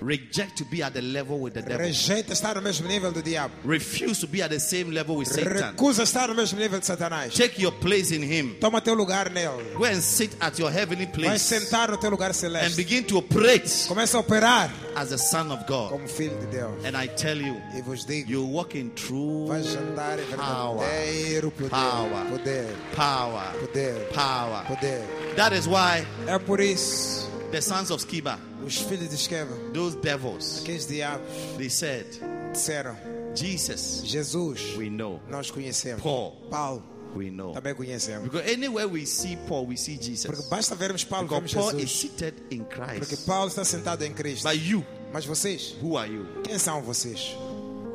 [0.00, 1.86] Reject to be at the level with the devil.
[1.86, 3.52] Rejeita estar no mesmo nível do diabo.
[3.64, 5.52] Refuse to be at the same level with Satan.
[5.74, 7.34] Recusa estar no mesmo nível de Satanás.
[7.34, 8.56] Take your place in him.
[8.60, 9.74] Toma teu lugar nele.
[9.76, 11.28] Go and sit at your heavenly place.
[11.28, 15.50] Vai sentar no teu lugar and begin to operate Começa a operar as the Son
[15.50, 15.90] of God.
[15.90, 16.84] como filho de Deus.
[16.84, 20.78] And I tell you, E vos digo, you walk in true vais andar em Power.
[20.86, 21.70] verdadeiro poder.
[21.70, 22.24] Power.
[22.30, 23.52] Poder, power.
[23.58, 24.64] poder, Power.
[24.66, 25.34] poder.
[25.36, 29.96] That is why É por isso, the sons of Sceva, os filhos de Esquema, those
[29.96, 31.26] devils, aqueles diabos,
[31.56, 32.06] they said,
[32.52, 32.96] disseram,
[33.34, 35.20] Jesus, Jesus, we know.
[35.30, 36.02] nós conhecemos.
[36.02, 36.82] Paul, Paulo,
[37.14, 37.52] we know.
[37.52, 38.24] também conhecemos.
[38.24, 40.48] Because anywhere we see Paul, we see Porque Jesus.
[40.48, 42.00] basta vermos Paulo, Because vemos Paul is Jesus.
[42.18, 43.26] seated in Porque Christ.
[43.26, 44.42] Paulo está sentado em Cristo.
[44.48, 46.26] But you, Mas vocês, who are you?
[46.44, 47.34] quem são vocês?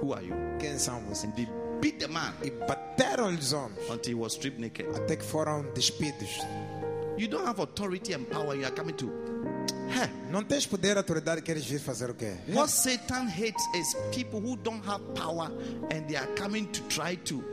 [0.02, 0.34] Who are you?
[0.60, 1.26] Quem são vocês?
[1.26, 1.48] And they
[1.82, 4.88] beat the man E bateram-lhe os homens until he was stripped naked.
[4.96, 6.30] até que foram despidos.
[7.18, 8.56] You don't have authority and power.
[8.56, 9.10] You are coming to.
[9.94, 12.36] Hey, Não tens poder, autoridade, queres vir fazer o quê?
[12.48, 15.52] what Satan hates is people who don't have power
[15.92, 17.44] and they are coming to try to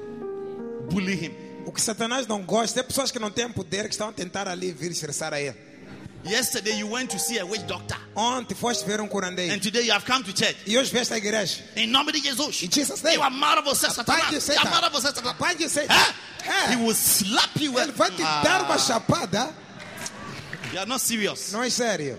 [0.90, 1.32] bully him.
[1.66, 4.48] O que Satanás não gosta é pessoas que não têm poder, que estão a tentar
[4.48, 5.54] ali vir estressar a ele.
[6.22, 9.82] Yesterday you went to see a witch doctor, Ontem foste ver um curandeiro and today
[9.86, 10.56] you have come to church.
[10.66, 11.62] e hoje veste a igreja.
[11.76, 12.62] Em nome de Jesus.
[12.62, 13.18] In Jesus' name.
[13.30, 14.24] Mad of você, Satanás.
[14.70, 15.70] Mad of você, Satanás.
[15.72, 15.94] Satan.
[16.44, 16.72] É.
[16.72, 17.78] He will slap you.
[17.78, 19.54] Ele vai te dar uma Ah, chapada.
[20.72, 21.52] You are not serious.
[21.52, 22.18] Não é sério.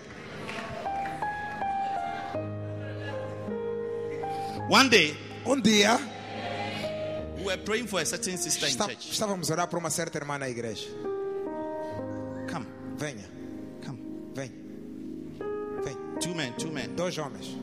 [4.70, 5.16] One day
[5.46, 6.00] Um dia
[7.38, 9.12] we were praying for a certain sister in está- church.
[9.12, 10.88] estávamos a orar por uma certa irmã na igreja.
[12.52, 13.41] Come, Venha.
[14.36, 14.52] Vem,
[15.84, 15.98] vem.
[16.20, 16.96] Two men, two men.
[16.96, 17.56] Dois homens.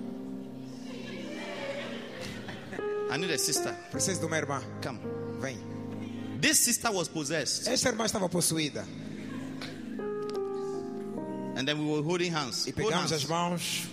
[3.10, 3.74] I need a sister.
[3.90, 4.62] Preciso de uma irmã.
[4.82, 4.98] Come.
[5.40, 5.56] Vem.
[6.40, 8.84] This sister was possessed, Esta irmã estava possuída.
[11.56, 13.86] and then we were holding hands, E pegamos hands as mãos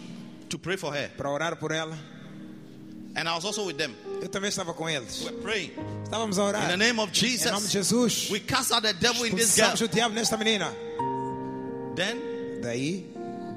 [0.49, 1.09] to pray for her.
[1.17, 1.97] para orar por ela.
[3.15, 3.95] And I was also with them.
[4.21, 5.21] Eu também estava com eles.
[5.23, 5.71] We were praying
[6.03, 6.63] Estávamos a orar.
[6.65, 7.71] in the name of Em nome de Jesus.
[7.71, 8.29] Jesus.
[8.29, 9.71] We cast out the devil in this girl.
[9.73, 10.71] O diabo nesta menina.
[11.95, 12.21] Then
[12.65, 13.05] Daí,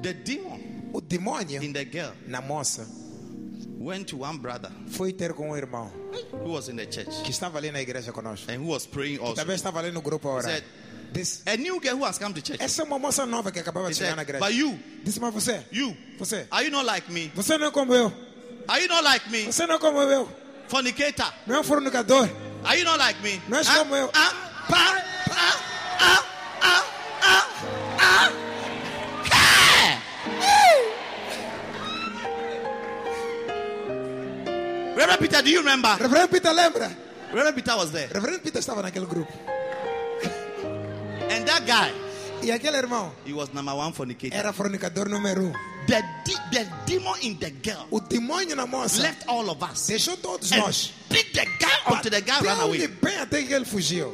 [0.03, 0.59] the demon
[0.93, 2.85] o demônio in the girl na moça
[3.79, 5.91] went to one brother foi ter com um irmão
[6.43, 8.51] who was in the church que estava ali na igreja conosco.
[8.51, 9.35] and who was praying also.
[9.35, 10.51] Também estava ali no grupo a orar.
[10.51, 10.63] Said,
[11.11, 12.61] Disse, A new girl who has come to church.
[12.61, 14.45] essa é uma moça nova que acabava de chegar na igreja.
[14.45, 17.31] but you, Disse, mas você, you, você, are you not like me?
[17.33, 18.13] você não é como eu.
[18.67, 19.45] Are you not like me?
[19.45, 20.29] Você não é como eu.
[20.67, 21.33] Fornicator.
[21.47, 22.29] Não é um fornicador.
[22.63, 23.41] Are you not like me?
[23.49, 24.11] Não Ah, como eu.
[24.13, 24.33] ah,
[35.19, 35.97] Reverend Peter, do you remember?
[35.99, 36.89] Reverend Peter lembra?
[37.33, 38.07] Reverend Peter was there.
[38.13, 39.31] Reverend Peter estava naquele grupo.
[41.29, 41.91] And that guy,
[42.41, 44.33] E aquele irmão he was number one fornicator.
[44.37, 45.53] era fornicador número um.
[45.87, 49.87] The, de- the demon in the girl O demônio na moça left all of us
[49.87, 50.91] deixou todos and nós.
[51.09, 52.87] beat the guy until the guy ran away.
[52.87, 54.13] bem até que ele fugiu.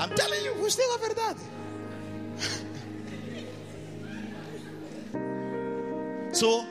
[0.00, 0.54] I'm telling you.
[0.54, 1.40] Vos digo a verdade.
[6.32, 6.66] So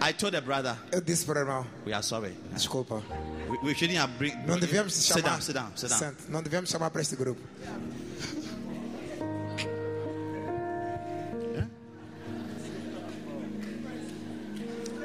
[0.00, 2.32] I told the brother, Eu disse para o irmão, we are sorry.
[2.52, 3.02] desculpa,
[3.50, 4.32] We, we shouldn't have bring.
[4.46, 5.30] não devíamos te sit chamar.
[5.32, 5.98] down, sit down, sit down.
[5.98, 7.40] Sente, não devíamos chamar para este grupo.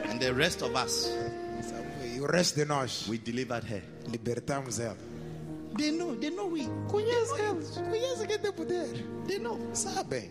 [0.10, 1.10] And the rest of us,
[2.04, 3.82] e o resto de nós we delivered her.
[4.08, 4.98] libertamos ela.
[5.78, 6.68] They know, they know we.
[6.88, 8.88] Conhece eles, conhece quem tem poder.
[9.26, 10.30] They know, Sabem,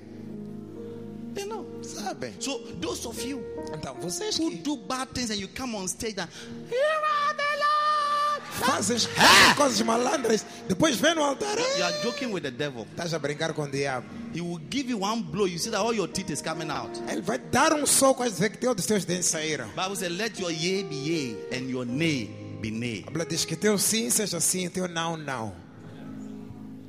[1.35, 1.67] they know.
[1.83, 2.33] sabem.
[2.41, 3.43] So those of you
[3.75, 6.29] Então, vocês who que do bad things and you come on stage and
[6.71, 8.43] you are the Lord.
[8.53, 9.55] fazem Ah!
[9.57, 11.57] coisas malandras, depois vem no altar.
[11.79, 12.87] You are joking with the devil.
[12.91, 14.07] Estás a brincar com o diabo.
[14.35, 15.47] He will give you one blow.
[15.47, 16.91] You see that all your teeth is coming out.
[17.09, 19.69] Ele vai dar um soco a dizer que todos os teus dentes saíram.
[19.77, 22.31] Bible says, "Let your yea be yea and your nay
[22.61, 25.55] be nay." A Bíblia diz que teu sim seja sim, teu não, não.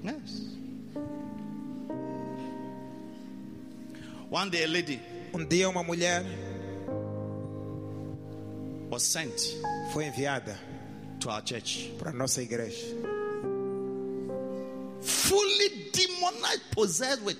[0.03, 0.52] Yes.
[4.33, 4.99] One day, a lady
[5.31, 6.25] Um dia uma mulher
[8.89, 9.31] was sent
[9.93, 10.57] foi enviada
[11.19, 12.83] to our church, para a nossa igreja.
[15.01, 17.37] fully demonized, possessed with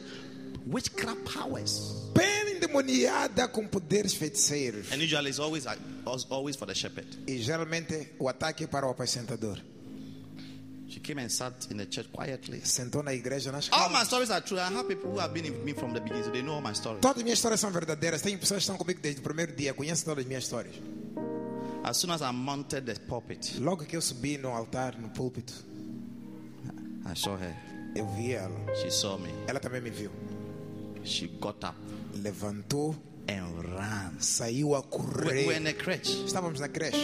[0.68, 2.12] witchcraft powers.
[2.14, 4.92] Bem endemoniada com poderes feiticeiros.
[4.92, 5.66] And usually, it's always
[6.30, 7.08] always for the shepherd.
[7.26, 9.58] E geralmente o ataque é para o apacentador.
[10.94, 12.60] She came and sat in the church quietly.
[12.62, 14.60] Sentou na igreja nas All my stories are true.
[14.60, 16.62] I have people who have been with me from the beginning, so they know all
[16.62, 17.02] my stories.
[17.02, 18.22] Todas as minhas histórias são verdadeiras.
[18.22, 19.74] Tem pessoas que estão comigo desde o primeiro dia.
[19.74, 20.76] Conhecem todas as minhas histórias.
[21.84, 25.52] As soon as I mounted the pulpit, Logo que eu subi no altar, no púlpito,
[27.06, 27.56] I saw her.
[27.96, 28.54] eu vi ela.
[28.76, 29.30] She saw me.
[29.48, 30.12] Ela também me viu.
[31.04, 31.76] She got up
[32.22, 32.96] Levantou,
[33.28, 34.14] and ran.
[34.20, 35.64] saiu a We we were in correr.
[35.64, 36.24] the crèche.
[36.26, 36.98] Estávamos na creche.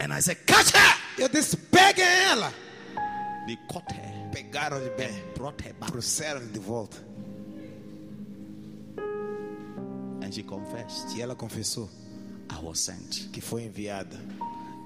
[0.00, 0.94] And I said, Catch her!
[1.18, 2.52] Eu disse: peguem ela.
[3.46, 5.12] They caught her Pegaram-lhe bem.
[5.36, 5.90] brought her back.
[5.92, 6.96] Trouxeram-lhe de volta.
[10.22, 11.88] And she confessed, E ela confessou
[12.50, 13.28] I was sent.
[13.32, 14.16] que foi enviada.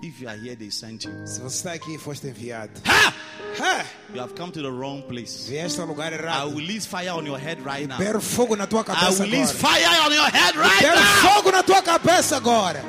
[0.02, 1.26] If you are here, they sent you.
[1.26, 3.12] Se você está aqui foste enviado, Ha!
[3.59, 5.48] ha, You have come to the wrong place.
[5.48, 6.48] vieste ao lugar I errado.
[6.51, 7.98] will release fire on your head right now.
[8.20, 9.74] Fogo na tua I cabeça will release agora.
[9.74, 11.32] fire on your head right now.
[11.35, 12.80] fogo na tua cabeça agora.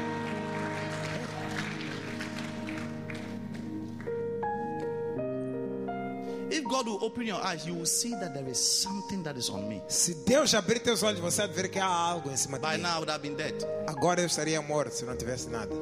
[9.87, 12.77] Se Deus abrir teus olhos, você vai ver que há algo em cima de By
[12.77, 12.83] mim.
[12.83, 13.55] now, I would have been dead.
[13.87, 15.73] Agora eu estaria morto se não tivesse nada.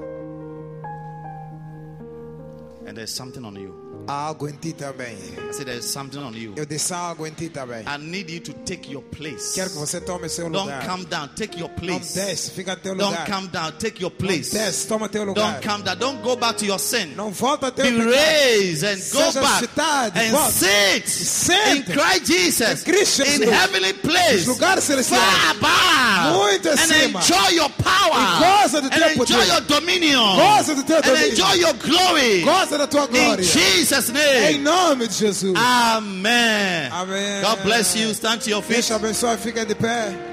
[2.87, 3.75] And there's something on you.
[4.07, 5.17] Há algo em ti também.
[5.49, 6.53] I said, There's something on you.
[6.55, 7.83] Eu disse há algo em ti também.
[7.85, 9.53] I need you to take your place.
[9.55, 10.87] Quero que você tome seu Don't lugar.
[10.87, 11.27] come down.
[11.35, 12.13] Take your Não place.
[12.13, 13.25] desce, fica no teu Don't lugar.
[13.29, 13.73] come down.
[13.73, 14.51] Take your place.
[14.53, 15.51] desce, toma teu lugar.
[15.59, 15.97] Don't come down.
[15.97, 17.07] Don't go back to your sin.
[17.17, 18.09] Não volta ao teu Be pecado.
[18.09, 20.51] raised and go Seja back and volta.
[20.53, 21.83] sit in.
[21.83, 23.49] Christ Jesus Em Cristo in Jesus.
[23.49, 25.19] heavenly place, Lugar celestial.
[25.19, 27.19] far above, Muito and acima.
[27.19, 29.47] enjoy your power, E goza do and enjoy poder.
[29.51, 31.29] your dominion, Goza do teu and domínio.
[31.31, 32.43] enjoy your glory.
[32.45, 33.43] Goza da tua in glória.
[33.43, 35.53] Jesus' Em name, nome de Jesus.
[35.55, 36.89] Amen.
[36.91, 37.41] Amém.
[37.41, 38.11] God bless you.
[38.13, 38.77] Stand to your feet.
[38.87, 40.26] Deus abençoe, fica de pé.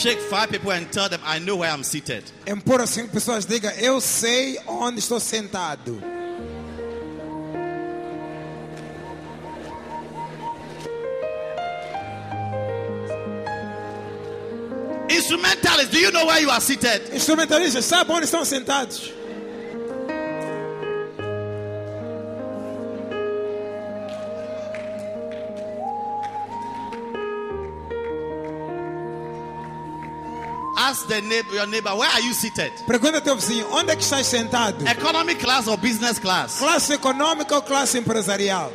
[0.00, 2.24] Shake five people and tell them, I know where I'm seated.
[2.46, 6.02] Empurra cinco pessoas, diga, eu sei onde estou sentado.
[15.10, 17.10] Instrumentalists, do you know where you are seated?
[17.12, 19.12] Instrumentalistas, sabe onde estão sentados?
[30.90, 32.72] Ask the neighbor, your neighbor, where are you seated?
[32.84, 34.84] Pergunta teu vizinho, onde é que estás sentado?
[34.88, 36.58] Economy class or business class?
[36.58, 38.72] Classe econômica ou classe empresarial?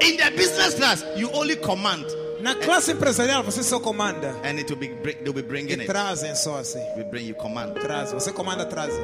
[0.00, 2.04] In the business class, you only command,
[2.40, 4.34] Na classe empresarial você só comanda.
[4.44, 5.86] and it will be bring- they'll be bringing E it.
[5.86, 6.80] trazem só assim.
[6.96, 7.74] We bring you command.
[7.80, 8.18] Trazem.
[8.18, 9.02] Você comanda, trazem.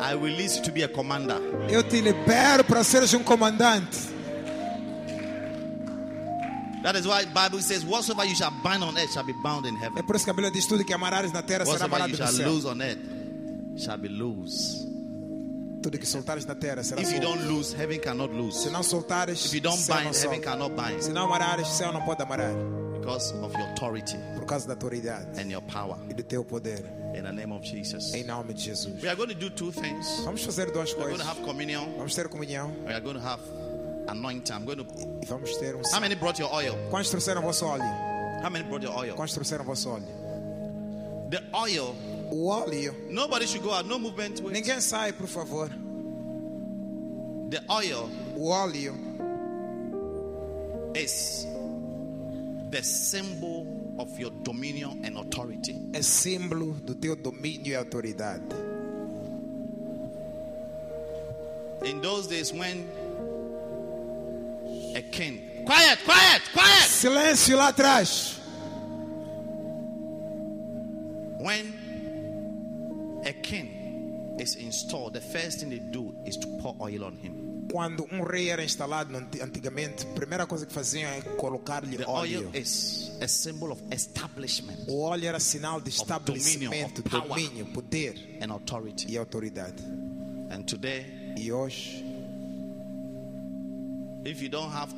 [0.00, 1.38] I release you to be a commander.
[1.68, 3.98] Eu te libero para seres um comandante.
[6.82, 9.74] That is why Bible says, "Whatsoever you shall bind on earth shall be bound in
[9.76, 10.02] É heaven.
[10.04, 12.18] por isso que a Bíblia diz tudo que amarrares na terra será Whatsoever amarrado you
[12.18, 12.48] no shall céu.
[12.52, 12.98] lose on earth
[13.82, 14.86] shall be loose."
[15.82, 18.70] Tudo que soltares na terra será If you don't lose, heaven cannot Se lose.
[18.70, 21.92] não soltares, If you don't céu não bind, heaven cannot bind Se não amarrares, céu
[21.92, 22.52] não pode amarrar.
[23.08, 25.96] Because of your authority Por causa da autoridade and your power.
[26.10, 26.84] e do teu poder.
[27.14, 28.12] In the name of Jesus.
[28.14, 29.02] Em nome de Jesus.
[29.02, 30.20] We are going to do two things.
[30.24, 31.22] Vamos fazer duas We're going coisas.
[31.22, 31.94] to have communion.
[31.96, 33.40] Vamos ter comunhão We are going to have
[34.08, 34.54] anointing.
[34.54, 34.84] I'm going to.
[35.22, 36.74] e vamos ter um How many brought your oil?
[36.90, 38.42] Quantos trouxeram vosso óleo?
[38.42, 39.14] How many brought your oil?
[39.14, 40.06] Quantos trouxeram vosso óleo?
[41.30, 41.94] The oil
[42.30, 42.94] O óleo.
[43.10, 43.86] Nobody should go out.
[43.86, 44.40] No movement.
[44.42, 44.52] Wait.
[44.54, 45.70] Ninguém sai, por favor.
[47.50, 48.94] The oil O óleo
[50.94, 51.46] is
[52.70, 53.66] the symbol
[53.98, 55.74] of your dominion and authority.
[55.92, 58.44] é símbolo do teu domínio e autoridade.
[61.84, 62.86] In those days when
[64.94, 66.88] a king, quiet, quiet, quiet.
[66.88, 68.38] Silêncio lá atrás.
[71.40, 71.72] When
[73.24, 77.47] a king is installed, the first thing they do is to pour oil on him.
[77.70, 82.48] Quando um rei era instalado antigamente, a primeira coisa que faziam é colocar-lhe óleo.
[82.48, 88.38] oil is a symbol of establishment O óleo era sinal de estabelecimento, of domínio, poder
[88.42, 89.06] and authority.
[89.10, 89.82] e autoridade.
[90.50, 91.04] And today,
[91.36, 92.02] E hoje,
[94.24, 94.92] if you don't have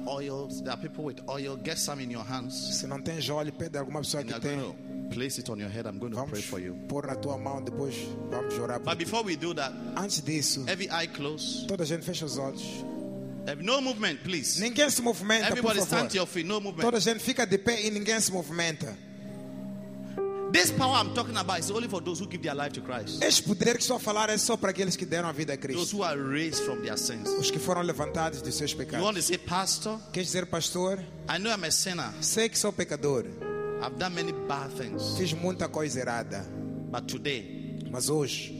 [0.62, 1.56] there are people with oil.
[1.62, 2.54] Get some in your hands.
[2.78, 4.58] se não tens óleo, pede alguma pessoa que tem.
[4.58, 4.74] to
[5.10, 5.86] place it on your head.
[5.86, 6.74] I'm going to Vamos pray for you.
[6.88, 7.94] pôr na tua mão, depois
[8.30, 11.66] vamos orar por But before we do that, Antes disso, every eye closed.
[11.66, 12.62] toda a gente fecha os olhos.
[13.58, 14.60] No movement, please.
[14.60, 16.10] Ninguém se movimenta, por Everybody stand favor.
[16.10, 16.46] to your feet.
[16.46, 16.82] No movement.
[16.84, 18.96] Toda a gente fica de pé e ninguém se movimenta.
[20.52, 23.22] This power I'm talking about is only for those who give their life to Christ.
[23.22, 25.56] Este poder que estou a falar é só para aqueles que deram a vida a
[25.56, 25.96] Those Cristo.
[25.96, 27.28] who are raised from their sins.
[27.38, 29.14] Os que foram levantados dos seus You want pecados.
[29.16, 32.12] to say, Pastor, Quer dizer, pastor, I know I'm a sinner.
[32.20, 33.26] sei que sou pecador.
[33.82, 35.16] I've done many bad things.
[35.16, 36.44] Fiz muita coisa errada.
[36.90, 38.52] But today, Mas hoje,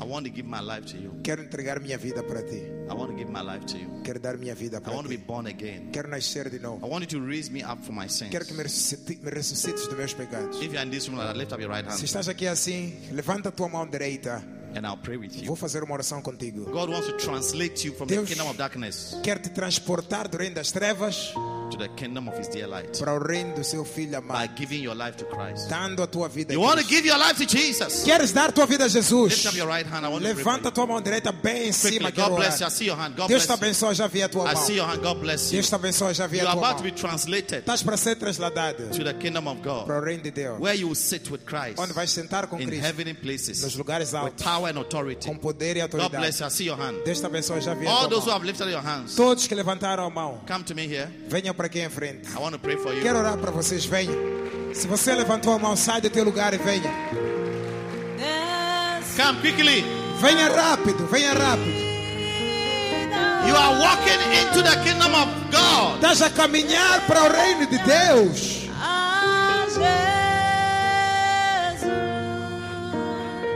[0.00, 1.12] I want to give my life to you.
[1.22, 2.62] quero entregar minha vida para ti.
[2.90, 4.02] I want to give my life to you.
[4.04, 5.24] Quero dar minha vida I para want to be ti.
[5.26, 5.90] born again.
[5.92, 6.86] Quero nascer de I novo.
[6.86, 8.30] want you to raise me up for my sins.
[8.30, 10.56] Quero que me ressuscite- me ressuscites dos meus pecados.
[10.62, 13.48] If you're in this room, lift up your right Se hand estás aqui assim, levanta
[13.50, 14.42] a tua mão direita.
[14.74, 15.56] and I'll pray with Vou you.
[15.56, 16.64] fazer uma oração contigo.
[16.70, 20.36] God wants to translate you from the Deus- kingdom of darkness Quero te transportar do
[20.36, 21.32] reino das trevas
[21.70, 24.52] to the kingdom of His dear light para o reino do seu filho by amado,
[24.56, 25.68] giving your life to Christ.
[25.68, 28.02] dando a tua vida a You want to give your life to Jesus?
[28.04, 29.10] Queres dar tua vida a Jesus?
[29.32, 30.04] Lift up your right hand.
[30.04, 30.74] I want Levanta a you.
[30.74, 32.10] tua mão direita bem em cima.
[32.10, 32.66] God bless you.
[32.66, 33.14] I see your hand.
[33.16, 33.54] God Deus te you.
[33.54, 34.76] abençoe, já vi a tua I see mão.
[34.76, 35.02] your hand.
[35.02, 35.52] God bless you.
[35.58, 36.92] Deus te abençoe, já vi You a are tua about to mão.
[36.94, 40.30] be translated Estás para ser trasladado to the kingdom of God, para o reino de
[40.30, 43.62] Deus, where you will sit with Christ onde vais sentar com in Cristo heavenly places
[43.62, 45.26] nos lugares with altos, power and authority.
[45.28, 46.40] com poder e God bless autoridade.
[46.40, 46.46] you.
[46.46, 46.96] I see your hand.
[47.04, 48.36] Deus te abençoe, já vi a All tua those who mão.
[48.36, 51.08] have lifted your hands, Todos que levantaram a mão, come to me here.
[51.28, 52.28] venham para aqui em frente.
[52.32, 53.02] I want to pray for you.
[53.02, 54.14] Quero orar para vocês, venham.
[54.72, 56.90] Se você levantou a mão, sai do teu lugar e venha.
[59.16, 59.84] Come quickly.
[60.20, 61.88] Venha rápido, venha rápido.
[63.48, 65.96] You are walking into the kingdom of God.
[65.96, 68.68] Estás a caminhar para o reino de Deus.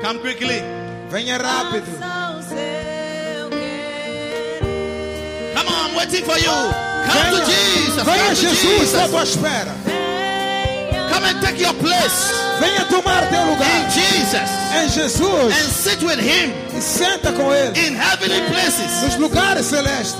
[0.02, 0.60] Come quickly.
[1.08, 1.86] Venha rápido.
[5.54, 6.91] Come on, I'm waiting for you.
[7.06, 8.02] Come to Jesus.
[8.04, 9.74] Venha Jesus, à tua espera.
[11.12, 16.02] Come and take your place Venha tomar teu in lugar Jesus em Jesus and sit
[16.02, 19.02] with Him e senta com Ele in heavenly places.
[19.02, 20.16] nos lugares celestes.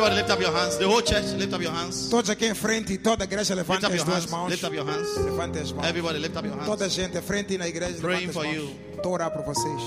[0.00, 0.78] Everybody lift up your hands.
[0.78, 2.08] The whole church, lift up your hands.
[2.08, 4.30] Todos aqui em frente toda a igreja levanta as duas hands.
[4.30, 4.48] mãos.
[4.50, 5.14] Lift up your hands.
[5.18, 5.86] Levante as mãos.
[5.86, 6.94] Everybody lift up your Toda a hands.
[6.94, 8.74] gente à frente e na igreja Praying for you.
[8.96, 9.82] Estou orar por vocês.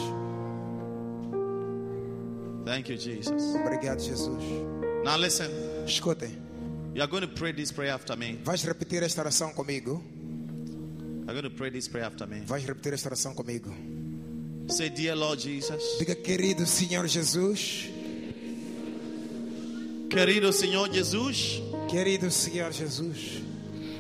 [2.64, 3.56] Thank you, Jesus.
[3.56, 4.38] Obrigado, Jesus.
[5.04, 5.50] Now listen.
[5.88, 6.32] Escutem.
[6.94, 8.40] You are going to pray this prayer after me.
[8.44, 10.00] Vais repetir esta oração comigo?
[11.26, 12.42] You're going to pray this prayer after me.
[12.46, 13.74] Vais repetir esta oração comigo?
[14.68, 15.98] Say, Dear Lord Jesus.
[15.98, 17.90] Diga, querido Senhor Jesus.
[20.14, 21.62] Querido Senhor Jesus.
[21.90, 23.42] Querido Senhor Jesus.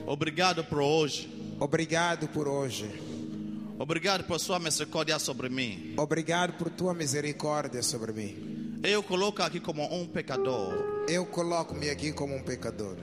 [0.05, 1.29] Obrigado por hoje.
[1.59, 2.87] Obrigado por hoje.
[3.79, 5.95] Obrigado por sua misericórdia sobre mim.
[5.97, 8.79] Obrigado por tua misericórdia sobre mim.
[8.83, 10.73] Eu coloco aqui como um pecador,
[11.07, 12.95] Eu coloco-me aqui como um pecador,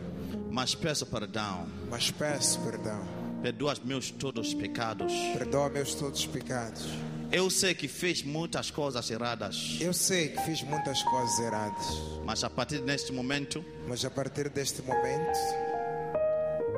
[0.51, 1.67] mas peço perdão.
[1.91, 3.01] mas peço perdão.
[3.43, 5.13] Perdoa meus todos os pecados.
[5.37, 6.87] Perdoa meus todos os pecados.
[7.33, 11.87] Eu sei que fiz muitas coisas erradas, Eu sei que fiz muitas coisas erradas,
[12.25, 15.39] mas a partir deste momento mas a partir deste momento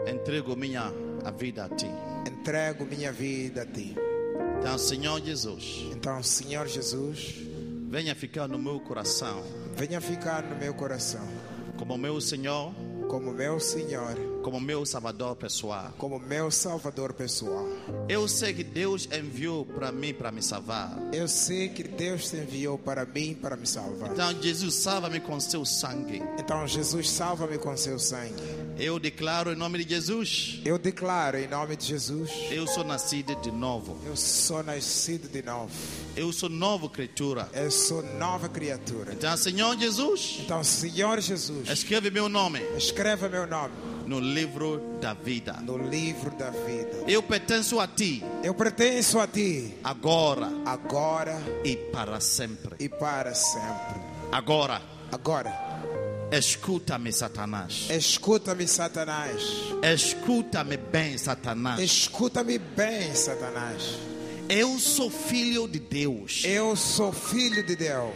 [0.06, 0.92] entrego minha
[1.24, 1.86] a vida a ti.
[2.30, 3.94] entrego minha vida a ti.
[4.58, 7.34] Então, Senhor Jesus, Então, Senhor Jesus,
[7.88, 9.42] venha ficar no meu coração
[9.74, 11.26] venha ficar no meu coração
[11.78, 12.74] como meu Senhor
[13.12, 15.92] como meu Senhor, como meu salvador pessoal.
[15.98, 17.68] como meu Salvador pessoal.
[18.08, 20.98] Eu sei que Deus enviou para mim para me salvar.
[21.12, 24.12] Eu sei que Deus te enviou para mim para me salvar.
[24.12, 26.22] Então, Jesus, salva-me com seu sangue.
[26.38, 28.32] Então, Jesus, salva-me com seu sangue.
[28.78, 33.34] Eu declaro em nome de Jesus, Eu declaro em nome de Jesus, eu sou nascido
[33.36, 33.96] de novo.
[34.06, 35.70] eu sou nascido de novo.
[36.16, 37.48] Eu sou nova criatura.
[37.52, 39.12] Eu sou nova criatura.
[39.12, 43.74] Então, Senhor Jesus, Então, Senhor Jesus, escreve meu nome escreva meu nome
[44.06, 45.52] no livro da vida.
[45.62, 47.04] no livro da vida.
[47.06, 52.74] Eu pertenço a ti Eu pertenço a ti agora agora e para sempre.
[52.80, 54.00] e para sempre.
[54.32, 54.80] Agora,
[55.12, 55.50] Agora,
[56.32, 57.88] escuta-me, Satanás.
[57.90, 59.42] escuta-me, Satanás.
[59.82, 61.78] Escuta-me bem, Satanás.
[61.80, 63.98] Escuta-me bem, Satanás.
[64.48, 66.42] Eu sou filho de Deus.
[66.44, 68.14] Eu sou filho de Deus.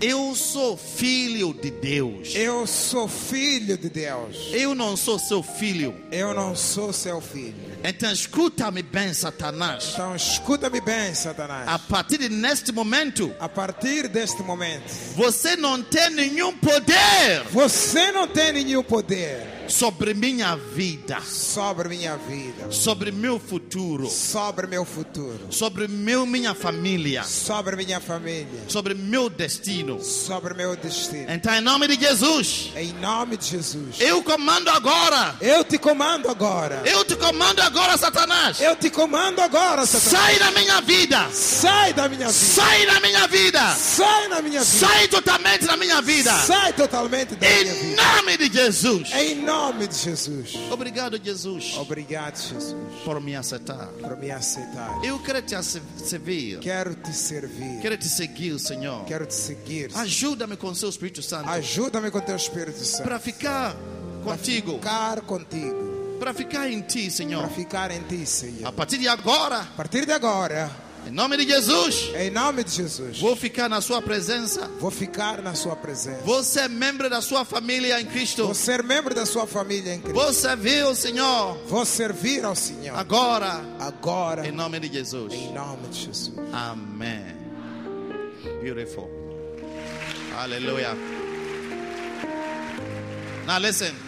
[0.00, 2.34] Eu sou filho de Deus.
[2.34, 4.50] Eu sou filho de Deus.
[4.52, 5.94] Eu não sou seu filho.
[6.12, 7.54] Eu não sou seu filho.
[7.88, 9.90] Então escuta-me bem, Satanás.
[9.92, 11.68] Então escuta-me bem, Satanás.
[11.68, 18.10] A partir de neste momento, A partir deste momento, você não tem nenhum poder você
[18.12, 24.84] não tem nenhum poder sobre minha vida, sobre minha vida, sobre meu futuro, sobre meu
[24.84, 30.00] futuro, sobre meu minha família, sobre minha família, sobre meu destino.
[30.02, 31.26] sobre meu destino.
[31.28, 33.96] Então, em nome de Jesus, Em nome de Jesus.
[34.00, 35.34] eu comando agora.
[35.40, 36.82] Eu te comando agora.
[36.84, 38.60] Eu te comando agora, Satanás.
[38.60, 40.26] Eu te comando agora, Satanás.
[40.26, 41.28] Sai da minha vida.
[41.32, 42.32] Sai da minha vida.
[42.32, 43.74] Sai da minha vida.
[43.76, 44.64] Sai da minha vida.
[44.64, 46.32] Sai totalmente da minha vida.
[46.32, 48.02] Sai totalmente da minha Em vida.
[48.02, 49.12] nome de Jesus.
[49.12, 50.54] Em nome de Jesus.
[50.70, 52.74] Obrigado, Jesus, Obrigado, Jesus,
[53.04, 53.86] por me aceitar.
[54.00, 54.90] por me aceitar.
[55.04, 56.58] Eu quero te servir.
[56.60, 57.80] Quero te servir.
[57.80, 59.04] Quero te seguir, Senhor.
[59.04, 59.90] Quero te seguir.
[59.94, 63.02] Ajuda-me com seu Espírito Santo Ajuda-me com teu Espírito Santo.
[63.04, 63.74] para ficar
[64.24, 65.95] contigo, Ficar contigo.
[66.16, 67.48] Para ficar em ti, Para Senhor.
[67.50, 68.72] ficar em ti, A Senhor.
[68.72, 70.70] partir de agora, A partir de agora,
[71.06, 74.68] em nome de Jesus, em nome de Jesus, vou ficar na sua presença.
[74.80, 76.20] vou ficar na sua presença.
[76.24, 78.44] Vou ser membro da sua família em Cristo.
[78.44, 80.14] Vou ser membro da sua família em Cristo.
[80.20, 82.98] Vou servir o Senhor Vou servir ao Senhor.
[82.98, 85.32] agora, Agora, em nome de Jesus.
[85.32, 86.32] em nome de Jesus.
[86.52, 87.36] Amen.
[88.62, 89.08] Beautiful.
[90.36, 90.94] Hallelujah.
[93.46, 94.05] Now listen.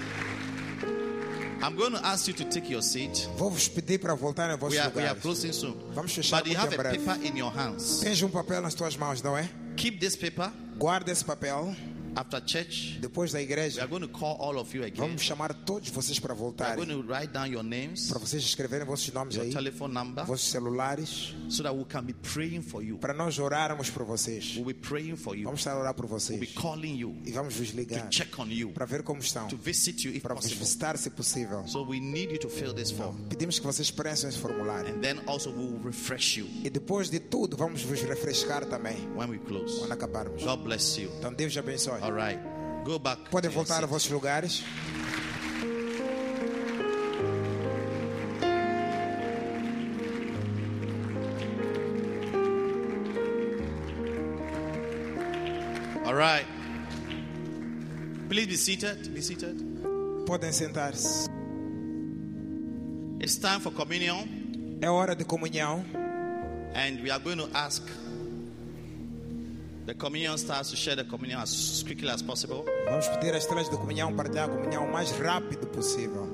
[1.60, 3.28] I'm going to ask you to take your seat.
[3.36, 5.22] Vou vos pedir para voltar em vossos We are, we are lugares.
[5.22, 5.74] closing soon.
[5.92, 6.98] Vamos fechar But you have a breve.
[7.04, 8.00] paper in your hands.
[8.00, 9.48] Tens um papel nas tuas mãos, não é?
[9.76, 10.50] Keep this paper.
[10.78, 11.74] Guarda esse papel.
[12.18, 15.06] After church, Depois da igreja, are going to call all of you again.
[15.06, 16.74] vamos chamar todos vocês para voltarem.
[16.74, 20.48] going to write down your names, Para vocês escreverem vossos nomes your aí, number, vossos
[20.50, 22.98] celulares, so that we can be praying for you.
[22.98, 24.56] para nós orarmos por vocês.
[24.56, 25.44] We'll be praying for you.
[25.44, 26.54] Vamos estar a orar por We'll be vocês.
[26.54, 29.46] calling you E vamos vos to ligar check on you, para ver como estão.
[29.46, 30.64] to visit you if Para vos possible.
[30.64, 31.68] visitar se possível.
[31.68, 33.28] So we need you to fill this form.
[33.28, 34.92] Pedimos que vocês preencham esse formulário.
[34.92, 38.96] And then also we will refresh you E depois de tudo, vamos vos refrescar também.
[39.14, 39.78] when we close.
[39.78, 40.42] Quando acabarmos.
[40.42, 41.10] God bless you.
[41.18, 42.07] Então Deus te abençoe.
[42.08, 42.40] All right.
[42.84, 43.18] Go back.
[43.30, 43.90] Podem voltar a seat.
[43.90, 44.64] vossos lugares.
[56.04, 56.46] All right.
[58.28, 59.12] Please be seated.
[59.14, 59.56] Be seated.
[60.26, 61.28] Podem sentar-se.
[63.20, 64.26] It's time for communion,
[64.80, 65.84] É hora de comunhão.
[66.74, 67.82] and we are going to ask
[69.88, 72.62] the communion stars to share the communion as quickly as possible.
[72.84, 76.28] Vamos pedir às estrelas de comunhão partilhar a comunhão o mais rápido possível.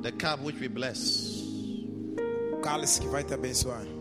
[0.00, 1.44] The cup which we bless.
[2.54, 3.93] O cálice que vai te abençoar.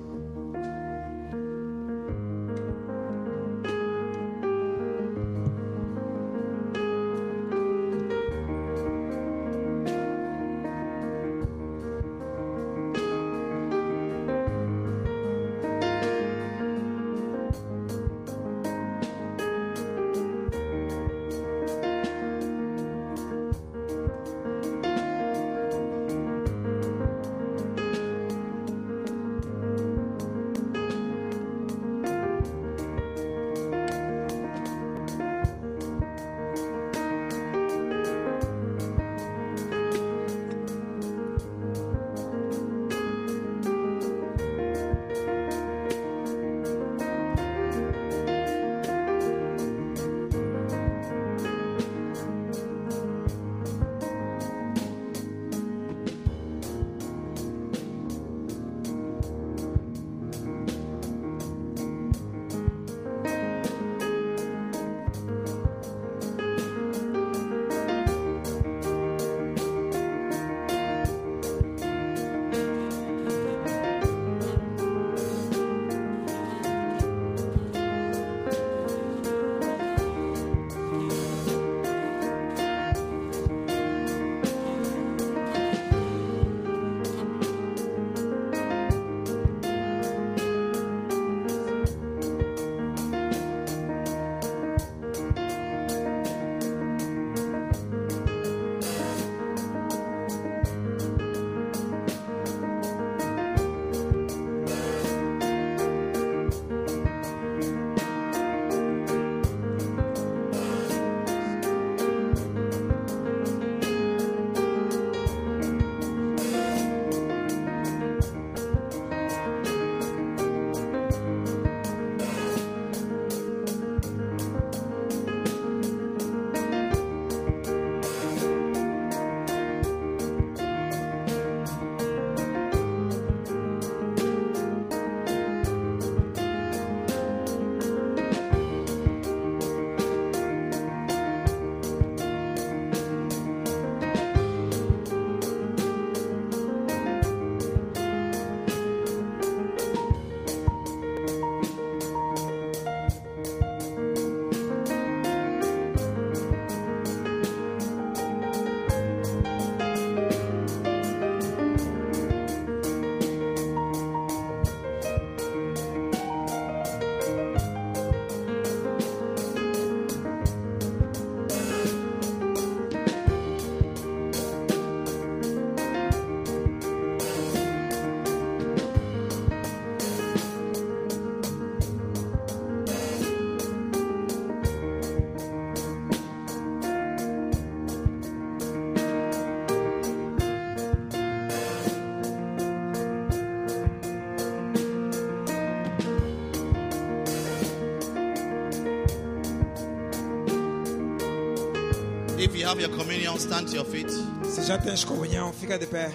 [203.53, 204.09] Stand to your feet.
[204.45, 206.11] Se já tens comunhão, fica de pé.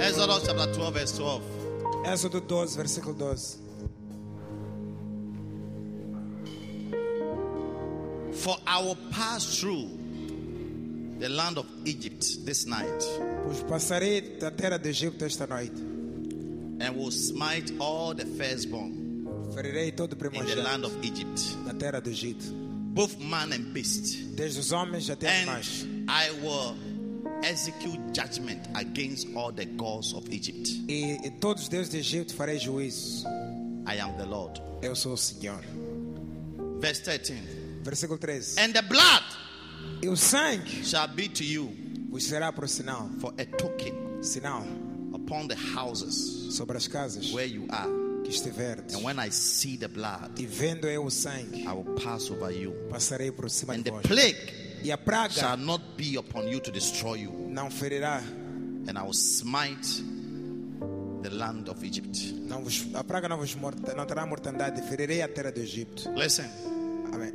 [0.00, 1.42] Exodus chapter 12, verse 12.
[2.06, 3.58] Êxodo 12, versículo 12.
[8.32, 9.88] For I will pass through
[11.18, 13.02] the land of Egypt this night
[13.44, 15.80] Pois passarei da terra do Egito esta noite.
[16.80, 19.05] and will smite all the firstborn
[19.56, 22.44] Ferirei todo in the primogênito land of Egypt, da terra do Egito.
[22.94, 24.16] both man and beast.
[24.36, 25.82] Desde os homens até animais.
[25.82, 26.76] And I will
[27.42, 30.68] execute judgment against all the gods of Egypt.
[30.88, 33.26] E, e todos os deuses do Egito farei juízo.
[33.86, 34.60] I am the Lord.
[34.82, 35.60] Eu sou o Senhor.
[36.80, 37.34] Verse 13.
[37.82, 38.60] Versículo 13.
[38.60, 39.24] And the blood
[40.02, 41.70] E o sangue shall be to you
[42.10, 43.08] vos será por sinal.
[43.20, 44.64] for a token Sinal
[45.14, 48.05] upon the houses sobre as casas where you are.
[48.26, 48.94] Que estiverdes.
[48.94, 52.50] And when I see the blood, E vendo eu o sangue, I will pass over
[52.50, 52.72] you.
[52.90, 54.02] passarei por cima And de the vós.
[54.06, 57.32] plague E a shall praga not be upon you to destroy you.
[57.48, 58.22] não ferirá.
[58.88, 60.02] And I will smite
[61.22, 62.32] the land of Egypt.
[62.46, 64.80] Não vos, a praga não vos morta, não terá mortandade.
[64.88, 66.08] Ferirei a terra do Egito.
[66.14, 66.46] Listen,
[67.12, 67.32] Amém.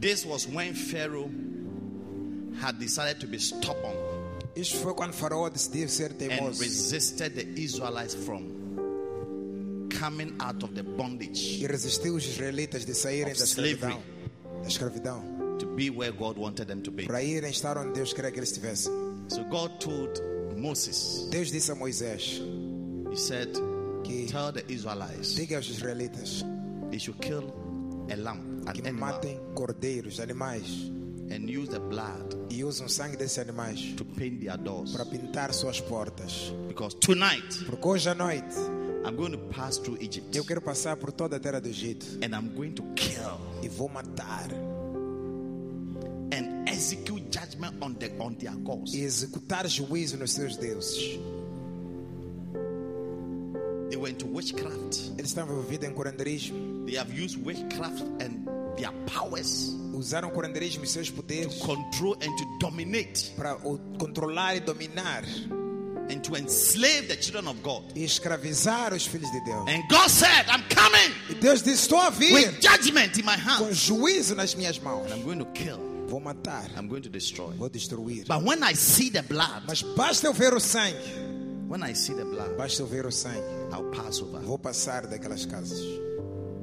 [0.00, 1.30] this was when Pharaoh
[2.60, 3.94] had decided to be stubborn
[4.56, 8.59] Isto foi quando Faraó decidiu ser and teimoso resisted the Israelites from
[10.00, 13.98] coming out of the bondage e resistiu os israelitas de saírem da slavery.
[14.62, 15.22] da escravidão
[15.58, 17.06] to be where God wanted them to be.
[17.06, 18.90] para irem estar onde Deus queria que eles estivessem.
[19.28, 20.20] So God told
[20.56, 22.40] Moses, Deus disse a Moisés
[23.12, 23.48] He said,
[24.04, 26.44] que Tell the Israelites diga aos israelitas
[26.90, 27.52] they should kill
[28.10, 30.90] a lamb, que an animal, matem cordeiros, animais
[31.30, 34.92] and use the blood e usam sangue desses animais to paint their doors.
[34.92, 36.52] para pintar suas portas.
[36.66, 38.56] Because tonight Porque hoje à noite
[39.04, 42.06] I'm going to pass through Egypt eu quero passar por toda a terra do Egito
[42.22, 44.48] and I'm going to kill e vou matar
[46.32, 48.94] and execute judgment on, the, on their gods.
[48.94, 51.18] e executar juízo nos seus deuses.
[53.90, 55.12] They were into witchcraft.
[55.18, 58.46] Eles estavam envolvidos em curanderismo, They have used witchcraft and
[58.76, 63.56] their powers usaram o curanderismo e seus to poderes control and to dominate para
[63.98, 65.24] controlar e dominar
[66.10, 67.84] and to enslave the children of God.
[67.96, 69.68] e escravizar os filhos de Deus.
[69.68, 73.36] And God said, I'm coming E Deus disse: Estou a vir with judgment in my
[73.58, 75.06] com juízo nas minhas mãos.
[75.10, 75.78] And I'm going to kill,
[76.08, 77.52] Vou matar, I'm going to destroy.
[77.56, 78.26] vou destruir.
[78.26, 80.96] But when I see the blood, Mas basta eu ver o sangue,
[81.68, 83.42] when I see the blood, basta eu ver o sangue,
[83.72, 84.40] I'll pass over.
[84.40, 85.78] vou passar daquelas casas.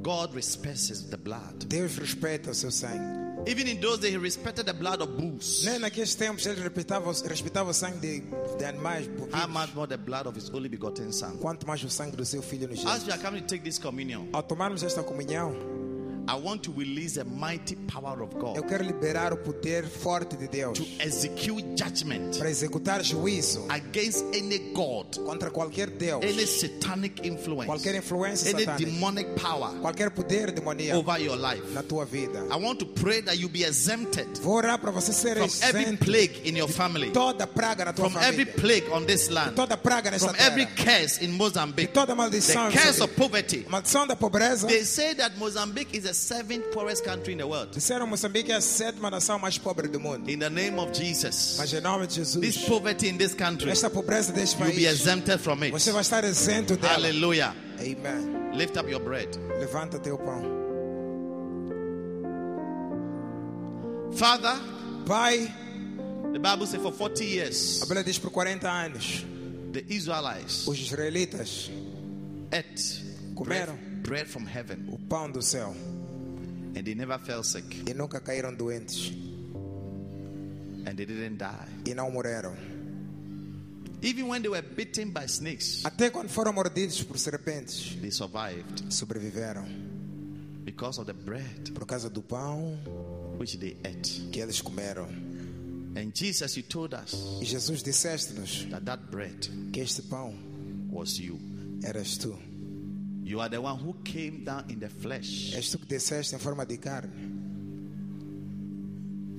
[0.02, 1.66] God respects the blood.
[1.68, 3.00] Deus respeita o seu sangue.
[3.48, 5.64] Even in those days, he respected the blood of bulls.
[5.64, 8.22] Nem naqueles tempos ele respeitava, respeitava o sangue de,
[8.58, 9.10] de animais.
[9.32, 11.38] How much more the blood of his only begotten son?
[11.38, 13.14] Quanto mais o sangue do seu filho nos As we Jesus.
[13.14, 15.56] are coming to take this communion, Ao tomarmos esta comunhão,
[16.30, 18.58] I want to release a mighty power of God.
[18.58, 24.26] eu quero liberar o poder forte de Deus to execute judgment para executar juízo against
[24.36, 30.12] any God, contra qualquer Deus, any satanic influence, qualquer influência any satânica, demonic power qualquer
[30.12, 31.64] poder demoníaco over your life.
[31.74, 32.40] na tua vida.
[32.52, 35.96] I want to pray that you be exempted Vou orar para você ser from every
[35.98, 39.78] plague in your family, toda praga na tua from every plague on this land, toda
[39.78, 43.66] praga nesta from every curse in Mozambique, toda the curse of poverty.
[43.70, 44.68] maldição da pobreza.
[44.68, 47.72] They say that Mozambique is the seventh poorest country in the world.
[47.72, 50.30] Disseram Moçambique é a sétima nação mais pobre do mundo.
[50.30, 53.70] In the name of Jesus, Mas em nome de Jesus, this poverty in this country,
[53.72, 55.72] esta pobreza deste you'll be país, exempted from it.
[55.72, 56.94] você vai estar isento dela.
[56.96, 57.56] Hallelujah.
[57.80, 58.52] Amen.
[58.58, 59.30] Lift up your bread.
[59.60, 60.58] Levanta teu pão.
[64.14, 64.56] Father,
[65.06, 65.54] Pai,
[66.34, 69.26] the Bible says for 40 years, a Bíblia diz por 40 anos,
[69.72, 71.70] the Israelites os israelitas
[72.52, 73.04] ate
[73.36, 75.76] comeram bread, bread from heaven o pão do céu
[76.76, 79.12] and they never fell sick e nunca caíram doentes
[80.86, 81.68] and they didn't die.
[81.86, 82.56] e não morreram.
[84.02, 88.92] Even when they were bitten by snakes, Até quando foram mordidos por serpentes, they survived
[88.94, 89.66] sobreviveram
[90.64, 92.78] because of the bread por causa do pão
[93.40, 94.30] which they ate.
[94.32, 95.08] que eles comeram.
[95.96, 100.36] And Jesus, you told us E Jesus disseste-nos that that bread que este pão
[100.92, 101.40] was you.
[101.84, 102.38] eras tu.
[103.28, 106.40] You are the one who came down in the flesh És tu que desceste em
[106.40, 107.12] forma de carne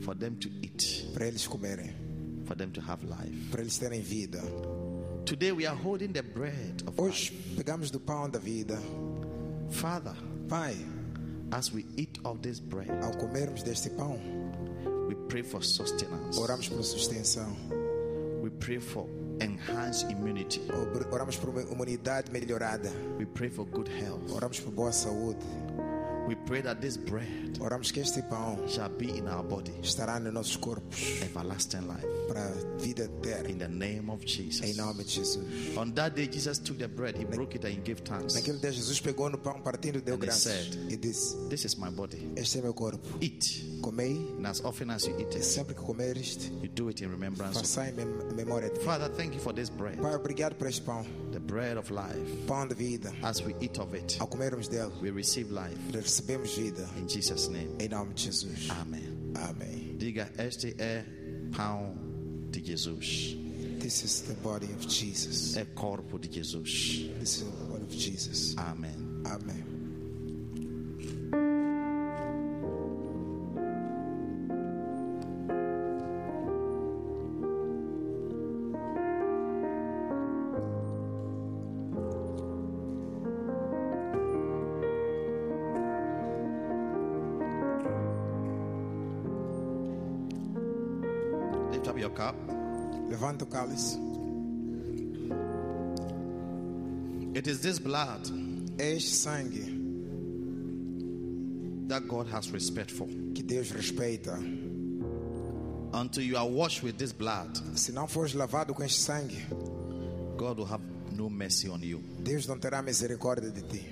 [0.02, 1.90] for them to eat, para eles comerem,
[2.47, 3.51] for them to have life.
[3.51, 4.40] para eles terem vida.
[5.24, 7.56] Today we are holding the bread of Hoje life.
[7.56, 8.78] pegamos do pão da vida.
[9.70, 10.15] Father,
[10.48, 10.77] Pai,
[11.51, 14.19] as we eat of this bread, ao comermos deste pão,
[15.09, 16.39] we pray for sustenance.
[16.39, 17.55] oramos por sustentação,
[18.43, 19.06] We pray for
[19.40, 20.60] enhanced immunity.
[21.10, 22.90] Oramos por uma imunidade melhorada.
[23.19, 24.31] We pray for good health.
[24.32, 25.44] Oramos por boa saúde.
[26.27, 30.20] We pray that this bread Oramos que este pão shall be in our body, estará
[30.20, 32.18] nos nossos corpos everlasting life.
[32.28, 33.48] Para a vida eterna.
[33.50, 34.76] In the name of Em Jesus.
[34.76, 35.44] nome de Jesus.
[35.76, 38.34] On that day, Jesus took the bread, he broke it, and gave thanks.
[38.34, 41.76] Naquele dia, Jesus pegou no pão, partindo, deu And graças said, e disse: This is
[41.76, 42.30] my body.
[42.36, 43.00] Este é meu corpo.
[43.20, 43.78] Eat.
[43.80, 47.09] Comei, And as often as you eat it, sempre que comeres, you do it in
[47.09, 48.70] remembrance of façai em mem- memória.
[48.84, 52.18] Father, thank you for this bread, Pai, obrigado por este pão, the bread of life.
[52.46, 53.12] pão de vida.
[53.22, 55.76] As we eat of it, Ao comermos dele, we receive life.
[55.92, 56.88] recebemos vida.
[56.98, 58.68] In Jesus' name, Em nome de Jesus.
[58.70, 59.32] Amen.
[59.36, 59.96] Amém.
[59.96, 61.05] Diga, este é
[61.56, 61.94] pão
[62.50, 63.36] de Jesus.
[63.80, 65.56] This is the body of Jesus.
[65.56, 67.08] É corpo de Jesus.
[67.18, 68.54] This is the body of Jesus.
[68.56, 68.94] Amém.
[69.24, 69.68] Amém.
[93.48, 93.98] Cálice.
[97.34, 98.26] It is this blood
[98.78, 99.76] É este sangue
[101.88, 103.06] that God has respect for.
[103.34, 104.38] que Deus respeita.
[105.92, 109.36] Until you are washed with this blood, Se não fores lavado com este sangue,
[110.36, 112.00] God will have no mercy on you.
[112.22, 113.84] Deus não terá misericórdia de ti.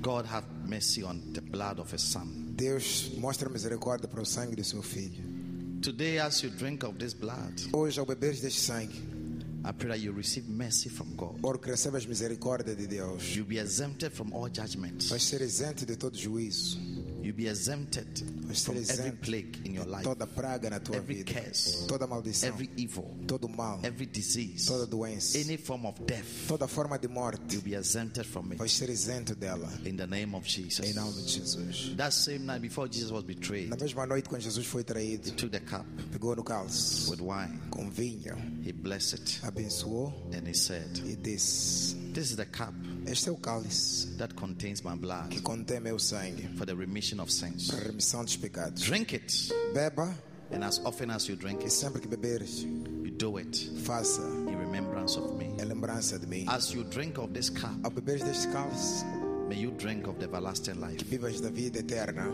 [0.00, 2.54] God have mercy on the blood of His Son.
[2.56, 5.22] Deus mostra misericórdia para o sangue do seu filho.
[5.82, 8.92] Today, as you drink of this blood, Hoje, ao beberes deste sangue,
[9.64, 11.38] I pray that you receive mercy from God.
[11.42, 13.34] oro que recebas misericórdia de Deus.
[13.34, 14.48] You'll be exempted from all.
[14.50, 16.78] Vais ser isento de todo juízo,
[17.22, 18.06] You'll be exempted
[18.64, 22.48] from every plague in your life, toda praga na tua every vida, curse, toda maldição,
[22.48, 26.48] every evil, todo mal, every disease, toda doença, any form of death.
[26.48, 27.40] toda forma de morte.
[27.54, 29.68] You'll be exempted from it Vais ser isento dela.
[29.84, 30.94] in the name of Em Jesus.
[30.96, 31.94] nome de Jesus.
[31.96, 35.32] That same night before Jesus was betrayed, Na mesma noite, quando Jesus foi traído, he
[35.32, 38.34] took the cup pegou no cálice with wine, com vinho,
[38.64, 42.74] he blessed it, abençoou and he said, e disse: This is the cup
[43.06, 47.20] Este é o cálice that contains my blood que contém meu sangue for the remission
[47.20, 47.68] of sins.
[47.68, 48.82] para a remissão dos pecados.
[48.82, 50.14] Drink it, Beba
[50.52, 54.20] and as often as you drink e it, sempre que beberes, you do it faça
[54.22, 55.46] in remembrance of me.
[55.60, 56.44] em lembrança de mim.
[56.48, 59.04] As you drink of this cup, Ao beberes deste cálice,
[59.48, 61.04] may you drink of the everlasting life.
[61.04, 62.26] vivas da vida eterna.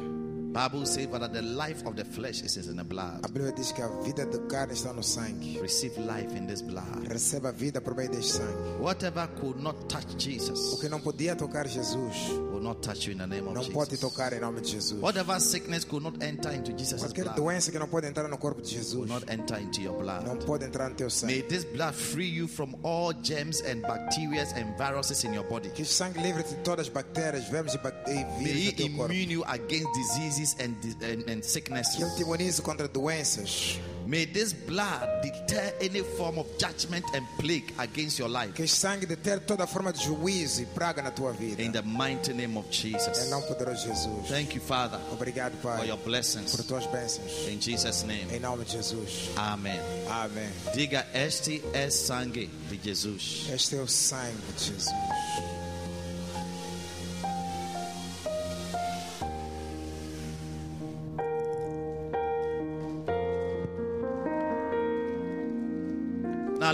[0.57, 3.21] Bible says that the life of the flesh is in the A blood.
[3.31, 5.59] Bíblia diz que a vida da carne está no sangue.
[5.61, 7.07] Receive life in this blood.
[7.07, 8.81] Receba a vida por meio deste sangue.
[8.81, 13.13] Whatever could not touch O Jesus que não podia tocar Jesus, will not touch you
[13.13, 14.01] in the name of não pode Jesus.
[14.01, 14.99] tocar em nome de Jesus.
[15.03, 18.39] Whatever sickness could not enter into Jesus' Qualquer blood doença que não pode entrar no
[18.39, 20.47] corpo de will Jesus, not enter into your não blood.
[20.47, 21.43] pode entrar no teu May sangue.
[21.49, 25.69] this blood free you from all germs and bacteria and viruses in your body.
[25.69, 29.13] Que este sangue livre-te de todas as bactérias, vermes e, May vírus do teu corpo.
[29.13, 32.21] immune you against diseases and, dis- and, and te sicknesses.
[32.21, 33.79] imunize contra doenças.
[34.07, 38.53] May this blood deter any form of judgment and plague against your life.
[38.55, 41.61] Que este sangue deter toda forma de juízo e praga na tua vida.
[41.61, 43.29] In the mighty name of Em Jesus.
[43.31, 44.29] nome poderoso de Jesus.
[44.29, 46.55] Thank you, Father, Obrigado, for Pai, your por blessings.
[46.69, 47.49] tuas bênçãos.
[47.49, 48.27] In Jesus' name.
[48.33, 49.31] Em nome de Jesus.
[49.37, 49.81] Amen.
[50.09, 50.51] Amém.
[50.73, 53.49] Diga, este é sangue de Jesus.
[53.53, 55.56] Este é o sangue de Jesus.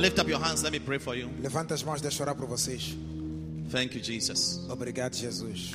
[0.03, 0.63] Lift up your hands.
[0.65, 1.31] Let me pray for you.
[1.41, 2.97] Levanta as mãos, deixa eu orar por vocês.
[3.71, 4.61] Thank you, Jesus.
[4.69, 5.73] Obrigado, Jesus.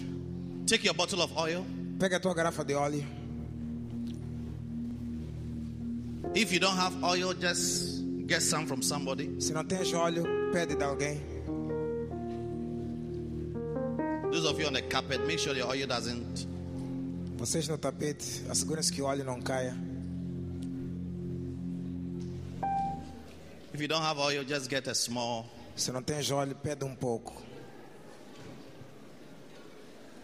[0.68, 1.66] Take your bottle of oil.
[1.98, 3.04] Pega a tua garrafa de óleo.
[6.36, 9.42] If you don't have oil, just get some from somebody.
[9.42, 11.22] Se não tens óleo, pede de alguém.
[14.30, 16.46] Those of you on the carpet, make sure the oil doesn't.
[17.38, 19.74] Vocês no tapete, assegurem-se que o óleo não caia.
[23.78, 25.46] If you don't have oil, just get a small.
[25.76, 27.32] Se não tens óleo, pede um pouco.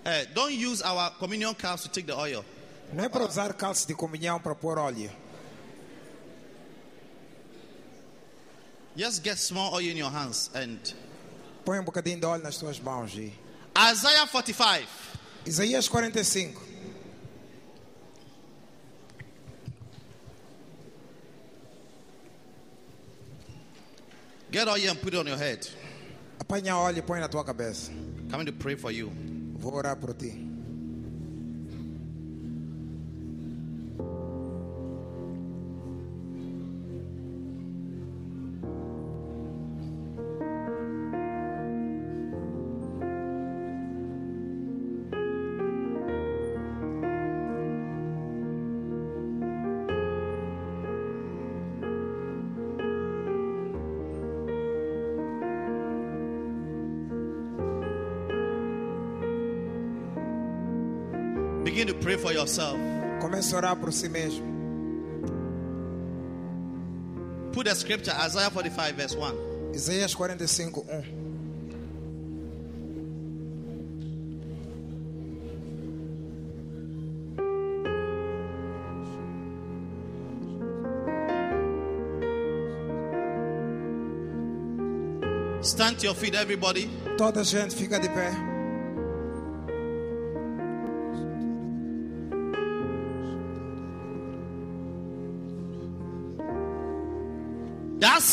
[0.03, 2.43] Eh, don't use our communion cups to take the oil.
[2.91, 5.11] Não é para usar calço de comunhão para pôr óleo.
[8.95, 10.49] Just get small oil in your hands.
[10.55, 10.79] And
[11.63, 13.13] Põe um bocadinho de óleo nas tuas mãos.
[13.13, 13.31] E...
[13.77, 14.87] Isaiah 45.
[15.45, 16.59] Isaías 45.
[24.53, 25.67] Get oil and put it on your head.
[26.39, 27.89] Apanha óleo e põe na tua cabeça.
[28.29, 29.11] Coming to pray for you.
[29.57, 30.52] Vou orar por ti.
[62.43, 62.77] Yourself.
[63.21, 64.51] Comece a orar por si mesmo.
[67.53, 69.71] Put the scripture, Isaiah 45, verse 1.
[69.73, 71.23] Isaías 45, 1.
[85.61, 86.89] Stand to your feet, everybody.
[87.17, 88.52] Toda a gente fica de pé.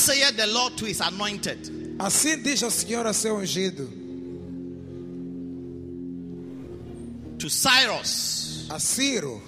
[0.00, 1.96] Saith the Lord to his anointed.
[1.98, 3.88] Assim diz o Senhor a seu ungido,
[7.38, 8.66] To Cyrus.
[8.70, 9.40] a Ciro,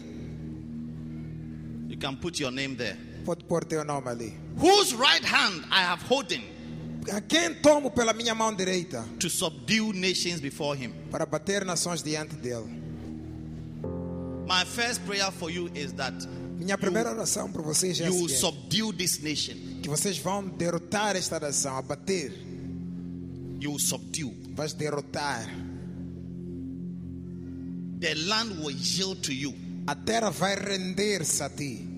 [1.88, 2.96] You can put your name there.
[3.24, 4.32] pode pôr teu nome ali.
[4.56, 6.42] Whose right hand I have holding
[7.12, 10.92] A quem tomo pela minha mão direita to subdue nations before him.
[11.10, 12.80] para bater nações diante dele.
[14.46, 16.14] My first prayer for you is that
[16.58, 19.56] Minha primeira oração para vocês é you subdue this nation.
[19.82, 22.32] Que vocês vão derrotar esta nação, abater,
[23.60, 24.34] You subdue.
[24.54, 25.46] vais derrotar.
[28.00, 29.54] The land will yield to you.
[29.86, 31.88] A terra vai render-se a ti.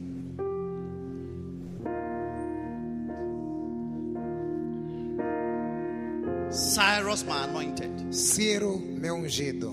[6.51, 9.71] Cyrus, my anointed, Ciro, meu ungido,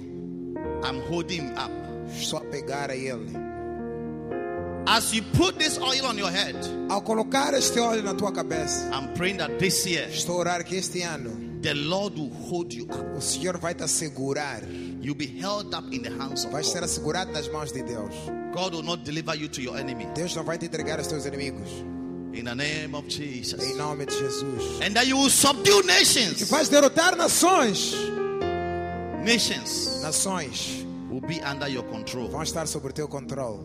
[0.84, 1.72] I'm holding him up.
[2.12, 3.51] só pegar a ele.
[4.88, 6.56] As you put this oil on your head,
[6.90, 10.64] Ao colocar este óleo na tua cabeça, I'm praying that this year estou a orar
[10.66, 11.32] que este ano
[11.62, 13.16] the Lord will hold you up.
[13.16, 14.62] o Senhor vai te assegurar,
[15.02, 18.14] You'll be held up in the hands of vais ser assegurado nas mãos de Deus.
[18.54, 20.06] God will not deliver you to your enemy.
[20.14, 21.70] Deus não vai te entregar aos teus inimigos.
[22.34, 23.64] In the name of Jesus.
[23.64, 24.80] Em nome de Jesus.
[24.82, 26.50] And that you will subdue Que nations.
[26.50, 27.94] vais derrotar nações.
[29.24, 32.28] Nations Nações will be under your control.
[32.30, 33.60] vão estar sob teu controle.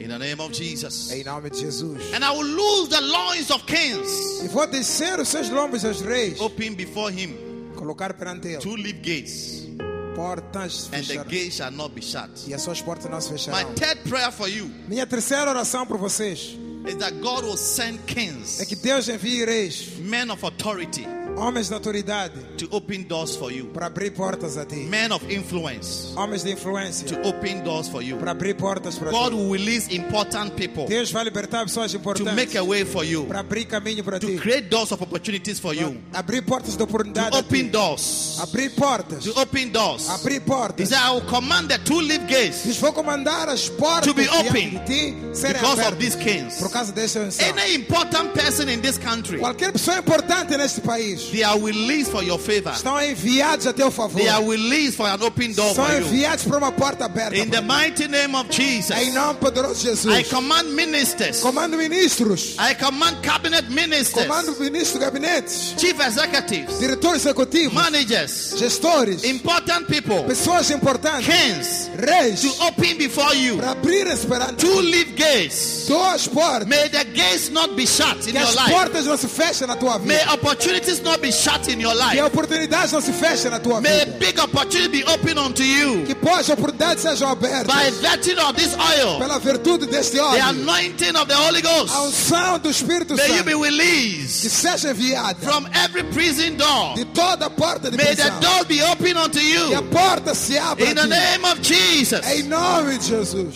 [0.00, 1.10] In the name of Jesus.
[1.12, 2.12] Em nome de Jesus.
[2.14, 4.42] And I will loose the loins of kings.
[4.44, 6.40] E vou descer os seus lombos aos reis.
[6.40, 7.36] Open before him
[7.76, 9.66] Colocar perante ele two leaf gates.
[10.14, 12.30] portas And the gates shall not be shut.
[12.48, 13.74] E as suas portas não se My fecharão.
[13.74, 16.56] third prayer for you Minha terceira oração para vocês
[16.86, 21.06] is that God will send é kings, que Deus envie reis, men of authority,
[21.36, 24.76] homens de autoridade, to open doors for you, para abrir portas a ti.
[24.88, 28.16] men of influence Homens de influência, to open doors for you.
[28.16, 29.36] para abrir portas para God ti.
[29.36, 33.40] will release important people Deus vai libertar pessoas to make a way for you, para
[33.40, 34.36] abrir caminho para to ti.
[34.38, 37.30] create doors of opportunities for you, Abrir portas de oportunidade.
[37.32, 37.38] ti.
[37.38, 39.22] open doors, Abrir portas.
[39.24, 40.08] to open doors.
[40.08, 40.86] Abrir He portas.
[40.88, 44.28] said, I will command the two leaf gates Diz, vou comandar as portas To be
[44.28, 46.58] open ti because of these kings.
[46.60, 47.44] por causa unção.
[47.48, 52.22] Any important person in this country, Qualquer pessoa importante neste país they are released for
[52.22, 52.72] your favor.
[52.74, 54.20] estão enviados a teu favor.
[54.20, 57.36] They are released for an open door São enviados para uma porta aberta.
[57.36, 62.56] In the mighty name of Jesus, Em nome poderoso de I command ministers, Comando ministros.
[62.58, 65.74] I command cabinet ministers, Comando ministros de gabinetes.
[65.78, 67.72] chief executives, Diretores executivos.
[67.74, 69.24] managers, Gestores.
[69.24, 71.26] important people, Pessoas importantes.
[71.26, 72.40] kings, Reis.
[72.42, 74.56] to open before you Para abrir esperando.
[74.58, 75.86] two leaf gates.
[75.86, 76.66] Duas portas.
[76.68, 78.70] May the gates not be shut in Que your as life.
[78.72, 80.32] portas não se fechem na tua May vida.
[80.34, 82.16] opportunities not be shut in your life.
[82.38, 84.18] Oportunidades não se fechem na tua May vida.
[84.18, 87.66] big opportunities be open unto you Que boas oportunidades sejam abertas.
[87.66, 90.42] by virtue of this oil, Pela virtude deste the óleo.
[90.48, 91.94] anointing of the Holy A Ghost.
[91.96, 93.62] unção do Espírito May you be Santo.
[93.62, 95.36] Que released seja enviada.
[95.42, 96.94] from every prison door.
[96.94, 98.40] De toda porta de May the prisão.
[98.40, 100.84] door be open unto Que a you porta se abra.
[100.88, 102.24] in the name of Jesus.
[102.26, 103.54] Em nome de Jesus.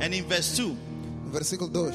[0.00, 0.76] And in verse 2,
[1.32, 1.92] Versículo 2.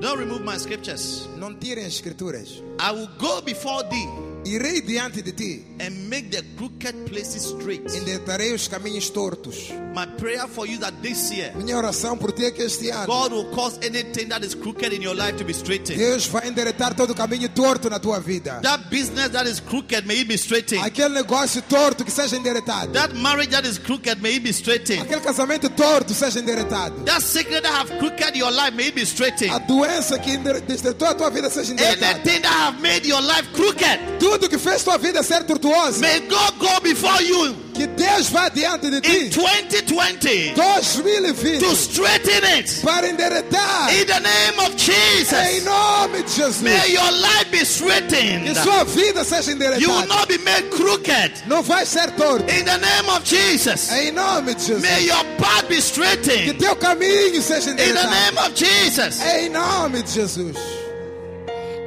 [0.00, 1.28] don't remove my scriptures.
[1.36, 2.48] Não tirem as escrituras.
[2.80, 4.08] I will go before thee
[4.44, 5.64] Irei diante de ti.
[5.80, 7.82] and make the crooked places straight.
[7.94, 9.70] Endireitarei os caminhos tortos.
[9.94, 13.06] My prayer for you that this year, Minha oração por ti é que este ano
[13.06, 15.98] God will cause anything that is crooked in your life to be straightened.
[15.98, 18.60] Deus vai endireitar todo o caminho torto na tua vida.
[18.62, 20.82] That business that is crooked, may it be straightened.
[20.84, 22.92] Aquele negócio torto que seja endireitado.
[22.92, 25.02] That marriage that is crooked, may it be straightened.
[25.02, 27.04] Aquele casamento torto seja endireitado.
[27.04, 29.66] That sickness that have crooked your life, may it be A straightened.
[29.68, 32.16] doença que endire- destertou a tua vida seja endireitada.
[32.18, 36.00] Anything that have made your life crooked, Tudo que fez tua vida ser tortuosa.
[36.00, 39.30] may God go before you Que Deus vá diante de in ti.
[39.30, 41.58] 2020 2020.
[41.60, 42.80] to straighten it.
[42.84, 43.90] Para endireitar.
[43.92, 46.60] In the name of Em Jesus, nome de Jesus.
[46.62, 48.56] may your life be Que straightened.
[48.56, 50.08] sua vida seja You will endireitada.
[50.08, 51.32] not be made crooked.
[51.46, 52.44] Não vai ser torto.
[52.50, 54.82] In the name of Jesus, Em nome de Jesus.
[54.82, 56.58] may your path be Que straightened.
[56.58, 58.10] teu caminho seja In the endireitado.
[58.10, 59.20] name of Jesus.
[59.22, 60.56] Em nome de Jesus.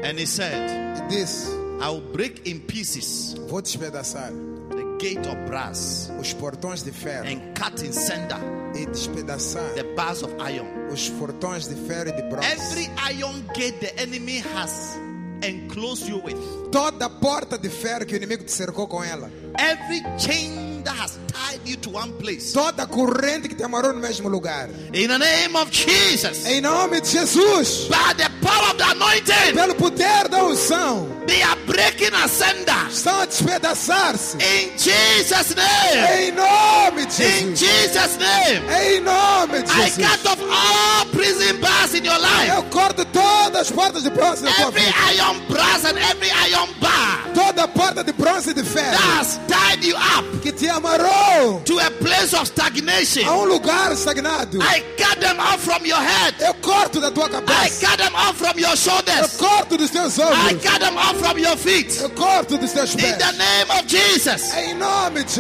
[0.04, 1.48] And he said, disse:
[1.82, 4.32] I will break in pieces Vou despedaçar
[4.70, 8.38] the gate of brass os portões de ferro and cut in sunder
[8.76, 10.68] e despedaçar the bars of iron.
[10.94, 12.48] os portões de ferro e de bronze.
[12.48, 14.98] Every iron gate the enemy has
[15.44, 16.36] enclosed you with,
[16.72, 19.30] Toda porta de ferro que o inimigo te cercou com ela.
[19.58, 24.00] every chain that has tied you to one place, Toda corrente que te amarrou no
[24.00, 24.70] mesmo lugar.
[24.94, 27.88] in the name of Jesus, Em nome de Jesus.
[27.90, 31.08] by the power of the anointing, Pelo poder da unção.
[31.28, 32.88] They are breaking asunder.
[32.90, 34.38] Estão a despedaçar-se.
[34.38, 37.60] In Jesus' name, Em nome de in Jesus.
[37.60, 40.06] Jesus' name, Em nome de I Jesus.
[40.08, 42.52] cut off all prison bars in your life.
[42.56, 44.96] Eu corto todas as portas de bronze da tua Every vida.
[45.16, 49.84] iron brass and every iron bar Toda porta de bronze e de ferro has tied
[49.86, 53.26] you up que te amarrou to a place of stagnation.
[53.28, 54.60] a um lugar estagnado.
[54.62, 56.36] I cut them off from your head.
[56.40, 57.86] Eu corto da tua I cabeça.
[57.88, 59.32] cut them off from your Eu shoulders.
[59.38, 60.64] corto dos teus I ombros.
[60.64, 62.00] cut them off from your feet.
[62.02, 64.78] Eu corto dos teus In the name of Jesus, Em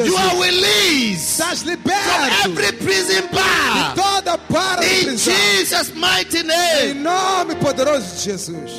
[0.05, 1.79] you are released from
[2.45, 3.95] every prison bar.
[4.81, 5.17] In.
[5.17, 7.03] Jesus' mighty Em name.
[7.03, 8.71] nome poderoso de Jesus.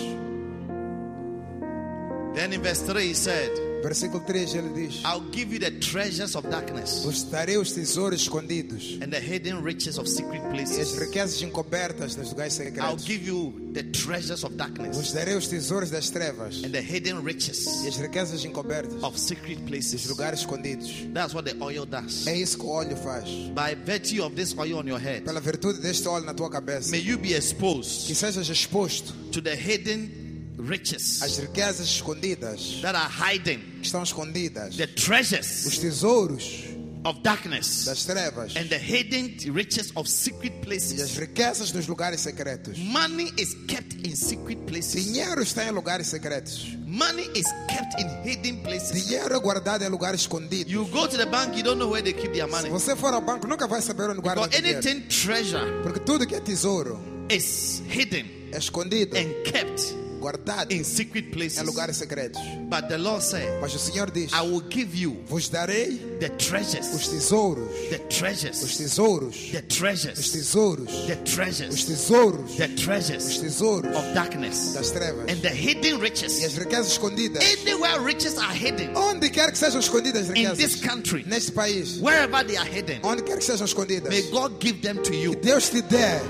[2.35, 3.51] Then in verse 3 he said,
[3.83, 8.23] Versículo 3 ele diz: I'll give you the treasures of darkness Vos darei os tesouros
[8.23, 10.99] escondidos and the hidden riches of secret e as places.
[10.99, 13.05] riquezas encobertas nos lugares I'll secretos.
[13.05, 17.21] give you the treasures of darkness Vos darei os tesouros das trevas and the hidden
[17.21, 20.07] e riches as riquezas encobertas of secret dos places.
[20.07, 20.89] lugares escondidos.
[21.13, 22.27] That's what the oil does.
[22.27, 23.25] É isso que o óleo faz.
[23.55, 26.91] By virtue of this oil on your head, Pela virtude deste óleo na tua cabeça,
[26.91, 30.22] may you be que exposed sejas exposto to the hidden
[30.67, 36.65] riches às riquezas escondidas, that are hiding, que estão escondidas, the os treasures tesouros
[37.05, 41.17] of darkness das trevas and the hidden riches of secret e as places.
[41.19, 42.79] riquezas dos lugares secretos.
[42.79, 45.05] Money is kept in secret places.
[45.05, 46.65] Dinheiro está em lugares secretos.
[46.87, 48.93] Money is kept in hidden places.
[49.05, 50.73] Dinheiro é guardado em lugares escondidos.
[50.73, 52.71] You go to the bank, you don't know where they keep their Se money.
[52.71, 54.79] você for ao banco, nunca vai saber onde guarda But dinheiro.
[54.79, 59.93] anything treasure Porque tudo que é tesouro is hidden é escondido, and kept
[60.23, 61.63] guardado in secret em places.
[61.65, 62.41] lugares secretos.
[62.71, 66.31] But the Lord said, Mas o Senhor diz: I will give you Vos darei the
[66.33, 72.57] os treasures, tesouros, the os treasures, tesouros, the os treasures, tesouros, the os treasures, tesouros,
[72.57, 75.29] the os treasures tesouros of darkness das trevas.
[75.29, 76.43] and the hidden e riches.
[76.45, 77.43] as riquezas escondidas.
[77.43, 78.95] Anywhere riches are hidden.
[78.97, 82.69] Onde quer que sejam escondidas as in this riquezas, country, neste país, wherever they are
[82.69, 85.35] hidden, onde quer que sejam escondidas, may God give them to you.
[85.35, 86.21] Deus te dê,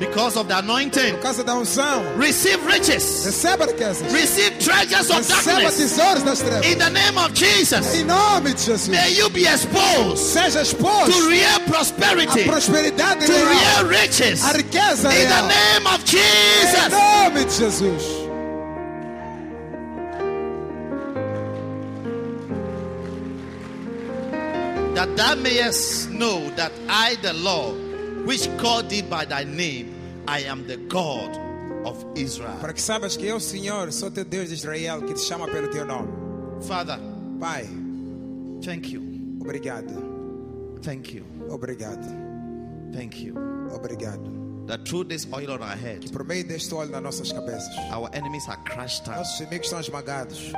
[0.00, 1.12] because of the anointing.
[1.12, 6.40] por causa da unção, Receive riches, receba riquezas, receive treasures of receba darkness tesouros das
[6.40, 6.66] trevas.
[6.66, 7.94] in the name of Jesus.
[7.94, 13.32] Em nome de Jesus, May you be exposed seja exposto to real prosperity, prosperidade to
[13.32, 16.74] real, real riches a riqueza in the name of Jesus.
[16.74, 18.20] Em nome de Jesus.
[24.94, 27.79] That thou mayest know that I, the Lord,
[28.26, 29.94] which called thee by thy name,
[30.28, 31.36] I am the God
[31.86, 32.58] of Israel.
[32.60, 35.68] Para que saibas que eu, Senhor, sou teu Deus de Israel, que te chama pelo
[35.68, 36.08] teu nome.
[36.66, 36.98] Father,
[37.40, 37.66] Pai,
[38.62, 39.00] thank you,
[39.40, 42.06] obrigado, thank you, obrigado,
[42.92, 43.34] thank you.
[43.72, 44.38] obrigado.
[44.66, 48.08] That through this oil on our head, Por meio deste óleo nas nossas cabeças, our
[48.12, 49.16] enemies are crushed down.
[49.16, 50.52] nossos inimigos estão esmagados.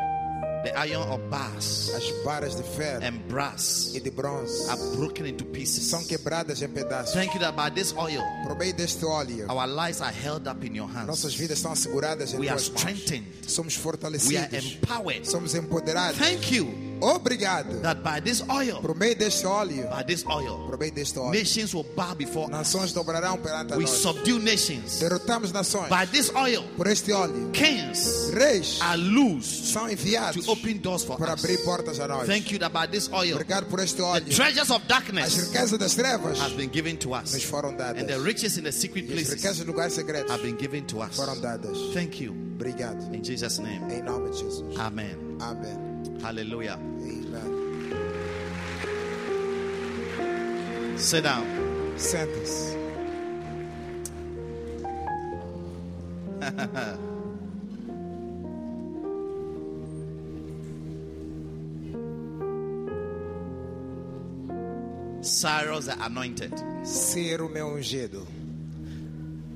[0.62, 5.26] The iron of bars As varas de ferro and brass e de bronze are broken
[5.26, 5.84] into pieces.
[5.90, 7.14] são quebradas em pedaços.
[7.14, 10.64] Thank you that by this oil, Por meio deste óleo, our lives are held up
[10.66, 11.34] in your nossas hands.
[11.34, 13.22] vidas estão seguradas em We are tuas mãos.
[13.47, 14.64] Somos We are fortalecidos.
[14.74, 15.28] empowered.
[15.28, 16.18] Somos empoderados.
[16.18, 17.81] Thank you Obrigado.
[17.83, 21.33] that by this oil, Por meio deste óleo, by this oil, por meio deste óleo,
[21.33, 23.91] nations will bow before nações dobrarão perante We nós.
[23.91, 24.99] subdue nations.
[25.01, 25.89] Derrotamos nações.
[25.89, 31.03] By this oil, Por este óleo, kings reis are loose são enviados to open doors
[31.05, 31.43] for para us.
[31.45, 32.27] abrir portas a nós.
[32.27, 34.35] Thank you that by this oil, Obrigado por este the óleo.
[34.35, 38.01] treasures of As darkness riquezas das trevas has been given to nos us, foram dadas.
[38.01, 40.57] and the riches in the secret E as places riquezas dos lugares secretos have been
[40.57, 41.16] given to us.
[41.16, 41.77] foram dadas.
[41.93, 42.33] Thank you.
[42.55, 43.12] Obrigado.
[43.12, 43.83] In Jesus' name.
[43.93, 44.79] Em nome de Jesus.
[44.79, 45.16] Amen.
[45.41, 45.91] Amém.
[46.20, 46.78] Hallelujah.
[46.78, 47.62] Amen.
[50.98, 51.47] Sit down.
[51.97, 52.76] Senta-se.
[65.22, 66.52] Cyrus the anointed.
[66.84, 68.26] Ser o meu ungido.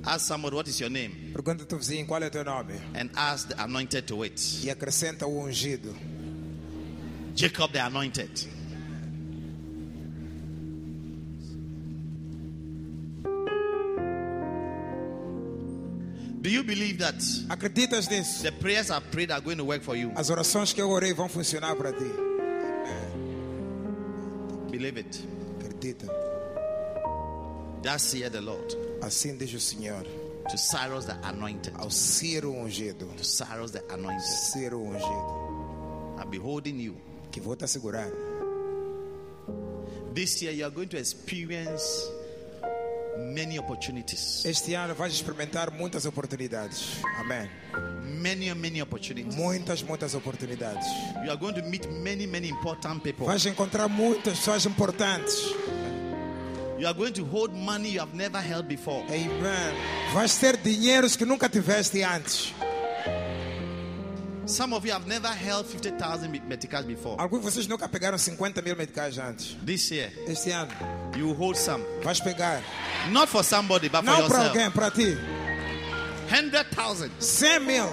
[0.04, 1.32] Ask somebody, what is your name?
[1.32, 2.74] Pergunta ao teu vizinho qual é o teu nome.
[2.94, 4.64] And ask the anointed to it.
[4.64, 5.92] E acrescenta o ungido.
[7.36, 8.30] Jacob the anointed.
[16.40, 17.14] Do you believe that
[17.48, 18.42] Acreditas nisso?
[18.42, 20.12] the prayers I prayed are going to work for you?
[20.14, 22.04] As orações que eu orei vão funcionar para ti.
[24.70, 25.24] Believe it.
[25.60, 26.06] Acredita.
[27.82, 30.02] Thus saith the Lord Assim diz o Senhor
[30.50, 31.72] to Cyrus the anointed.
[31.78, 33.06] ao Ciro ungido.
[33.16, 34.22] To Cyrus the anointed.
[34.22, 36.20] Ciro ungido.
[36.20, 36.96] I'm beholding you.
[37.30, 38.10] Que vou te assegurar.
[40.14, 42.10] This year you are going to experience
[43.18, 44.44] many opportunities.
[44.44, 47.02] Este ano vais experimentar muitas oportunidades.
[47.18, 47.48] Amém.
[48.02, 49.34] Many, many opportunities.
[49.36, 50.86] Muitas, muitas oportunidades.
[51.24, 53.26] You are going to meet many, many important people.
[53.26, 55.34] Vais encontrar muitas pessoas importantes.
[56.78, 59.02] You are going to hold money you have never held before.
[59.08, 59.74] Amen.
[60.12, 62.52] Vais ter dinheiros que nunca tiveste antes.
[64.46, 67.16] Some of you have never held 50,000 meticals before.
[67.20, 69.56] Alguns de vocês nunca pegaram 50 mil meticais antes.
[69.64, 70.70] This year, Este ano
[71.16, 71.82] you hold some.
[72.04, 72.62] vais pegar.
[73.10, 74.48] Not for somebody, but for Não para yourself.
[74.56, 75.16] alguém, para ti.
[76.28, 77.10] 100,000.
[77.18, 77.88] 100 mil.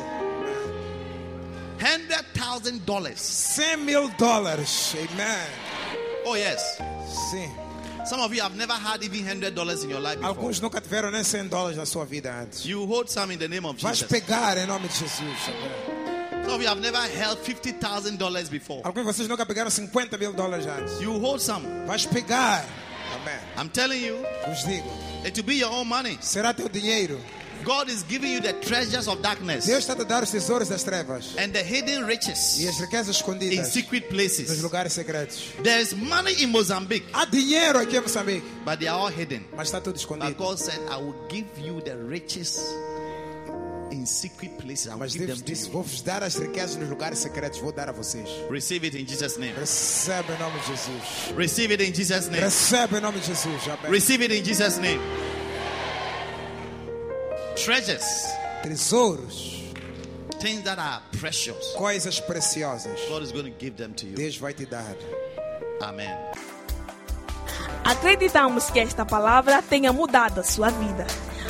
[1.79, 3.19] 100,000 dollars.
[3.19, 4.95] 100 mil dólares.
[4.95, 5.47] Amen.
[6.25, 6.77] Oh, yes.
[7.31, 7.49] Sim.
[8.05, 10.27] Some of you have never had even $100 dollars in your life before.
[10.35, 12.65] Alguns nunca tiveram nem 100 dólares na sua vida antes.
[12.65, 14.09] You hold some in the name of Vais Jesus.
[14.11, 15.21] pegar em nome de Jesus.
[15.47, 16.02] Amém.
[16.49, 18.81] Of you have never held $50,000 dollars before.
[18.83, 20.99] Alguns de vocês nunca pegaram 50 mil dólares antes.
[21.01, 21.65] You hold some.
[21.87, 22.65] Vais pegar.
[23.15, 23.39] Amém.
[23.57, 24.17] I'm telling you,
[24.47, 24.87] Vos digo.
[25.25, 26.17] it will be your own money.
[26.21, 27.19] Será teu dinheiro.
[27.63, 30.67] God is giving you the treasures of darkness Deus está a te dar os tesouros
[30.67, 31.33] das trevas.
[31.37, 34.61] and the hidden E riches as riquezas in escondidas secret nos places.
[34.61, 35.45] lugares secretos.
[35.63, 39.45] There is money in Mozambique, Há dinheiro aqui em Moçambique, but they are all hidden.
[39.55, 40.35] mas está tudo But escondido.
[40.35, 42.59] God said, I will give you the riches
[43.93, 44.87] in secret places.
[44.87, 45.73] I will Mas give Deus them to disse: you.
[45.73, 47.59] Vou-vos dar as riquezas nos lugares secretos.
[47.59, 48.27] Vou dar a vocês.
[48.49, 49.53] Receive it in Jesus' name.
[49.53, 51.35] Recebe em nome de Jesus.
[51.37, 52.41] Receive it in Jesus' name.
[52.43, 53.67] Recebe em nome de Jesus.
[53.67, 53.91] Amém.
[53.91, 54.99] Receive it in Jesus' name.
[57.55, 58.03] Treasures,
[58.63, 59.61] Tesouros,
[60.39, 61.73] things that are precious.
[61.77, 62.99] coisas preciosas.
[63.07, 64.15] God is going to give them to you.
[64.15, 64.95] Deus vai te dar.
[65.81, 66.09] Amen.
[67.83, 71.05] Acreditamos que esta palavra tenha mudado a sua vida.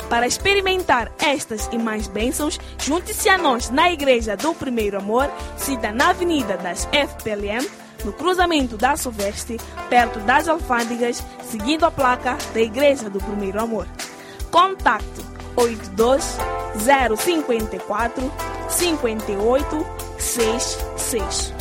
[0.08, 5.90] Para experimentar estas e mais bênçãos, junte-se a nós na Igreja do Primeiro Amor, cita
[5.90, 7.66] na Avenida das FPLM,
[8.04, 9.56] no cruzamento da Soveste,
[9.88, 13.88] perto das alfândegas, seguindo a placa da Igreja do Primeiro Amor.
[14.50, 15.24] Contato
[15.56, 16.36] 82
[17.16, 18.32] 054
[18.68, 19.86] 58
[20.18, 21.53] 66